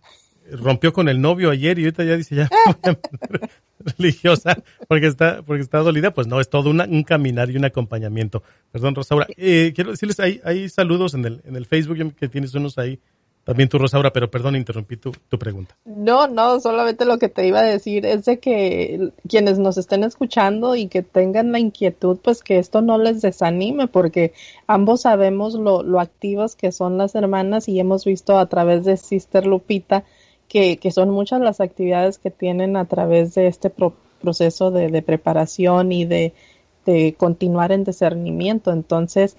rompió 0.52 0.94
con 0.94 1.10
el 1.10 1.20
novio 1.22 1.50
ayer 1.50 1.78
y 1.80 1.84
ahorita 1.84 2.04
ya 2.04 2.16
dice 2.18 2.36
ya 2.36 2.50
religiosa 3.98 4.58
porque 4.88 5.08
está, 5.08 5.42
porque 5.44 5.62
está 5.62 5.80
dolida, 5.80 6.12
pues 6.12 6.28
no, 6.28 6.40
es 6.40 6.50
todo 6.50 6.70
una- 6.70 6.86
un 6.86 7.04
caminar 7.04 7.50
y 7.50 7.58
un 7.58 7.66
acompañamiento. 7.66 8.44
Perdón, 8.72 8.96
Rosaura. 8.96 9.28
Eh, 9.38 9.72
quiero 9.76 9.92
decirles, 9.92 10.20
hay, 10.20 10.42
hay 10.44 10.70
saludos 10.70 11.14
en 11.14 11.26
el, 11.26 11.42
en 11.46 11.56
el 11.56 11.66
Facebook 11.66 12.16
que 12.16 12.28
tienes 12.28 12.54
unos 12.56 12.78
ahí. 12.78 13.00
También 13.44 13.70
tú, 13.70 13.78
Rosaura, 13.78 14.12
pero 14.12 14.30
perdón, 14.30 14.58
interrumpí 14.58 14.98
tu, 14.98 15.14
tu 15.30 15.40
pregunta. 15.40 15.74
No, 15.86 16.28
no, 16.28 16.60
solamente 16.60 17.06
lo 17.06 17.18
que 17.18 17.30
te 17.30 17.48
iba 17.48 17.60
a 17.60 17.64
decir 17.64 18.06
es 18.06 18.26
de 18.26 18.40
que 18.40 19.14
quienes 19.30 19.58
nos 19.58 19.78
estén 19.78 20.04
escuchando 20.04 20.76
y 20.76 20.88
que 20.90 21.02
tengan 21.02 21.54
la 21.54 21.60
inquietud, 21.60 22.18
pues 22.22 22.44
que 22.44 22.60
esto 22.60 22.82
no 22.82 22.98
les 22.98 23.22
desanime, 23.22 23.88
porque 23.88 24.34
ambos 24.68 25.04
sabemos 25.04 25.54
lo, 25.54 25.82
lo 25.82 26.02
activas 26.02 26.58
que 26.58 26.74
son 26.74 26.98
las 26.98 27.16
hermanas 27.16 27.70
y 27.70 27.80
hemos 27.80 28.04
visto 28.04 28.38
a 28.38 28.48
través 28.48 28.84
de 28.84 28.98
Sister 28.98 29.46
Lupita 29.48 30.04
que, 30.48 30.78
que 30.78 30.92
son 30.92 31.10
muchas 31.10 31.42
las 31.42 31.60
actividades 31.62 32.18
que 32.18 32.32
tienen 32.32 32.78
a 32.78 32.86
través 32.86 33.34
de 33.36 33.48
este 33.48 33.70
pro- 33.70 33.94
proceso 34.22 34.72
de, 34.72 34.90
de 34.90 35.02
preparación 35.02 35.92
y 35.92 36.06
de, 36.06 36.34
de 36.86 37.16
continuar 37.18 37.72
en 37.72 37.84
discernimiento. 37.84 38.72
Entonces, 38.72 39.36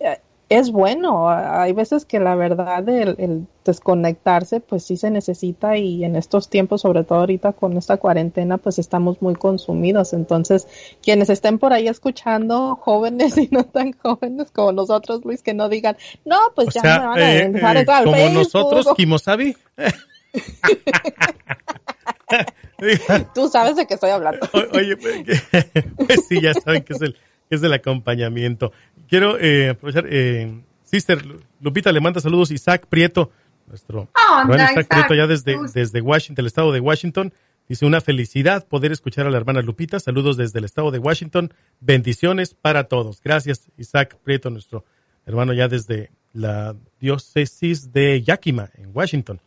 eh, 0.00 0.18
es 0.48 0.70
bueno. 0.70 1.28
Hay 1.30 1.72
veces 1.72 2.04
que 2.04 2.20
la 2.20 2.34
verdad 2.34 2.86
el, 2.88 3.16
el 3.18 3.46
desconectarse 3.64 4.60
pues 4.60 4.84
sí 4.84 4.96
se 4.96 5.10
necesita 5.10 5.76
y 5.78 6.04
en 6.04 6.14
estos 6.14 6.48
tiempos, 6.48 6.82
sobre 6.82 7.04
todo 7.04 7.20
ahorita 7.20 7.52
con 7.54 7.76
esta 7.76 7.96
cuarentena, 7.96 8.58
pues 8.58 8.78
estamos 8.78 9.20
muy 9.22 9.34
consumidos. 9.34 10.12
Entonces, 10.12 10.68
quienes 11.02 11.30
estén 11.30 11.58
por 11.58 11.72
ahí 11.72 11.88
escuchando, 11.88 12.76
jóvenes 12.76 13.36
y 13.38 13.48
no 13.50 13.64
tan 13.64 13.92
jóvenes 13.92 14.50
como 14.50 14.72
nosotros, 14.72 15.24
Luis, 15.24 15.42
que 15.42 15.54
no 15.54 15.68
digan, 15.68 15.96
no, 16.24 16.36
pues 16.54 16.68
O 16.68 16.70
ya 16.72 16.80
sea, 16.82 16.98
me 17.00 17.06
van 17.06 17.20
a 17.20 17.32
eh, 17.32 17.38
eh, 17.80 17.86
como 18.04 18.16
Facebook". 18.16 18.34
nosotros, 18.34 18.86
Kimosabi. 18.96 19.56
Tú 23.34 23.48
sabes 23.48 23.76
de 23.76 23.86
qué 23.86 23.94
estoy 23.94 24.10
hablando. 24.10 24.46
O- 24.52 24.76
Oye, 24.78 24.96
pues, 24.96 25.24
que- 25.24 25.82
pues 26.06 26.26
sí, 26.28 26.40
ya 26.40 26.54
saben 26.54 26.82
que 26.82 26.94
es 26.94 27.02
el, 27.02 27.14
que 27.48 27.54
es 27.54 27.60
del 27.60 27.72
acompañamiento. 27.72 28.72
Quiero 29.08 29.38
eh, 29.38 29.70
aprovechar, 29.70 30.06
eh, 30.08 30.60
Sister 30.82 31.24
Lu- 31.24 31.40
Lupita 31.60 31.92
le 31.92 32.00
manda 32.00 32.20
saludos 32.20 32.50
Isaac 32.50 32.86
Prieto, 32.88 33.30
nuestro 33.66 34.08
Oh, 34.14 34.42
Isaac 34.54 34.70
Isaac. 34.72 34.88
Prieto 34.88 35.14
ya 35.14 35.26
desde, 35.26 35.56
desde 35.74 36.00
Washington, 36.00 36.42
el 36.42 36.46
estado 36.46 36.72
de 36.72 36.80
Washington. 36.80 37.32
Dice 37.68 37.86
una 37.86 38.00
felicidad 38.00 38.66
poder 38.66 38.90
escuchar 38.90 39.26
a 39.26 39.30
la 39.30 39.36
hermana 39.36 39.62
Lupita. 39.62 40.00
Saludos 40.00 40.36
desde 40.36 40.58
el 40.58 40.64
estado 40.64 40.90
de 40.90 40.98
Washington. 40.98 41.54
Bendiciones 41.80 42.54
para 42.54 42.84
todos. 42.84 43.20
Gracias, 43.22 43.70
Isaac 43.78 44.16
Prieto, 44.24 44.50
nuestro 44.50 44.84
hermano 45.26 45.52
ya 45.52 45.68
desde 45.68 46.10
la 46.32 46.74
diócesis 47.00 47.92
de 47.92 48.20
Yakima, 48.22 48.70
en 48.74 48.90
Washington. 48.92 49.40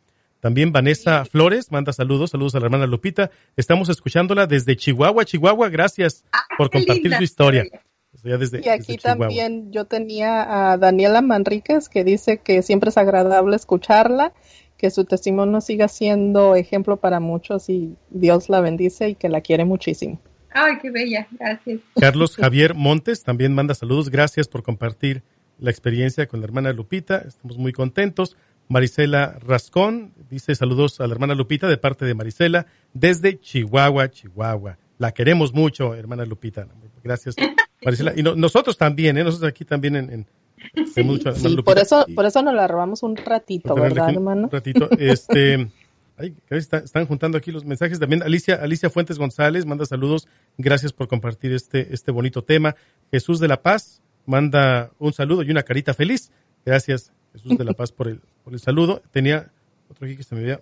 También 0.45 0.71
Vanessa 0.71 1.25
Flores 1.25 1.71
manda 1.71 1.91
saludos, 1.91 2.29
saludos 2.29 2.53
a 2.53 2.59
la 2.59 2.65
hermana 2.65 2.85
Lupita. 2.85 3.31
Estamos 3.57 3.89
escuchándola 3.89 4.45
desde 4.45 4.75
Chihuahua, 4.75 5.25
Chihuahua. 5.25 5.69
Gracias 5.69 6.23
por 6.55 6.67
Ah, 6.67 6.69
qué 6.71 6.77
compartir 6.77 7.15
su 7.15 7.23
historia. 7.23 7.63
historia. 7.63 8.37
Desde, 8.37 8.61
Y 8.63 8.69
aquí 8.69 8.93
desde 8.93 8.97
también 8.99 9.71
yo 9.71 9.85
tenía 9.85 10.71
a 10.71 10.77
Daniela 10.77 11.23
Manríquez 11.23 11.89
que 11.89 12.03
dice 12.03 12.41
que 12.43 12.61
siempre 12.61 12.91
es 12.91 12.97
agradable 12.99 13.55
escucharla 13.55 14.33
que 14.77 14.91
su 14.91 15.05
testimonio 15.05 15.61
siga 15.61 15.87
siendo 15.87 16.53
ejemplo 16.53 16.97
para 16.97 17.19
muchos 17.19 17.67
y 17.67 17.95
Dios 18.11 18.47
la 18.47 18.61
bendice 18.61 19.09
y 19.09 19.15
que 19.15 19.29
la 19.29 19.41
quiere 19.41 19.65
muchísimo. 19.65 20.21
Ay, 20.51 20.73
qué 20.79 20.91
bella, 20.91 21.27
gracias. 21.39 21.79
Carlos 21.99 22.35
Javier 22.35 22.75
Montes 22.75 23.23
también 23.23 23.55
manda 23.55 23.73
saludos. 23.73 24.11
Gracias 24.11 24.47
por 24.47 24.61
compartir 24.61 25.23
la 25.57 25.71
experiencia 25.71 26.27
con 26.27 26.39
la 26.41 26.45
hermana 26.45 26.71
Lupita. 26.71 27.23
Estamos 27.27 27.57
muy 27.57 27.71
contentos. 27.71 28.37
Marisela 28.67 29.37
Rascón 29.45 30.13
dice 30.29 30.55
saludos 30.55 30.99
a 30.99 31.07
la 31.07 31.13
hermana 31.13 31.35
Lupita 31.35 31.67
de 31.67 31.77
parte 31.77 32.05
de 32.05 32.13
Marisela 32.15 32.65
desde 32.93 33.39
Chihuahua, 33.39 34.09
Chihuahua. 34.09 34.77
La 34.97 35.11
queremos 35.13 35.53
mucho, 35.53 35.93
hermana 35.93 36.25
Lupita. 36.25 36.67
Gracias, 37.03 37.35
Marisela. 37.85 38.13
Y 38.15 38.23
no- 38.23 38.35
nosotros 38.35 38.77
también, 38.77 39.17
¿eh? 39.17 39.23
nosotros 39.23 39.49
aquí 39.49 39.65
también 39.65 39.95
en... 39.95 40.09
en 40.09 41.05
mucho 41.05 41.31
Sí, 41.35 41.43
Lupita. 41.49 41.63
por 41.63 41.77
eso, 41.79 42.05
por 42.15 42.25
eso 42.25 42.41
nos 42.41 42.55
la 42.55 42.67
robamos 42.67 43.03
un 43.03 43.15
ratito, 43.15 43.75
¿verdad, 43.75 44.05
aquí 44.05 44.15
un 44.17 44.23
hermano? 44.23 44.49
ratito. 44.51 44.89
Este, 44.97 45.69
ay, 46.17 46.33
está- 46.49 46.77
están 46.79 47.05
juntando 47.05 47.37
aquí 47.37 47.51
los 47.51 47.65
mensajes. 47.65 47.99
También 47.99 48.23
Alicia, 48.23 48.55
Alicia 48.55 48.89
Fuentes 48.89 49.19
González 49.19 49.65
manda 49.67 49.85
saludos. 49.85 50.27
Gracias 50.57 50.91
por 50.91 51.07
compartir 51.07 51.51
este, 51.53 51.93
este 51.93 52.11
bonito 52.11 52.43
tema. 52.43 52.75
Jesús 53.11 53.39
de 53.39 53.47
la 53.47 53.61
Paz 53.61 54.01
manda 54.25 54.89
un 54.97 55.13
saludo 55.13 55.43
y 55.43 55.51
una 55.51 55.61
carita 55.61 55.93
feliz. 55.93 56.31
Gracias, 56.65 57.13
Jesús 57.35 57.55
de 57.57 57.63
la 57.63 57.73
Paz, 57.73 57.91
por 57.91 58.07
el, 58.07 58.19
por 58.43 58.53
el 58.53 58.59
saludo. 58.59 59.01
Tenía 59.11 59.51
otro 59.89 60.05
aquí 60.07 60.15
que 60.17 60.23
se 60.23 60.33
me 60.35 60.41
había 60.41 60.55
eh, 60.55 60.59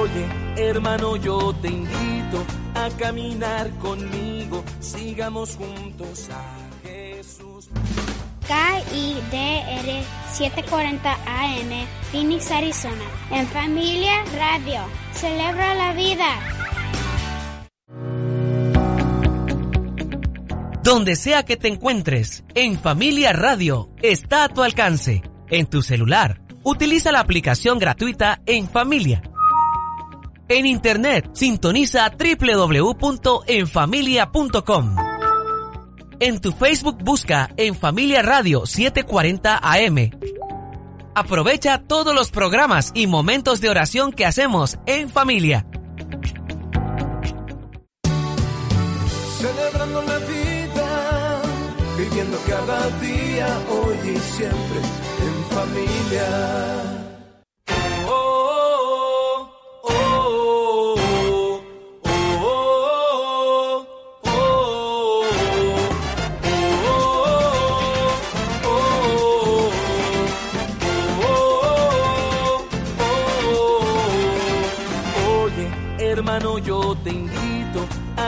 Oye, 0.00 0.68
hermano, 0.68 1.16
yo 1.16 1.54
te 1.60 1.68
invito 1.68 2.44
a 2.74 2.88
caminar 2.98 3.70
conmigo. 3.78 4.62
Sigamos 4.78 5.56
juntos 5.56 6.28
a 6.30 6.88
Jesús. 6.88 7.68
KIDR 8.50 10.02
740 10.32 11.12
AM, 11.12 11.86
Phoenix, 12.10 12.50
Arizona. 12.50 13.04
En 13.30 13.46
familia 13.46 14.24
radio. 14.36 14.80
Celebra 15.12 15.72
la 15.76 15.92
vida. 15.92 16.26
Donde 20.82 21.14
sea 21.14 21.44
que 21.44 21.56
te 21.56 21.68
encuentres, 21.68 22.42
en 22.56 22.76
Familia 22.80 23.32
Radio 23.32 23.90
está 24.02 24.42
a 24.42 24.48
tu 24.48 24.64
alcance. 24.64 25.22
En 25.48 25.66
tu 25.66 25.82
celular, 25.82 26.40
utiliza 26.64 27.12
la 27.12 27.20
aplicación 27.20 27.78
gratuita 27.78 28.40
En 28.46 28.68
Familia. 28.68 29.22
En 30.48 30.66
Internet, 30.66 31.30
sintoniza 31.34 32.12
www.enfamilia.com. 32.18 35.09
En 36.22 36.38
tu 36.38 36.52
Facebook 36.52 37.02
busca 37.02 37.48
En 37.56 37.74
Familia 37.74 38.20
Radio 38.20 38.66
740 38.66 39.58
AM. 39.62 40.10
Aprovecha 41.14 41.78
todos 41.78 42.14
los 42.14 42.30
programas 42.30 42.92
y 42.94 43.06
momentos 43.06 43.62
de 43.62 43.70
oración 43.70 44.12
que 44.12 44.26
hacemos 44.26 44.78
en 44.84 45.08
familia. 45.08 45.64
Celebrando 49.38 50.02
la 50.02 50.18
vida, 50.18 51.42
viviendo 51.96 52.38
cada 52.46 52.90
día, 53.00 53.58
hoy 53.70 53.96
y 54.14 54.18
siempre 54.18 54.80
en 55.24 55.56
familia. 55.56 56.89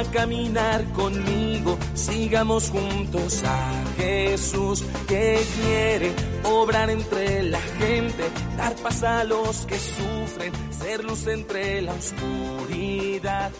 Caminar 0.07 0.85
conmigo. 0.93 1.79
Sigamos 1.95 2.71
juntos 2.71 3.43
a 3.45 3.85
Jesús 3.97 4.85
que 5.07 5.41
quiere 5.63 6.13
obrar 6.45 6.91
entre 6.91 7.43
la 7.45 7.61
gente, 7.61 8.25
dar 8.57 8.75
paz 8.77 9.03
a 9.03 9.25
los 9.25 9.67
que 9.67 9.79
sufren, 9.79 10.53
ser 10.71 11.05
luz 11.05 11.27
entre 11.27 11.83
la 11.83 11.93
oscuridad. 11.93 13.51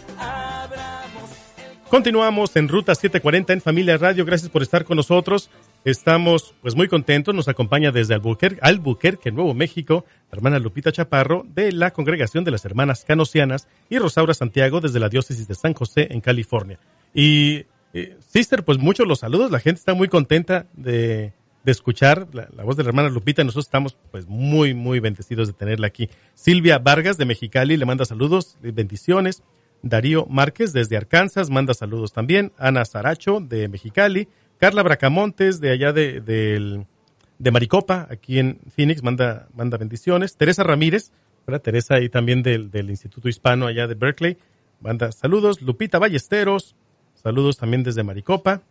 Continuamos 1.89 2.55
en 2.55 2.67
Ruta 2.67 2.95
740 2.95 3.53
en 3.53 3.61
Familia 3.61 3.97
Radio. 3.97 4.25
Gracias 4.25 4.49
por 4.49 4.63
estar 4.63 4.83
con 4.83 4.97
nosotros. 4.97 5.49
Estamos 5.85 6.55
pues 6.61 6.75
muy 6.75 6.87
contentos. 6.87 7.35
Nos 7.35 7.49
acompaña 7.49 7.91
desde 7.91 8.13
Albuquerque, 8.13 8.59
Albuquerque, 8.61 9.31
Nuevo 9.31 9.53
México, 9.53 10.05
la 10.31 10.37
hermana 10.37 10.59
Lupita 10.59 10.93
Chaparro 10.93 11.45
de 11.53 11.73
la 11.73 11.91
Congregación 11.91 12.45
de 12.45 12.51
las 12.51 12.63
Hermanas 12.63 13.03
Canosianas 13.05 13.67
y 13.89 13.99
Rosaura 13.99 14.33
Santiago 14.33 14.79
desde 14.79 15.01
la 15.01 15.09
Diócesis 15.09 15.47
de 15.47 15.55
San 15.55 15.73
José 15.73 16.07
en 16.11 16.21
California. 16.21 16.79
Y 17.13 17.65
eh, 17.93 18.17
Sister, 18.25 18.63
pues 18.63 18.77
muchos 18.77 19.07
los 19.07 19.19
saludos. 19.19 19.51
La 19.51 19.59
gente 19.59 19.79
está 19.79 19.93
muy 19.93 20.07
contenta 20.07 20.67
de, 20.73 21.33
escuchar 21.65 22.27
la, 22.31 22.47
la 22.55 22.63
voz 22.63 22.77
de 22.77 22.83
la 22.83 22.89
hermana 22.89 23.09
Lupita. 23.09 23.43
Nosotros 23.43 23.65
estamos 23.65 23.97
pues 24.09 24.25
muy, 24.25 24.73
muy 24.73 25.01
bendecidos 25.01 25.47
de 25.47 25.53
tenerla 25.53 25.87
aquí. 25.87 26.09
Silvia 26.33 26.79
Vargas 26.79 27.17
de 27.17 27.25
Mexicali 27.25 27.75
le 27.75 27.85
manda 27.85 28.05
saludos, 28.05 28.57
y 28.63 28.71
bendiciones. 28.71 29.43
Darío 29.81 30.25
Márquez 30.27 30.71
desde 30.71 30.95
Arkansas 30.95 31.49
manda 31.49 31.73
saludos 31.73 32.13
también. 32.13 32.53
Ana 32.57 32.85
Saracho 32.85 33.41
de 33.41 33.67
Mexicali. 33.67 34.29
Carla 34.63 34.81
Bracamontes 34.81 35.59
de 35.59 35.71
allá 35.71 35.91
de, 35.91 36.21
de 36.21 37.51
Maricopa, 37.51 38.07
aquí 38.09 38.39
en 38.39 38.61
Phoenix, 38.73 39.03
manda, 39.03 39.49
manda 39.53 39.77
bendiciones. 39.77 40.37
Teresa 40.37 40.63
Ramírez, 40.63 41.11
¿verdad? 41.45 41.61
Teresa 41.61 41.95
ahí 41.95 42.07
también 42.07 42.43
del, 42.43 42.71
del 42.71 42.89
Instituto 42.89 43.27
Hispano 43.27 43.67
allá 43.67 43.87
de 43.87 43.95
Berkeley, 43.95 44.37
manda 44.79 45.11
saludos. 45.11 45.61
Lupita 45.61 45.99
Ballesteros, 45.99 46.77
saludos 47.13 47.57
también 47.57 47.83
desde 47.83 48.03
Maricopa. 48.03 48.61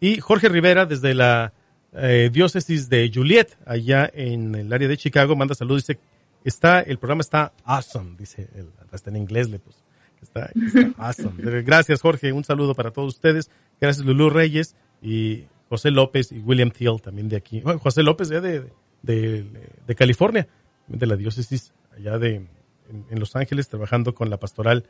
Y 0.00 0.18
Jorge 0.18 0.48
Rivera 0.48 0.86
desde 0.86 1.14
la 1.14 1.52
eh, 1.92 2.28
diócesis 2.32 2.88
de 2.88 3.08
Juliet, 3.14 3.56
allá 3.64 4.10
en 4.12 4.56
el 4.56 4.72
área 4.72 4.88
de 4.88 4.96
Chicago, 4.96 5.36
manda 5.36 5.54
saludos. 5.54 5.86
Dice, 5.86 6.00
está, 6.42 6.80
el 6.80 6.98
programa 6.98 7.20
está 7.20 7.52
awesome, 7.62 8.16
dice, 8.18 8.48
el, 8.56 8.70
hasta 8.90 9.10
en 9.10 9.18
inglés 9.18 9.48
le 9.48 9.60
puso. 9.60 9.78
Está, 10.20 10.50
está 10.66 10.90
awesome. 10.98 11.62
Gracias, 11.62 12.00
Jorge. 12.00 12.32
Un 12.32 12.42
saludo 12.42 12.74
para 12.74 12.90
todos 12.90 13.14
ustedes. 13.14 13.52
Gracias, 13.80 14.04
Lulú 14.04 14.28
Reyes 14.28 14.74
y 15.02 15.44
José 15.68 15.90
López 15.90 16.32
y 16.32 16.38
William 16.38 16.70
Thiel 16.70 17.00
también 17.02 17.28
de 17.28 17.36
aquí. 17.36 17.60
Bueno, 17.60 17.80
José 17.80 18.02
López 18.02 18.28
ya 18.28 18.40
de, 18.40 18.70
de, 19.02 19.44
de 19.86 19.94
California, 19.94 20.46
de 20.86 21.06
la 21.06 21.16
diócesis 21.16 21.72
allá 21.96 22.18
de 22.18 22.36
en, 22.36 23.06
en 23.10 23.20
Los 23.20 23.36
Ángeles, 23.36 23.68
trabajando 23.68 24.14
con 24.14 24.30
la 24.30 24.38
pastoral 24.38 24.84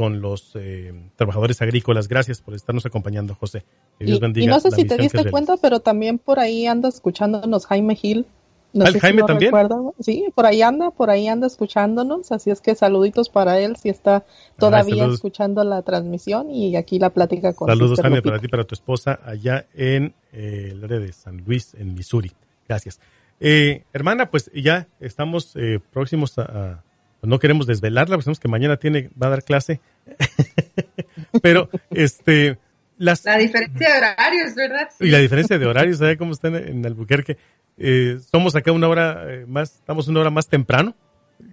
con 0.00 0.22
los 0.22 0.52
eh, 0.54 0.94
trabajadores 1.16 1.60
agrícolas. 1.60 2.08
Gracias 2.08 2.40
por 2.40 2.54
estarnos 2.54 2.86
acompañando, 2.86 3.34
José. 3.34 3.64
Que 3.98 4.06
Dios 4.06 4.16
Y, 4.16 4.20
bendiga 4.22 4.44
y 4.44 4.48
no 4.48 4.58
sé 4.58 4.70
si 4.70 4.86
te 4.86 4.96
diste 4.96 5.30
cuenta, 5.30 5.58
pero 5.58 5.80
también 5.80 6.18
por 6.18 6.38
ahí 6.38 6.66
anda 6.66 6.88
escuchándonos 6.88 7.66
Jaime 7.66 7.96
Gil. 7.96 8.24
No 8.72 8.84
¿Ah, 8.84 8.86
sé 8.86 8.88
el 8.88 8.94
si 8.94 9.00
Jaime 9.00 9.20
lo 9.22 9.26
también? 9.26 9.52
Sí, 9.98 10.26
por 10.34 10.46
ahí 10.46 10.62
anda, 10.62 10.90
por 10.90 11.10
ahí 11.10 11.26
anda 11.28 11.46
escuchándonos. 11.46 12.30
Así 12.32 12.50
es 12.50 12.60
que 12.60 12.74
saluditos 12.74 13.28
para 13.28 13.58
él 13.58 13.76
si 13.76 13.88
está 13.88 14.24
todavía 14.58 14.96
saludos. 14.98 15.14
escuchando 15.16 15.64
la 15.64 15.82
transmisión 15.82 16.50
y 16.50 16.76
aquí 16.76 16.98
la 16.98 17.10
plática 17.10 17.52
con 17.52 17.68
Saludos, 17.68 18.00
Jaime, 18.00 18.22
para 18.22 18.38
ti 18.38 18.48
para 18.48 18.64
tu 18.64 18.74
esposa 18.74 19.18
allá 19.24 19.66
en 19.74 20.14
eh, 20.32 20.68
el 20.72 20.84
área 20.84 21.00
de 21.00 21.12
San 21.12 21.38
Luis, 21.38 21.74
en 21.74 21.94
Missouri. 21.94 22.30
Gracias. 22.68 23.00
Eh, 23.40 23.82
hermana, 23.92 24.30
pues 24.30 24.50
ya 24.54 24.86
estamos 25.00 25.56
eh, 25.56 25.80
próximos 25.92 26.38
a, 26.38 26.42
a- 26.42 26.84
No 27.22 27.38
queremos 27.38 27.66
desvelarla, 27.66 28.16
pues 28.16 28.24
sabemos 28.26 28.38
que 28.40 28.48
mañana 28.48 28.76
tiene, 28.76 29.10
va 29.20 29.26
a 29.26 29.30
dar 29.30 29.42
clase. 29.42 29.80
Pero, 31.42 31.68
este... 31.90 32.58
Las, 32.98 33.24
La 33.24 33.38
diferencia 33.38 33.88
de 33.92 33.96
horarios, 33.98 34.54
¿verdad? 34.54 34.88
y 35.00 35.06
la 35.08 35.16
diferencia 35.18 35.58
de 35.58 35.64
horarios, 35.64 35.96
¿sabe 35.96 36.18
cómo 36.18 36.32
están 36.32 36.54
en 36.54 36.84
Albuquerque? 36.84 37.38
Eh, 37.80 38.18
somos 38.30 38.54
acá 38.54 38.70
una 38.72 38.88
hora 38.88 39.24
eh, 39.26 39.46
más, 39.46 39.76
estamos 39.76 40.06
una 40.06 40.20
hora 40.20 40.30
más 40.30 40.48
temprano 40.48 40.94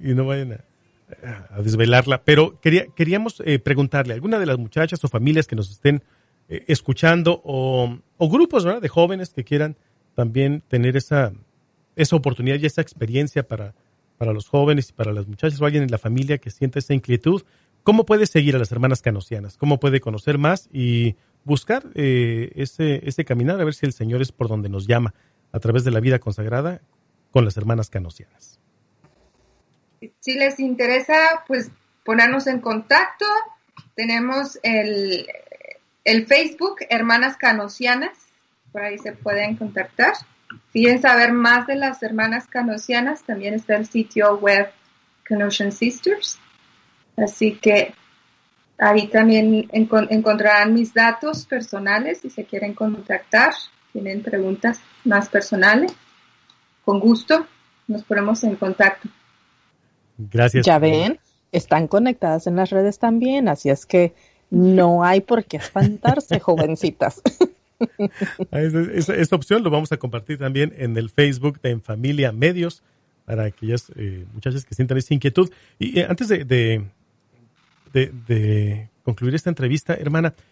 y 0.02 0.14
no 0.14 0.26
vayan 0.26 0.52
a, 0.54 0.66
a 1.50 1.62
desvelarla. 1.62 2.24
Pero 2.24 2.60
quería, 2.60 2.86
queríamos 2.96 3.42
eh, 3.46 3.60
preguntarle 3.60 4.14
a 4.14 4.16
alguna 4.16 4.40
de 4.40 4.46
las 4.46 4.58
muchachas 4.58 5.04
o 5.04 5.08
familias 5.08 5.48
que 5.48 5.56
nos 5.56 5.72
estén 5.72 6.04
eh, 6.50 6.66
escuchando 6.68 7.42
o, 7.44 7.98
grupos 8.20 8.66
de 8.82 8.88
jóvenes 8.88 9.32
que 9.34 9.44
quieran 9.44 9.76
también 10.16 10.64
tener 10.68 10.98
esa, 10.98 11.34
esa 11.96 12.16
oportunidad 12.16 12.60
y 12.60 12.66
esa 12.66 12.82
experiencia 12.82 13.48
para, 13.48 13.74
para 14.18 14.34
los 14.34 14.48
jóvenes 14.48 14.90
y 14.90 14.94
para 14.94 15.14
las 15.14 15.28
muchachas 15.28 15.62
o 15.62 15.66
alguien 15.66 15.84
en 15.84 15.92
la 15.92 15.98
familia 15.98 16.38
que 16.40 16.50
sienta 16.50 16.80
esa 16.80 16.94
inquietud, 16.94 17.44
¿cómo 17.84 18.06
puede 18.06 18.26
seguir 18.26 18.56
a 18.56 18.60
las 18.60 18.72
hermanas 18.72 19.02
canosianas? 19.02 19.58
¿Cómo 19.58 19.80
puede 19.80 20.00
conocer 20.00 20.38
más 20.38 20.70
y 20.74 21.16
buscar 21.44 21.84
eh, 21.96 22.52
ese, 22.56 23.08
ese 23.08 23.24
caminar 23.24 23.62
a 23.62 23.64
ver 23.64 23.74
si 23.74 23.86
el 23.86 23.94
Señor 23.94 24.22
es 24.22 24.32
por 24.32 24.50
donde 24.50 24.70
nos 24.70 24.88
llama 24.88 25.14
a 25.52 25.60
través 25.60 25.84
de 25.84 25.92
la 25.92 26.00
vida 26.00 26.20
consagrada 26.20 26.82
con 27.32 27.46
las 27.46 27.58
hermanas 27.58 27.90
canosianas? 27.90 28.60
Si 30.20 30.36
les 30.36 30.60
interesa, 30.60 31.44
pues 31.48 31.72
ponernos 32.06 32.48
en 32.48 32.60
contacto. 32.60 33.26
Tenemos 33.96 34.60
el, 34.64 35.28
el 36.04 36.28
Facebook 36.28 36.78
Hermanas 36.90 37.38
Canosianas, 37.38 38.18
por 38.72 38.82
ahí 38.84 38.98
se 38.98 39.14
pueden 39.14 39.56
contactar. 39.56 40.14
Si 40.72 40.82
quieren 40.84 41.02
saber 41.02 41.34
más 41.34 41.68
de 41.68 41.76
las 41.76 42.02
hermanas 42.04 42.48
canosianas, 42.48 43.24
también 43.24 43.54
está 43.54 43.76
el 43.76 43.88
sitio 43.88 44.38
web 44.38 44.70
Canosian 45.24 45.72
Sisters. 45.72 46.40
Así 47.18 47.56
que 47.56 47.94
ahí 48.78 49.08
también 49.08 49.68
encon- 49.70 50.08
encontrarán 50.12 50.74
mis 50.74 50.94
datos 50.94 51.46
personales 51.46 52.20
si 52.22 52.30
se 52.30 52.46
quieren 52.46 52.74
contactar, 52.74 53.54
tienen 54.04 54.22
preguntas 54.22 54.80
más 55.06 55.28
personales. 55.30 55.92
Con 56.86 57.00
gusto 57.00 57.48
nos 57.88 58.04
ponemos 58.04 58.44
en 58.44 58.56
contacto. 58.56 59.10
Gracias. 60.20 60.66
Ya 60.66 60.78
ven, 60.78 61.20
están 61.52 61.88
conectadas 61.88 62.46
en 62.46 62.56
las 62.56 62.70
redes 62.70 63.00
también, 63.00 63.48
así 63.48 63.70
es 63.70 63.86
que 63.88 64.14
no 64.52 65.04
hay 65.04 65.22
por 65.22 65.46
qué 65.46 65.58
espantarse, 65.58 66.40
jovencitas. 66.48 67.22
Esta 68.52 69.36
opción 69.36 69.64
lo 69.64 69.70
vamos 69.72 69.92
a 69.92 69.98
compartir 69.98 70.38
también 70.38 70.74
en 70.78 70.96
el 70.98 71.10
Facebook 71.10 71.60
de 71.62 71.72
En 71.72 71.82
Familia 71.82 72.32
Medios 72.32 72.84
para 73.26 73.46
aquellas 73.46 73.92
eh, 73.96 74.26
muchachas 74.34 74.64
que 74.66 74.76
sientan 74.76 74.98
esa 75.00 75.14
inquietud. 75.14 75.50
Y 75.80 76.00
eh, 76.00 76.06
antes 76.08 76.28
de, 76.28 76.46
de, 76.46 76.84
de- 77.94 78.12
de 78.28 78.90
concluir 79.04 79.34
esta 79.36 79.50
entrevista, 79.50 79.96
hermana, 79.96 80.30
eh, 80.30 80.44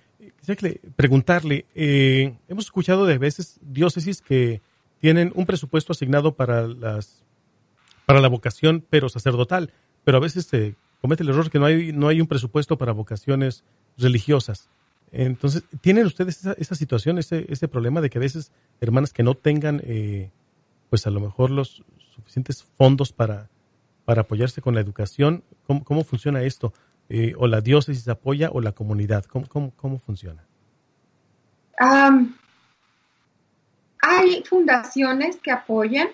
quisiera 0.45 0.79
preguntarle, 0.95 1.65
eh, 1.75 2.35
hemos 2.47 2.65
escuchado 2.65 3.05
de 3.05 3.17
veces 3.17 3.59
diócesis 3.61 4.21
que 4.21 4.61
tienen 4.99 5.31
un 5.35 5.45
presupuesto 5.45 5.93
asignado 5.93 6.35
para 6.35 6.67
las 6.67 7.23
para 8.05 8.21
la 8.21 8.27
vocación, 8.27 8.85
pero 8.89 9.09
sacerdotal, 9.09 9.71
pero 10.03 10.17
a 10.17 10.21
veces 10.21 10.45
se 10.45 10.75
comete 11.01 11.23
el 11.23 11.29
error 11.29 11.49
que 11.49 11.59
no 11.59 11.65
hay 11.65 11.91
no 11.91 12.07
hay 12.07 12.21
un 12.21 12.27
presupuesto 12.27 12.77
para 12.77 12.91
vocaciones 12.91 13.63
religiosas. 13.97 14.69
Entonces, 15.11 15.63
¿tienen 15.81 16.05
ustedes 16.05 16.39
esa, 16.39 16.53
esa 16.53 16.75
situación, 16.75 17.17
ese, 17.17 17.45
ese 17.49 17.67
problema 17.67 18.01
de 18.01 18.09
que 18.09 18.17
a 18.17 18.21
veces 18.21 18.51
hermanas 18.81 19.13
que 19.13 19.23
no 19.23 19.33
tengan, 19.33 19.81
eh, 19.85 20.29
pues 20.89 21.07
a 21.07 21.09
lo 21.09 21.19
mejor 21.19 21.51
los 21.51 21.83
suficientes 22.13 22.63
fondos 22.77 23.13
para, 23.13 23.49
para 24.03 24.21
apoyarse 24.23 24.61
con 24.61 24.75
la 24.75 24.81
educación? 24.81 25.43
¿Cómo, 25.65 25.83
cómo 25.83 26.03
funciona 26.03 26.43
esto? 26.43 26.73
Eh, 27.09 27.33
¿O 27.37 27.47
la 27.47 27.61
diócesis 27.61 28.07
apoya 28.07 28.49
o 28.51 28.61
la 28.61 28.71
comunidad? 28.71 29.25
¿Cómo, 29.25 29.47
cómo, 29.47 29.71
cómo 29.75 29.99
funciona? 29.99 30.43
Hay 34.01 34.43
fundaciones 34.47 35.37
que 35.37 35.51
apoyan 35.51 36.09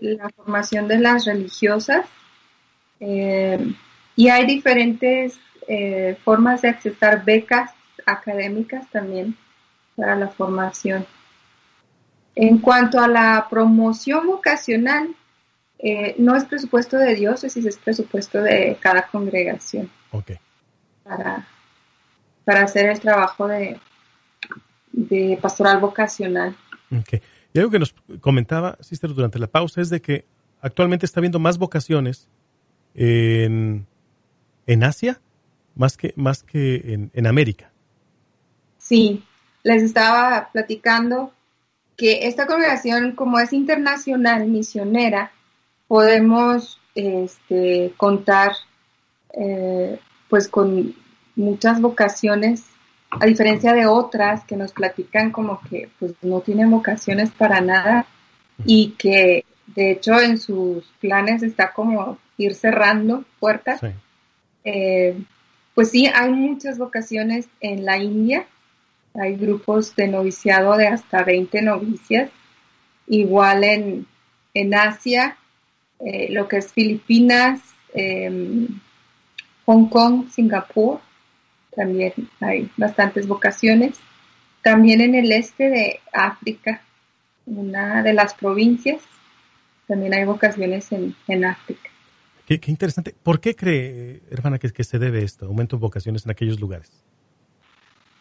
la 0.00 0.28
formación 0.30 0.88
de 0.88 0.98
las 0.98 1.24
religiosas 1.24 2.06
eh, 3.00 3.74
y 4.16 4.28
hay 4.28 4.46
diferentes 4.46 5.38
eh, 5.68 6.16
formas 6.24 6.62
de 6.62 6.68
accesar 6.68 7.24
becas 7.24 7.70
académicas 8.06 8.88
también 8.90 9.36
para 9.94 10.16
la 10.16 10.28
formación. 10.28 11.06
En 12.34 12.58
cuanto 12.58 12.98
a 12.98 13.08
la 13.08 13.46
promoción 13.50 14.26
vocacional, 14.26 15.14
eh, 15.78 16.14
no 16.18 16.34
es 16.34 16.44
presupuesto 16.44 16.96
de 16.96 17.14
diócesis, 17.14 17.64
es 17.66 17.76
presupuesto 17.76 18.40
de 18.42 18.76
cada 18.80 19.06
congregación 19.08 19.90
Ok. 20.12 20.32
para, 21.02 21.46
para 22.44 22.62
hacer 22.62 22.90
el 22.90 23.00
trabajo 23.00 23.48
de, 23.48 23.78
de 24.92 25.38
pastoral 25.40 25.80
vocacional. 25.80 26.56
Ok. 26.96 27.20
Y 27.52 27.58
algo 27.58 27.70
que 27.70 27.78
nos 27.78 27.94
comentaba, 28.20 28.78
Sister, 28.80 29.12
durante 29.12 29.38
la 29.38 29.46
pausa 29.46 29.80
es 29.80 29.90
de 29.90 30.00
que 30.00 30.24
actualmente 30.60 31.06
está 31.06 31.20
habiendo 31.20 31.38
más 31.38 31.58
vocaciones 31.58 32.28
en, 32.94 33.86
en 34.66 34.84
Asia 34.84 35.20
más 35.74 35.96
que, 35.96 36.12
más 36.16 36.42
que 36.42 36.76
en, 36.94 37.10
en 37.14 37.26
América. 37.26 37.70
Sí, 38.78 39.24
les 39.62 39.82
estaba 39.82 40.50
platicando 40.52 41.32
que 41.96 42.26
esta 42.26 42.46
congregación, 42.46 43.12
como 43.12 43.38
es 43.38 43.52
internacional, 43.52 44.48
misionera, 44.48 45.32
podemos 45.88 46.80
este, 46.94 47.92
contar 47.96 48.52
eh, 49.32 49.98
pues 50.28 50.48
con 50.48 50.94
muchas 51.36 51.80
vocaciones, 51.80 52.66
a 53.10 53.26
diferencia 53.26 53.72
de 53.72 53.86
otras 53.86 54.44
que 54.44 54.56
nos 54.56 54.72
platican 54.72 55.30
como 55.30 55.60
que 55.68 55.90
pues 55.98 56.14
no 56.22 56.40
tienen 56.40 56.70
vocaciones 56.70 57.30
para 57.30 57.60
nada 57.60 58.06
y 58.64 58.94
que 58.98 59.44
de 59.66 59.92
hecho 59.92 60.18
en 60.20 60.38
sus 60.38 60.84
planes 61.00 61.42
está 61.42 61.72
como 61.72 62.18
ir 62.38 62.54
cerrando 62.54 63.24
puertas. 63.38 63.80
Sí. 63.80 63.88
Eh, 64.64 65.22
pues 65.74 65.90
sí, 65.90 66.06
hay 66.06 66.32
muchas 66.32 66.78
vocaciones 66.78 67.48
en 67.60 67.84
la 67.84 67.98
India. 67.98 68.46
Hay 69.14 69.36
grupos 69.36 69.94
de 69.96 70.08
noviciado 70.08 70.76
de 70.76 70.88
hasta 70.88 71.22
20 71.22 71.62
novicias. 71.62 72.30
Igual 73.06 73.64
en, 73.64 74.06
en 74.54 74.74
Asia, 74.74 75.36
eh, 76.00 76.28
lo 76.30 76.48
que 76.48 76.58
es 76.58 76.72
Filipinas, 76.72 77.60
eh, 77.94 78.68
Hong 79.66 79.88
Kong, 79.88 80.28
Singapur, 80.30 81.00
también 81.74 82.12
hay 82.40 82.70
bastantes 82.76 83.26
vocaciones. 83.26 83.98
También 84.62 85.00
en 85.00 85.14
el 85.14 85.32
este 85.32 85.70
de 85.70 86.00
África, 86.12 86.82
una 87.46 88.02
de 88.02 88.12
las 88.12 88.34
provincias, 88.34 89.02
también 89.88 90.14
hay 90.14 90.24
vocaciones 90.24 90.92
en, 90.92 91.14
en 91.26 91.44
África. 91.44 91.90
Qué, 92.46 92.60
qué 92.60 92.70
interesante. 92.70 93.14
¿Por 93.22 93.40
qué 93.40 93.56
cree, 93.56 94.22
hermana, 94.30 94.58
que, 94.58 94.70
que 94.70 94.84
se 94.84 94.98
debe 94.98 95.24
esto, 95.24 95.46
aumento 95.46 95.76
de 95.76 95.80
vocaciones 95.80 96.24
en 96.24 96.30
aquellos 96.30 96.60
lugares? 96.60 97.02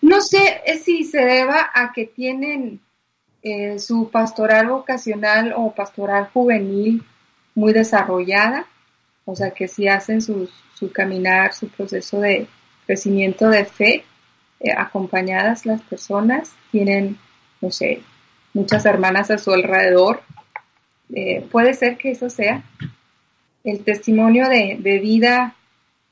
No 0.01 0.19
sé 0.21 0.61
si 0.83 1.03
se 1.03 1.23
deba 1.23 1.69
a 1.73 1.91
que 1.93 2.05
tienen 2.05 2.79
eh, 3.43 3.79
su 3.79 4.09
pastoral 4.09 4.67
vocacional 4.67 5.53
o 5.55 5.73
pastoral 5.73 6.29
juvenil 6.33 7.03
muy 7.55 7.73
desarrollada, 7.73 8.65
o 9.25 9.35
sea 9.35 9.51
que 9.51 9.67
si 9.67 9.87
hacen 9.87 10.21
su, 10.21 10.49
su 10.73 10.91
caminar, 10.91 11.53
su 11.53 11.67
proceso 11.69 12.19
de 12.19 12.47
crecimiento 12.85 13.49
de 13.49 13.65
fe, 13.65 14.03
eh, 14.59 14.71
acompañadas 14.75 15.65
las 15.65 15.81
personas, 15.81 16.53
tienen, 16.71 17.17
no 17.61 17.71
sé, 17.71 18.01
muchas 18.53 18.85
hermanas 18.85 19.31
a 19.31 19.37
su 19.37 19.51
alrededor. 19.51 20.21
Eh, 21.13 21.45
puede 21.51 21.73
ser 21.73 21.97
que 21.97 22.11
eso 22.11 22.29
sea 22.29 22.63
el 23.63 23.83
testimonio 23.83 24.47
de, 24.49 24.77
de 24.79 24.99
vida, 24.99 25.55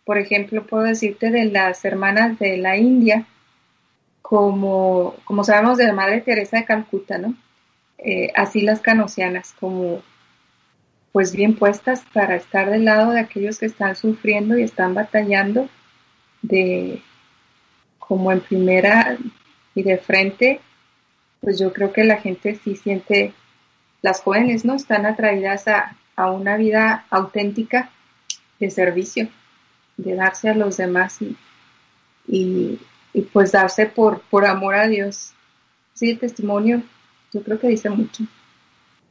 por 0.06 0.18
ejemplo, 0.18 0.66
puedo 0.66 0.84
decirte 0.84 1.32
de 1.32 1.46
las 1.46 1.84
hermanas 1.86 2.38
de 2.40 2.58
la 2.58 2.78
India, 2.78 3.26
como, 4.22 5.16
como 5.24 5.44
sabemos 5.44 5.78
de 5.78 5.86
la 5.86 5.94
Madre 5.94 6.22
Teresa 6.22 6.58
de 6.58 6.66
Calcuta, 6.66 7.18
¿no? 7.18 7.34
Eh, 7.98 8.32
así 8.36 8.62
las 8.62 8.80
canosianas, 8.80 9.54
como 9.60 10.02
pues 11.12 11.36
bien 11.36 11.56
puestas 11.56 12.04
para 12.14 12.36
estar 12.36 12.70
del 12.70 12.86
lado 12.86 13.12
de 13.12 13.20
aquellos 13.20 13.60
que 13.60 13.66
están 13.66 13.96
sufriendo 13.96 14.58
y 14.58 14.64
están 14.64 14.94
batallando, 14.94 15.70
de 16.42 17.02
como 17.98 18.32
en 18.32 18.42
primera 18.42 19.18
y 19.76 19.84
de 19.84 19.98
frente, 19.98 20.62
pues 21.42 21.60
yo 21.60 21.74
creo 21.74 21.94
que 21.94 22.04
la 22.04 22.18
gente 22.18 22.60
sí 22.64 22.76
siente, 22.76 23.34
las 24.02 24.22
jóvenes, 24.22 24.66
¿no? 24.66 24.76
Están 24.76 25.06
atraídas 25.06 25.68
a, 25.68 25.96
a 26.16 26.32
una 26.32 26.58
vida 26.58 27.06
auténtica 27.10 27.90
de 28.60 28.70
servicio, 28.70 29.30
de 29.98 30.16
darse 30.16 30.50
a 30.50 30.56
los 30.56 30.78
demás 30.78 31.22
y, 31.22 31.36
y, 32.28 32.80
y 33.14 33.22
pues 33.22 33.52
darse 33.52 33.86
por, 33.86 34.22
por 34.22 34.46
amor 34.46 34.76
a 34.76 34.88
Dios. 34.88 35.34
Sí, 35.94 36.12
el 36.12 36.20
testimonio 36.20 36.84
yo 37.34 37.44
creo 37.44 37.60
que 37.60 37.68
dice 37.68 37.90
mucho. 37.90 38.24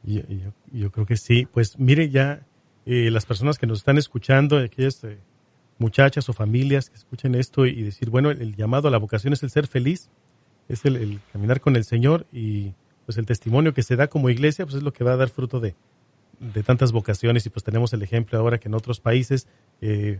Yo, 0.03 0.21
yo- 0.27 0.53
yo 0.71 0.91
creo 0.91 1.05
que 1.05 1.17
sí. 1.17 1.47
Pues 1.51 1.77
mire 1.79 2.09
ya 2.09 2.45
eh, 2.85 3.09
las 3.11 3.25
personas 3.25 3.57
que 3.57 3.67
nos 3.67 3.79
están 3.79 3.97
escuchando, 3.97 4.57
aquellas 4.57 5.03
eh, 5.03 5.17
muchachas 5.77 6.27
o 6.29 6.33
familias 6.33 6.89
que 6.89 6.95
escuchen 6.97 7.35
esto 7.35 7.65
y, 7.65 7.81
decir, 7.83 8.09
bueno, 8.09 8.31
el, 8.31 8.41
el 8.41 8.55
llamado 8.55 8.87
a 8.87 8.91
la 8.91 8.97
vocación 8.97 9.33
es 9.33 9.43
el 9.43 9.49
ser 9.49 9.67
feliz, 9.67 10.09
es 10.67 10.85
el, 10.85 10.95
el 10.97 11.19
caminar 11.31 11.61
con 11.61 11.75
el 11.75 11.83
Señor 11.83 12.25
y 12.31 12.73
pues 13.05 13.17
el 13.17 13.25
testimonio 13.25 13.73
que 13.73 13.81
se 13.83 13.95
da 13.95 14.07
como 14.07 14.29
iglesia, 14.29 14.65
pues 14.65 14.75
es 14.77 14.83
lo 14.83 14.93
que 14.93 15.03
va 15.03 15.13
a 15.13 15.17
dar 15.17 15.29
fruto 15.29 15.59
de, 15.59 15.75
de 16.39 16.63
tantas 16.63 16.91
vocaciones 16.91 17.45
y 17.45 17.49
pues 17.49 17.63
tenemos 17.63 17.91
el 17.93 18.03
ejemplo 18.03 18.37
ahora 18.37 18.59
que 18.59 18.67
en 18.67 18.75
otros 18.75 18.99
países 18.99 19.47
eh, 19.81 20.19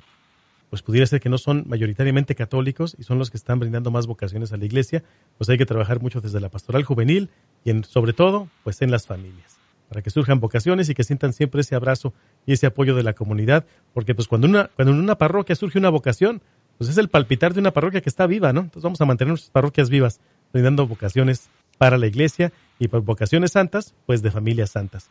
pues 0.70 0.82
pudiera 0.82 1.06
ser 1.06 1.20
que 1.20 1.30
no 1.30 1.38
son 1.38 1.66
mayoritariamente 1.68 2.36
católicos 2.36 2.96
y 3.00 3.04
son 3.04 3.18
los 3.20 3.30
que 3.32 3.38
están 3.38 3.60
brindando 3.60 3.92
más 3.92 4.08
vocaciones 4.08 4.52
a 4.54 4.58
la 4.58 4.66
iglesia, 4.66 5.04
pues 5.38 5.50
hay 5.50 5.58
que 5.58 5.66
trabajar 5.66 6.02
mucho 6.02 6.20
desde 6.22 6.40
la 6.40 6.50
pastoral 6.50 6.84
juvenil 6.84 7.30
y 7.64 7.70
en, 7.72 7.84
sobre 7.84 8.14
todo, 8.14 8.50
pues 8.64 8.82
en 8.82 8.92
las 8.92 9.06
familias, 9.08 9.59
para 9.90 10.02
que 10.02 10.12
surjan 10.12 10.40
vocaciones 10.40 10.88
y 10.88 10.94
que 10.94 11.04
sientan 11.04 11.34
siempre 11.34 11.62
ese 11.62 11.76
abrazo 11.76 12.14
y 12.46 12.54
ese 12.54 12.68
apoyo 12.68 12.96
de 12.96 13.04
la 13.04 13.14
comunidad, 13.14 13.66
porque 13.94 14.16
pues 14.16 14.28
cuando 14.28 14.48
una, 14.48 14.70
cuando 14.76 14.94
en 14.94 15.00
una 15.00 15.18
parroquia 15.18 15.56
surge 15.56 15.80
una 15.80 15.90
vocación, 15.90 16.42
pues 16.78 16.90
es 16.90 16.98
el 16.98 17.10
palpitar 17.10 17.54
de 17.54 17.60
una 17.60 17.72
parroquia 17.72 18.00
que 18.00 18.10
está 18.10 18.26
viva, 18.28 18.54
¿no? 18.54 18.62
Entonces 18.62 18.84
vamos 18.84 19.02
a 19.02 19.06
mantener 19.06 19.30
nuestras 19.30 19.52
parroquias 19.52 19.90
vivas, 19.90 20.22
brindando 20.54 20.88
vocaciones 20.88 21.50
para 21.78 21.98
la 21.98 22.08
iglesia 22.08 22.54
y 22.78 22.88
por 22.88 23.02
vocaciones 23.02 23.52
santas, 23.52 23.96
pues 24.06 24.22
de 24.22 24.32
familias 24.32 24.70
santas. 24.70 25.10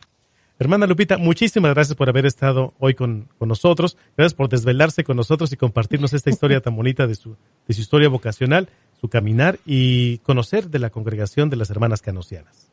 Hermana 0.57 0.87
Lupita, 0.87 1.17
muchísimas 1.17 1.73
gracias 1.73 1.95
por 1.95 2.09
haber 2.09 2.25
estado 2.25 2.73
hoy 2.79 2.93
con, 2.93 3.29
con, 3.37 3.47
nosotros. 3.47 3.97
Gracias 4.17 4.33
por 4.33 4.49
desvelarse 4.49 5.03
con 5.03 5.15
nosotros 5.15 5.53
y 5.53 5.57
compartirnos 5.57 6.13
esta 6.13 6.29
historia 6.29 6.59
tan 6.59 6.75
bonita 6.75 7.07
de 7.07 7.15
su, 7.15 7.37
de 7.67 7.73
su 7.73 7.79
historia 7.81 8.09
vocacional, 8.09 8.67
su 8.99 9.07
caminar 9.07 9.59
y 9.65 10.17
conocer 10.19 10.69
de 10.69 10.79
la 10.79 10.89
congregación 10.89 11.49
de 11.49 11.55
las 11.55 11.69
hermanas 11.69 12.01
canosianas. 12.01 12.68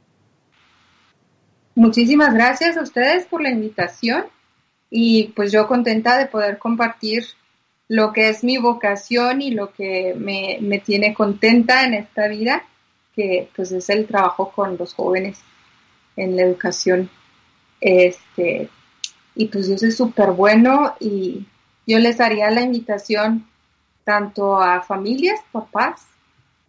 Muchísimas 1.77 2.33
gracias 2.33 2.79
a 2.79 2.83
ustedes 2.83 3.27
por 3.27 3.43
la 3.43 3.51
invitación 3.51 4.25
y 4.89 5.25
pues 5.37 5.53
yo 5.53 5.67
contenta 5.67 6.17
de 6.17 6.25
poder 6.25 6.57
compartir 6.57 7.23
lo 7.87 8.15
que 8.15 8.31
es 8.31 8.43
mi 8.43 8.57
vocación 8.57 9.43
y 9.43 9.51
lo 9.51 9.75
que 9.75 10.15
me, 10.19 10.57
me 10.63 10.79
tiene 10.79 11.13
contenta 11.13 11.85
en 11.85 11.93
esta 11.93 12.29
vida, 12.29 12.65
que 13.15 13.51
pues 13.55 13.73
es 13.73 13.91
el 13.91 14.07
trabajo 14.07 14.53
con 14.53 14.79
los 14.79 14.95
jóvenes 14.95 15.39
en 16.17 16.35
la 16.35 16.45
educación. 16.45 17.11
Este, 17.83 18.71
y 19.35 19.49
pues 19.49 19.69
Dios 19.69 19.83
es 19.83 19.99
súper 19.99 20.31
bueno 20.31 20.95
y 20.99 21.47
yo 21.87 21.99
les 21.99 22.21
haría 22.21 22.51
la 22.51 22.63
invitación 22.63 23.47
tanto 24.03 24.57
a 24.57 24.81
familias, 24.81 25.41
papás, 25.53 26.07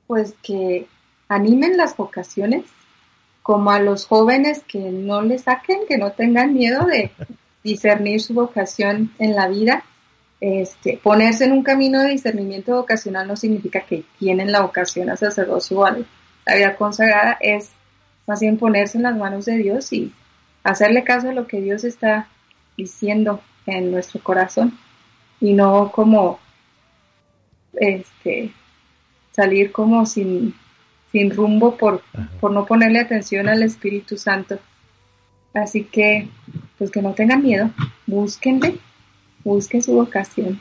pues 0.06 0.36
que 0.44 0.86
animen 1.30 1.78
las 1.78 1.96
vocaciones, 1.96 2.66
como 3.48 3.72
a 3.72 3.80
los 3.80 4.06
jóvenes 4.08 4.62
que 4.68 4.78
no 4.78 5.22
le 5.22 5.40
saquen, 5.40 5.88
que 5.88 5.98
no 5.98 6.12
tengan 6.12 6.54
miedo 6.54 6.86
de 6.86 7.12
discernir 7.64 8.20
su 8.20 8.34
vocación 8.34 9.14
en 9.20 9.38
la 9.38 9.48
vida. 9.48 9.86
Este, 10.42 11.00
ponerse 11.02 11.46
en 11.46 11.54
un 11.54 11.64
camino 11.64 12.02
de 12.02 12.10
discernimiento 12.10 12.76
vocacional 12.76 13.26
no 13.26 13.38
significa 13.38 13.86
que 13.86 14.04
tienen 14.20 14.52
la 14.52 14.60
vocación 14.60 15.10
a 15.10 15.16
sacerdocio 15.16 15.80
o 15.80 15.86
a 15.86 15.98
la 16.46 16.56
vida 16.56 16.76
consagrada, 16.76 17.38
es 17.40 17.72
más 18.28 18.42
bien 18.42 18.58
ponerse 18.58 18.98
en 18.98 19.04
las 19.04 19.16
manos 19.16 19.46
de 19.46 19.56
Dios 19.60 19.94
y 19.94 20.12
hacerle 20.66 21.06
caso 21.06 21.30
a 21.30 21.34
lo 21.34 21.48
que 21.48 21.62
Dios 21.62 21.86
está 21.86 22.28
diciendo 22.76 23.40
en 23.66 23.92
nuestro 23.92 24.22
corazón 24.22 24.78
y 25.40 25.54
no 25.54 25.90
como 25.94 26.38
este 27.76 28.52
salir 29.32 29.72
como 29.72 30.06
sin, 30.06 30.54
sin 31.12 31.32
rumbo 31.32 31.78
por, 31.78 32.02
por 32.40 32.52
no 32.52 32.66
ponerle 32.66 33.00
atención 33.00 33.48
al 33.48 33.64
Espíritu 33.64 34.18
Santo. 34.18 34.60
Así 35.54 35.84
que, 35.84 36.28
pues 36.78 36.92
que 36.92 37.02
no 37.02 37.14
tengan 37.14 37.42
miedo, 37.42 37.70
búsquenle, 38.06 38.78
busquen 39.44 39.82
su 39.82 39.94
vocación. 39.94 40.60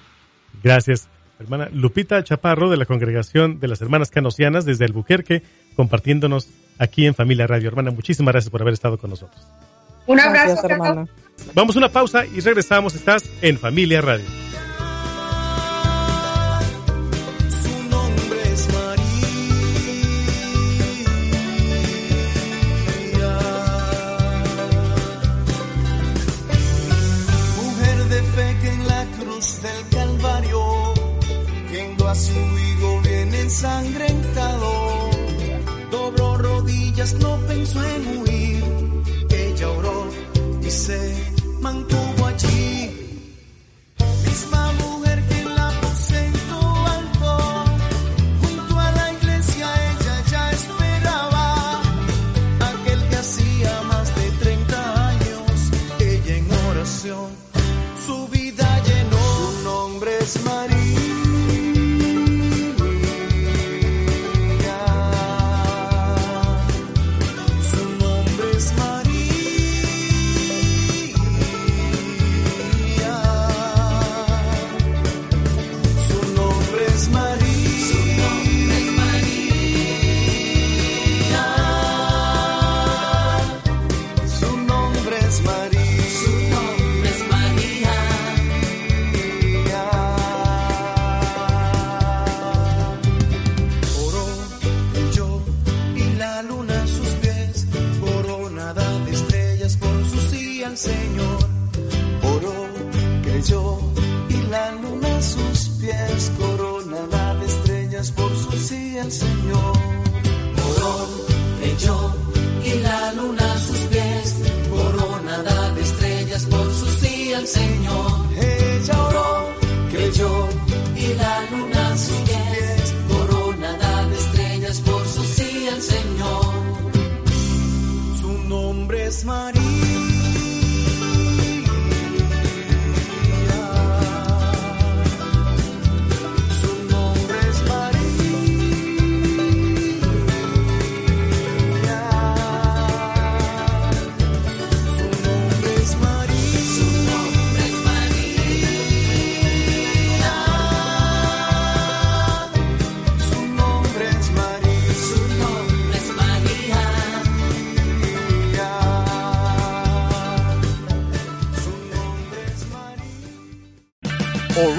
Gracias. 0.63 1.09
Hermana 1.39 1.69
Lupita 1.71 2.23
Chaparro 2.25 2.71
de 2.71 2.79
la 2.79 2.87
Congregación 2.87 3.61
de 3.61 3.69
las 3.69 3.83
Hermanas 3.83 4.11
Canosianas 4.11 4.65
desde 4.65 4.87
Albuquerque, 4.87 5.43
compartiéndonos 5.75 6.49
aquí 6.79 7.07
en 7.07 7.15
Familia 7.15 7.47
Radio. 7.47 7.69
Hermana, 7.69 7.91
muchísimas 7.91 8.33
gracias 8.33 8.51
por 8.51 8.63
haber 8.63 8.73
estado 8.73 8.97
con 8.97 9.11
nosotros. 9.11 9.47
Un 10.07 10.21
abrazo, 10.21 10.55
Gracias, 10.55 10.71
hermana. 10.71 11.07
Vamos 11.55 11.77
a 11.77 11.79
una 11.79 11.89
pausa 11.91 12.25
y 12.25 12.41
regresamos. 12.41 12.95
Estás 12.95 13.29
en 13.43 13.59
Familia 13.59 14.01
Radio. 14.01 14.46